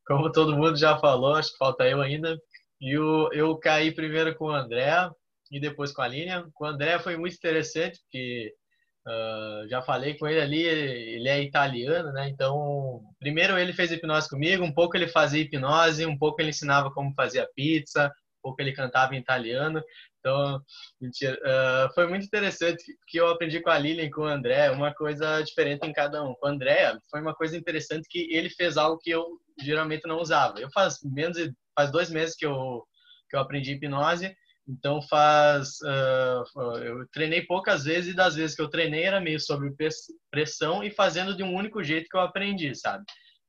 Como 0.05 0.31
todo 0.31 0.55
mundo 0.55 0.77
já 0.77 0.97
falou, 0.97 1.35
acho 1.35 1.51
que 1.51 1.57
falta 1.57 1.83
eu 1.87 2.01
ainda. 2.01 2.39
E 2.83 2.91
eu, 2.91 3.29
eu 3.31 3.57
caí 3.57 3.93
primeiro 3.93 4.35
com 4.35 4.47
o 4.47 4.51
André 4.51 5.09
e 5.49 5.57
depois 5.57 5.93
com 5.93 6.01
a 6.01 6.07
Lilian. 6.07 6.51
Com 6.53 6.65
o 6.65 6.67
André 6.67 6.99
foi 6.99 7.15
muito 7.15 7.33
interessante, 7.33 7.97
porque 8.01 8.53
uh, 9.07 9.69
já 9.69 9.81
falei 9.81 10.17
com 10.17 10.27
ele 10.27 10.41
ali, 10.41 10.63
ele 10.63 11.29
é 11.29 11.41
italiano, 11.41 12.11
né? 12.11 12.27
Então, 12.27 13.01
primeiro 13.21 13.57
ele 13.57 13.71
fez 13.71 13.89
hipnose 13.89 14.29
comigo, 14.29 14.65
um 14.65 14.73
pouco 14.73 14.97
ele 14.97 15.07
fazia 15.07 15.41
hipnose, 15.41 16.05
um 16.05 16.17
pouco 16.17 16.41
ele 16.41 16.49
ensinava 16.49 16.91
como 16.91 17.13
fazia 17.15 17.47
pizza, 17.55 18.11
pouco 18.41 18.61
ele 18.61 18.73
cantava 18.73 19.15
em 19.15 19.19
italiano. 19.19 19.81
Então, 20.19 20.61
mentira, 20.99 21.39
uh, 21.39 21.93
foi 21.93 22.05
muito 22.05 22.25
interessante 22.25 22.83
que 23.07 23.17
eu 23.17 23.29
aprendi 23.29 23.61
com 23.61 23.69
a 23.69 23.77
Lilian 23.77 24.03
e 24.03 24.11
com 24.11 24.23
o 24.23 24.25
André 24.25 24.69
uma 24.71 24.93
coisa 24.93 25.41
diferente 25.41 25.87
em 25.87 25.93
cada 25.93 26.21
um. 26.21 26.33
Com 26.35 26.47
o 26.47 26.49
André, 26.49 26.97
foi 27.09 27.21
uma 27.21 27.33
coisa 27.33 27.55
interessante 27.55 28.09
que 28.09 28.27
ele 28.35 28.49
fez 28.49 28.75
algo 28.75 28.99
que 28.99 29.09
eu 29.09 29.25
geralmente 29.61 30.05
não 30.05 30.19
usava. 30.19 30.59
Eu 30.59 30.69
faz 30.69 30.99
menos 31.01 31.37
faz 31.75 31.91
dois 31.91 32.09
meses 32.09 32.35
que 32.35 32.45
eu 32.45 32.83
que 33.29 33.35
eu 33.35 33.39
aprendi 33.39 33.71
hipnose. 33.73 34.35
Então 34.67 35.01
faz 35.01 35.79
uh, 35.81 36.77
eu 36.77 37.07
treinei 37.11 37.41
poucas 37.41 37.83
vezes 37.83 38.13
e 38.13 38.15
das 38.15 38.35
vezes 38.35 38.55
que 38.55 38.61
eu 38.61 38.69
treinei 38.69 39.03
era 39.03 39.19
meio 39.19 39.39
sobre 39.39 39.73
pressão 40.31 40.83
e 40.83 40.89
fazendo 40.89 41.35
de 41.35 41.43
um 41.43 41.53
único 41.53 41.83
jeito 41.83 42.07
que 42.09 42.15
eu 42.15 42.21
aprendi, 42.21 42.73
sabe? 42.75 43.03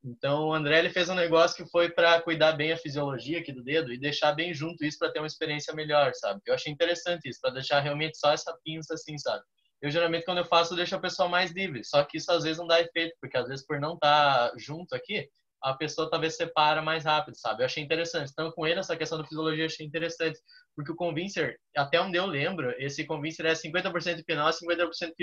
Então, 0.05 0.49
o 0.49 0.53
André 0.53 0.77
ele 0.77 0.91
fez 0.91 1.09
um 1.09 1.15
negócio 1.15 1.57
que 1.57 1.71
foi 1.71 1.89
para 1.89 2.21
cuidar 2.21 2.51
bem 2.51 2.71
a 2.71 2.77
fisiologia 2.77 3.39
aqui 3.39 3.51
do 3.51 3.63
dedo 3.63 3.91
e 3.91 3.97
deixar 3.97 4.33
bem 4.33 4.53
junto 4.53 4.85
isso 4.85 4.99
para 4.99 5.11
ter 5.11 5.19
uma 5.19 5.25
experiência 5.25 5.73
melhor, 5.73 6.11
sabe? 6.13 6.39
Eu 6.45 6.53
achei 6.53 6.71
interessante 6.71 7.27
isso, 7.27 7.41
para 7.41 7.49
deixar 7.49 7.79
realmente 7.79 8.15
só 8.19 8.31
essa 8.31 8.55
pinça 8.63 8.93
assim, 8.93 9.17
sabe? 9.17 9.43
Eu 9.81 9.89
geralmente 9.89 10.23
quando 10.23 10.37
eu 10.37 10.45
faço, 10.45 10.73
eu 10.73 10.77
deixo 10.77 10.95
a 10.95 10.99
pessoa 10.99 11.27
mais 11.27 11.51
livre, 11.51 11.83
só 11.83 12.03
que 12.03 12.17
isso 12.17 12.31
às 12.31 12.43
vezes 12.43 12.59
não 12.59 12.67
dá 12.67 12.79
efeito, 12.79 13.15
porque 13.19 13.35
às 13.35 13.47
vezes 13.47 13.65
por 13.65 13.79
não 13.79 13.95
estar 13.95 14.51
tá 14.51 14.53
junto 14.59 14.93
aqui, 14.93 15.27
a 15.65 15.73
pessoa 15.73 16.07
talvez 16.09 16.35
separa 16.35 16.79
mais 16.79 17.05
rápido, 17.05 17.35
sabe? 17.35 17.63
Eu 17.63 17.65
achei 17.65 17.83
interessante. 17.83 18.29
Então, 18.31 18.51
com 18.51 18.67
ele, 18.67 18.79
essa 18.79 18.95
questão 18.95 19.17
da 19.17 19.23
fisiologia 19.25 19.63
eu 19.63 19.65
achei 19.65 19.83
interessante, 19.83 20.39
porque 20.75 20.91
o 20.91 20.95
Convincer, 20.95 21.59
até 21.75 21.99
onde 21.99 22.17
eu 22.17 22.27
lembro, 22.27 22.71
esse 22.77 23.03
Convincer 23.03 23.47
é 23.47 23.53
50% 23.53 24.19
hipnose, 24.19 24.59
50% 24.63 25.13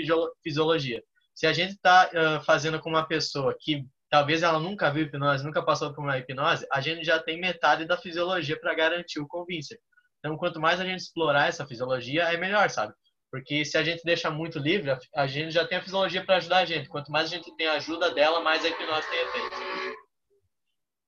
fisiologia. 0.43 1.01
Se 1.33 1.47
a 1.47 1.53
gente 1.53 1.71
está 1.71 2.09
uh, 2.09 2.43
fazendo 2.43 2.77
com 2.81 2.89
uma 2.89 3.07
pessoa 3.07 3.55
que 3.57 3.85
talvez 4.09 4.43
ela 4.43 4.59
nunca 4.59 4.91
viu 4.91 5.05
hipnose, 5.05 5.45
nunca 5.45 5.63
passou 5.63 5.93
por 5.93 6.03
uma 6.03 6.17
hipnose, 6.17 6.67
a 6.69 6.81
gente 6.81 7.05
já 7.05 7.19
tem 7.19 7.39
metade 7.39 7.85
da 7.85 7.97
fisiologia 7.97 8.59
para 8.59 8.75
garantir 8.75 9.21
o 9.21 9.27
convincer. 9.27 9.79
Então, 10.19 10.35
quanto 10.35 10.59
mais 10.59 10.79
a 10.81 10.85
gente 10.85 10.99
explorar 10.99 11.47
essa 11.47 11.65
fisiologia, 11.65 12.23
é 12.23 12.35
melhor, 12.35 12.69
sabe? 12.69 12.93
Porque 13.31 13.63
se 13.63 13.77
a 13.77 13.83
gente 13.83 14.03
deixa 14.03 14.29
muito 14.29 14.59
livre, 14.59 14.95
a 15.15 15.25
gente 15.25 15.51
já 15.51 15.65
tem 15.65 15.77
a 15.77 15.81
fisiologia 15.81 16.23
para 16.23 16.35
ajudar 16.35 16.57
a 16.59 16.65
gente. 16.65 16.89
Quanto 16.89 17.11
mais 17.11 17.31
a 17.31 17.35
gente 17.35 17.55
tem 17.55 17.67
a 17.67 17.73
ajuda 17.73 18.13
dela, 18.13 18.41
mais 18.41 18.63
a 18.63 18.67
hipnose 18.67 19.09
tem 19.09 19.21
efeito. 19.21 19.72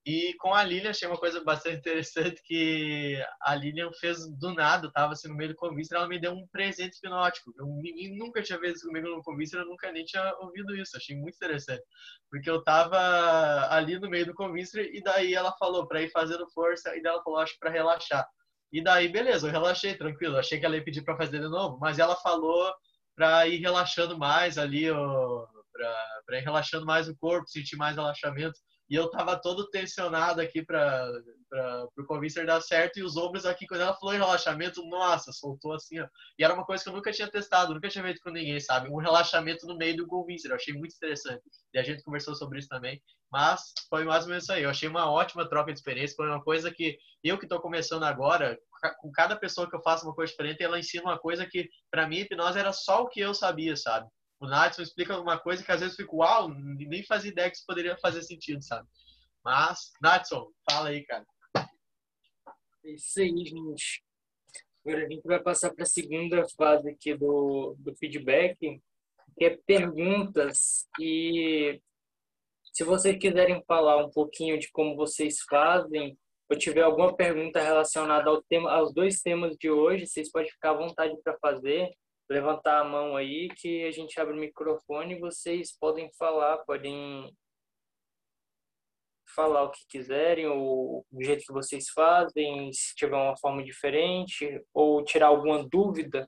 E 0.06 0.36
com 0.36 0.53
a 0.53 0.64
Lilian 0.64 0.91
achei 0.91 1.08
uma 1.08 1.18
coisa 1.18 1.43
bastante 1.43 1.78
interessante 1.78 2.39
que 2.43 3.18
a 3.41 3.56
Lilian 3.56 3.91
fez 3.99 4.20
do 4.38 4.53
nada, 4.53 4.88
estava 4.88 5.14
assim 5.14 5.28
no 5.28 5.36
meio 5.36 5.49
do 5.49 5.56
convite, 5.56 5.95
ela 5.95 6.08
me 6.08 6.20
deu 6.20 6.32
um 6.32 6.45
presente 6.47 6.97
hipnótico. 6.97 7.51
Eu 7.58 7.66
nunca 8.16 8.43
tinha 8.43 8.60
visto 8.60 8.76
isso 8.76 8.88
comigo 8.88 9.08
no 9.08 9.24
convite, 9.24 9.56
eu 9.56 9.66
nunca 9.66 9.91
nem 9.91 10.06
tinha 10.06 10.32
ouvido 10.41 10.76
isso. 10.76 10.95
Achei 10.95 11.16
muito 11.16 11.34
interessante, 11.34 11.82
porque 12.30 12.47
eu 12.47 12.60
estava 12.60 13.68
ali 13.72 13.97
no 13.97 14.08
meio 14.08 14.28
do 14.28 14.36
convite 14.36 14.78
e 14.80 15.01
daí 15.01 15.34
ela 15.34 15.51
falou 15.58 15.88
para 15.88 16.03
ir 16.03 16.12
fazendo 16.12 16.47
força 16.51 16.95
e 16.95 17.01
daí 17.01 17.12
ela 17.12 17.24
falou 17.24 17.39
acho 17.39 17.58
para 17.60 17.72
relaxar. 17.72 18.28
E 18.72 18.84
daí, 18.84 19.08
beleza, 19.08 19.47
eu 19.47 19.51
relaxei, 19.51 19.95
tranquilo. 19.95 20.38
Achei 20.38 20.60
que 20.60 20.66
ela 20.68 20.76
ia 20.76 20.84
pedir 20.84 21.01
para 21.01 21.18
fazer 21.18 21.39
de 21.39 21.49
novo, 21.49 21.80
mas 21.80 21.97
ela 21.97 22.16
falou 22.18 22.72
para 23.16 23.47
ir 23.47 23.58
relaxando 23.58 24.20
mais 24.20 24.60
ali, 24.60 24.86
para 26.28 26.38
ir 26.38 26.43
relaxando 26.43 26.86
mais 26.86 27.08
o 27.08 27.16
corpo, 27.18 27.47
sentir 27.47 27.76
mais 27.76 27.95
relaxamento. 27.95 28.60
E 28.90 28.96
eu 28.96 29.10
tava 29.10 29.36
todo 29.36 29.70
tensionado 29.70 30.40
aqui 30.40 30.64
para 30.64 31.10
o 31.98 32.06
convincer 32.06 32.46
dar 32.46 32.62
certo. 32.62 33.00
E 33.00 33.04
os 33.04 33.18
ombros 33.18 33.46
aqui, 33.46 33.66
quando 33.66 33.82
ela 33.82 33.96
falou 33.96 34.14
em 34.14 34.20
relaxamento, 34.20 34.86
nossa, 34.88 35.32
soltou 35.32 35.74
assim, 35.74 36.00
ó. 36.00 36.08
E 36.38 36.44
era 36.44 36.54
uma 36.54 36.66
coisa 36.66 36.84
que 36.84 36.90
eu 36.90 36.94
nunca 36.94 37.12
tinha 37.12 37.30
testado, 37.30 37.74
nunca 37.74 37.90
tinha 37.90 38.04
feito 38.04 38.22
com 38.22 38.30
ninguém, 38.30 38.60
sabe? 38.60 38.90
Um 38.90 38.98
relaxamento 38.98 39.66
no 39.66 39.76
meio 39.76 39.98
do 39.98 40.08
convincer. 40.08 40.52
Eu 40.52 40.56
achei 40.56 40.74
muito 40.74 40.96
interessante. 40.96 41.42
E 41.74 41.80
a 41.80 41.84
gente 41.84 42.04
conversou 42.04 42.36
sobre 42.36 42.60
isso 42.60 42.68
também. 42.68 43.02
Mas 43.32 43.74
foi 43.90 44.04
mais 44.04 44.24
ou 44.24 44.30
menos 44.30 44.44
isso 44.44 44.54
aí. 44.54 44.64
Eu 44.64 44.70
achei 44.70 44.88
uma 44.88 45.12
ótima 45.12 45.50
troca 45.50 45.74
de 45.74 45.80
experiência. 45.80 46.16
Foi 46.16 46.28
uma 46.28 46.44
coisa 46.44 46.72
que 46.72 46.98
eu 47.24 47.38
que 47.40 47.46
estou 47.46 47.60
começando 47.60 48.04
agora, 48.04 48.58
com 49.00 49.12
cada 49.12 49.36
pessoa 49.36 49.68
que 49.68 49.76
eu 49.76 49.82
faço 49.82 50.06
uma 50.06 50.14
coisa 50.14 50.30
diferente, 50.30 50.64
ela 50.64 50.80
ensina 50.80 51.04
uma 51.04 51.18
coisa 51.18 51.46
que, 51.46 51.68
para 51.92 52.08
mim, 52.08 52.20
hipnose 52.20 52.60
era 52.60 52.72
só 52.72 53.02
o 53.02 53.10
que 53.10 53.20
eu 53.20 53.34
sabia, 53.34 53.76
sabe? 53.76 54.08
O 54.40 54.48
Natson 54.48 54.82
explica 54.82 55.20
uma 55.20 55.40
coisa 55.40 55.64
que 55.64 55.72
às 55.72 55.80
vezes 55.80 55.98
eu 55.98 56.06
fico, 56.06 56.18
uau, 56.18 56.50
nem 56.50 57.06
fazia 57.06 57.32
ideia 57.32 57.50
que 57.50 57.58
isso 57.58 57.66
poderia 57.66 57.98
fazer 57.98 58.22
sentido, 58.22 58.62
sabe? 58.62 58.88
Mas, 59.44 59.92
Natson, 60.02 60.50
fala 60.70 60.90
aí, 60.90 61.06
cara. 61.06 61.26
É 62.84 62.92
isso 62.92 63.20
aí, 63.20 63.46
gente. 63.46 64.04
Agora 64.86 65.06
a 65.06 65.10
gente 65.10 65.24
vai 65.26 65.42
passar 65.42 65.74
para 65.74 65.84
a 65.84 65.88
segunda 65.88 66.48
fase 66.50 66.90
aqui 66.90 67.16
do, 67.16 67.76
do 67.80 67.96
feedback, 67.96 68.58
que 69.38 69.46
é 69.46 69.58
perguntas. 69.66 70.88
E 71.00 71.82
se 72.72 72.84
vocês 72.84 73.18
quiserem 73.18 73.64
falar 73.68 74.06
um 74.06 74.12
pouquinho 74.12 74.60
de 74.60 74.70
como 74.72 74.96
vocês 74.96 75.42
fazem, 75.50 76.18
ou 76.50 76.58
tiver 76.58 76.82
alguma 76.82 77.16
pergunta 77.16 77.60
relacionada 77.60 78.30
ao 78.30 78.44
tema, 78.44 78.72
aos 78.72 78.94
dois 78.94 79.22
temas 79.22 79.56
de 79.58 79.70
hoje, 79.70 80.06
vocês 80.06 80.32
podem 80.32 80.52
ficar 80.52 80.72
à 80.72 80.78
vontade 80.78 81.16
para 81.24 81.38
fazer 81.40 81.90
levantar 82.30 82.82
a 82.82 82.84
mão 82.84 83.16
aí 83.16 83.50
que 83.50 83.86
a 83.86 83.92
gente 83.92 84.20
abre 84.20 84.34
o 84.34 84.40
microfone 84.40 85.16
e 85.16 85.20
vocês 85.20 85.78
podem 85.78 86.12
falar, 86.14 86.58
podem 86.60 87.36
falar 89.36 89.64
o 89.64 89.72
que 89.72 89.86
quiserem, 89.88 90.48
ou 90.48 91.06
o 91.12 91.24
jeito 91.24 91.46
que 91.46 91.54
vocês 91.54 91.90
fazem, 91.90 92.72
se 92.74 92.96
tiver 92.96 93.16
uma 93.16 93.38
forma 93.38 93.64
diferente, 93.64 94.62
ou 94.74 95.04
tirar 95.04 95.28
alguma 95.28 95.68
dúvida. 95.68 96.28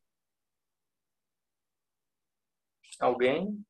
Alguém? 2.99 3.63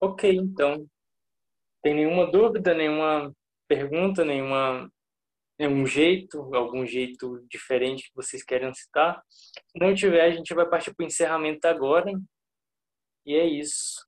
Ok, 0.00 0.30
então. 0.34 0.88
Tem 1.82 1.94
nenhuma 1.94 2.30
dúvida, 2.30 2.74
nenhuma 2.74 3.34
pergunta, 3.68 4.24
nenhuma 4.24 4.90
é 5.60 5.68
um 5.68 5.84
jeito, 5.86 6.54
algum 6.54 6.86
jeito 6.86 7.46
diferente 7.46 8.04
que 8.04 8.16
vocês 8.16 8.42
querem 8.42 8.72
citar. 8.72 9.22
Se 9.28 9.78
não 9.78 9.94
tiver, 9.94 10.22
a 10.22 10.30
gente 10.30 10.54
vai 10.54 10.66
partir 10.66 10.94
para 10.94 11.04
o 11.04 11.06
encerramento 11.06 11.66
agora. 11.66 12.10
E 13.26 13.34
é 13.34 13.44
isso. 13.44 14.06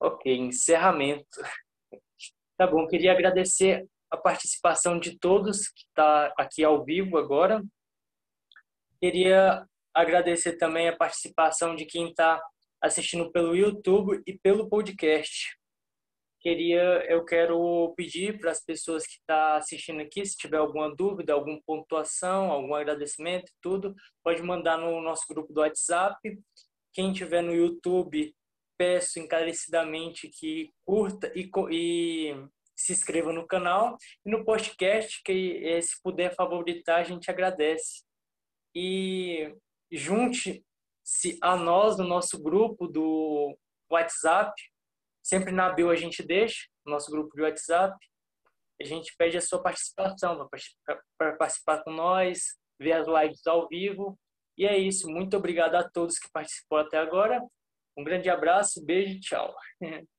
Ok, 0.00 0.36
encerramento. 0.36 1.40
Tá 2.56 2.66
bom, 2.66 2.84
queria 2.88 3.12
agradecer 3.12 3.88
a 4.10 4.16
participação 4.16 4.98
de 4.98 5.16
todos 5.16 5.68
que 5.68 5.82
está 5.82 6.34
aqui 6.36 6.64
ao 6.64 6.84
vivo 6.84 7.16
agora. 7.16 7.62
Queria 9.00 9.64
agradecer 9.94 10.56
também 10.56 10.88
a 10.88 10.96
participação 10.96 11.76
de 11.76 11.84
quem 11.84 12.08
está 12.08 12.42
assistindo 12.82 13.30
pelo 13.30 13.54
YouTube 13.54 14.20
e 14.26 14.36
pelo 14.36 14.68
podcast 14.68 15.57
queria, 16.40 17.04
eu 17.08 17.24
quero 17.24 17.92
pedir 17.96 18.38
para 18.38 18.50
as 18.50 18.64
pessoas 18.64 19.04
que 19.04 19.14
estão 19.14 19.36
tá 19.36 19.56
assistindo 19.56 20.00
aqui, 20.00 20.24
se 20.24 20.36
tiver 20.36 20.58
alguma 20.58 20.94
dúvida, 20.94 21.32
alguma 21.32 21.60
pontuação, 21.66 22.50
algum 22.50 22.74
agradecimento, 22.74 23.50
tudo, 23.60 23.94
pode 24.22 24.42
mandar 24.42 24.78
no 24.78 25.00
nosso 25.00 25.24
grupo 25.28 25.52
do 25.52 25.60
WhatsApp. 25.60 26.18
Quem 26.92 27.12
tiver 27.12 27.42
no 27.42 27.54
YouTube, 27.54 28.34
peço 28.76 29.18
encarecidamente 29.18 30.28
que 30.28 30.70
curta 30.84 31.32
e, 31.34 31.50
e 31.70 32.48
se 32.76 32.92
inscreva 32.92 33.32
no 33.32 33.46
canal 33.46 33.96
e 34.24 34.30
no 34.30 34.44
podcast, 34.44 35.20
que 35.24 35.60
eh, 35.64 35.80
se 35.80 36.00
puder 36.02 36.34
favoritar, 36.34 37.00
a 37.00 37.04
gente 37.04 37.30
agradece. 37.30 38.04
E 38.74 39.52
junte-se 39.90 41.38
a 41.42 41.56
nós 41.56 41.98
no 41.98 42.04
nosso 42.04 42.40
grupo 42.40 42.86
do 42.86 43.56
WhatsApp, 43.90 44.54
Sempre 45.28 45.52
na 45.52 45.68
bio 45.68 45.90
a 45.90 45.94
gente 45.94 46.22
deixa, 46.22 46.66
no 46.86 46.92
nosso 46.92 47.10
grupo 47.10 47.36
de 47.36 47.42
WhatsApp. 47.42 47.94
A 48.80 48.84
gente 48.84 49.14
pede 49.18 49.36
a 49.36 49.42
sua 49.42 49.62
participação 49.62 50.48
para 51.18 51.36
participar 51.36 51.84
com 51.84 51.90
nós, 51.92 52.56
ver 52.80 52.92
as 52.92 53.06
lives 53.06 53.46
ao 53.46 53.68
vivo. 53.68 54.18
E 54.56 54.64
é 54.64 54.78
isso. 54.78 55.06
Muito 55.06 55.36
obrigado 55.36 55.74
a 55.74 55.86
todos 55.86 56.18
que 56.18 56.30
participou 56.32 56.78
até 56.78 56.96
agora. 56.96 57.42
Um 57.94 58.02
grande 58.02 58.30
abraço, 58.30 58.82
beijo 58.82 59.16
e 59.16 59.20
tchau. 59.20 59.54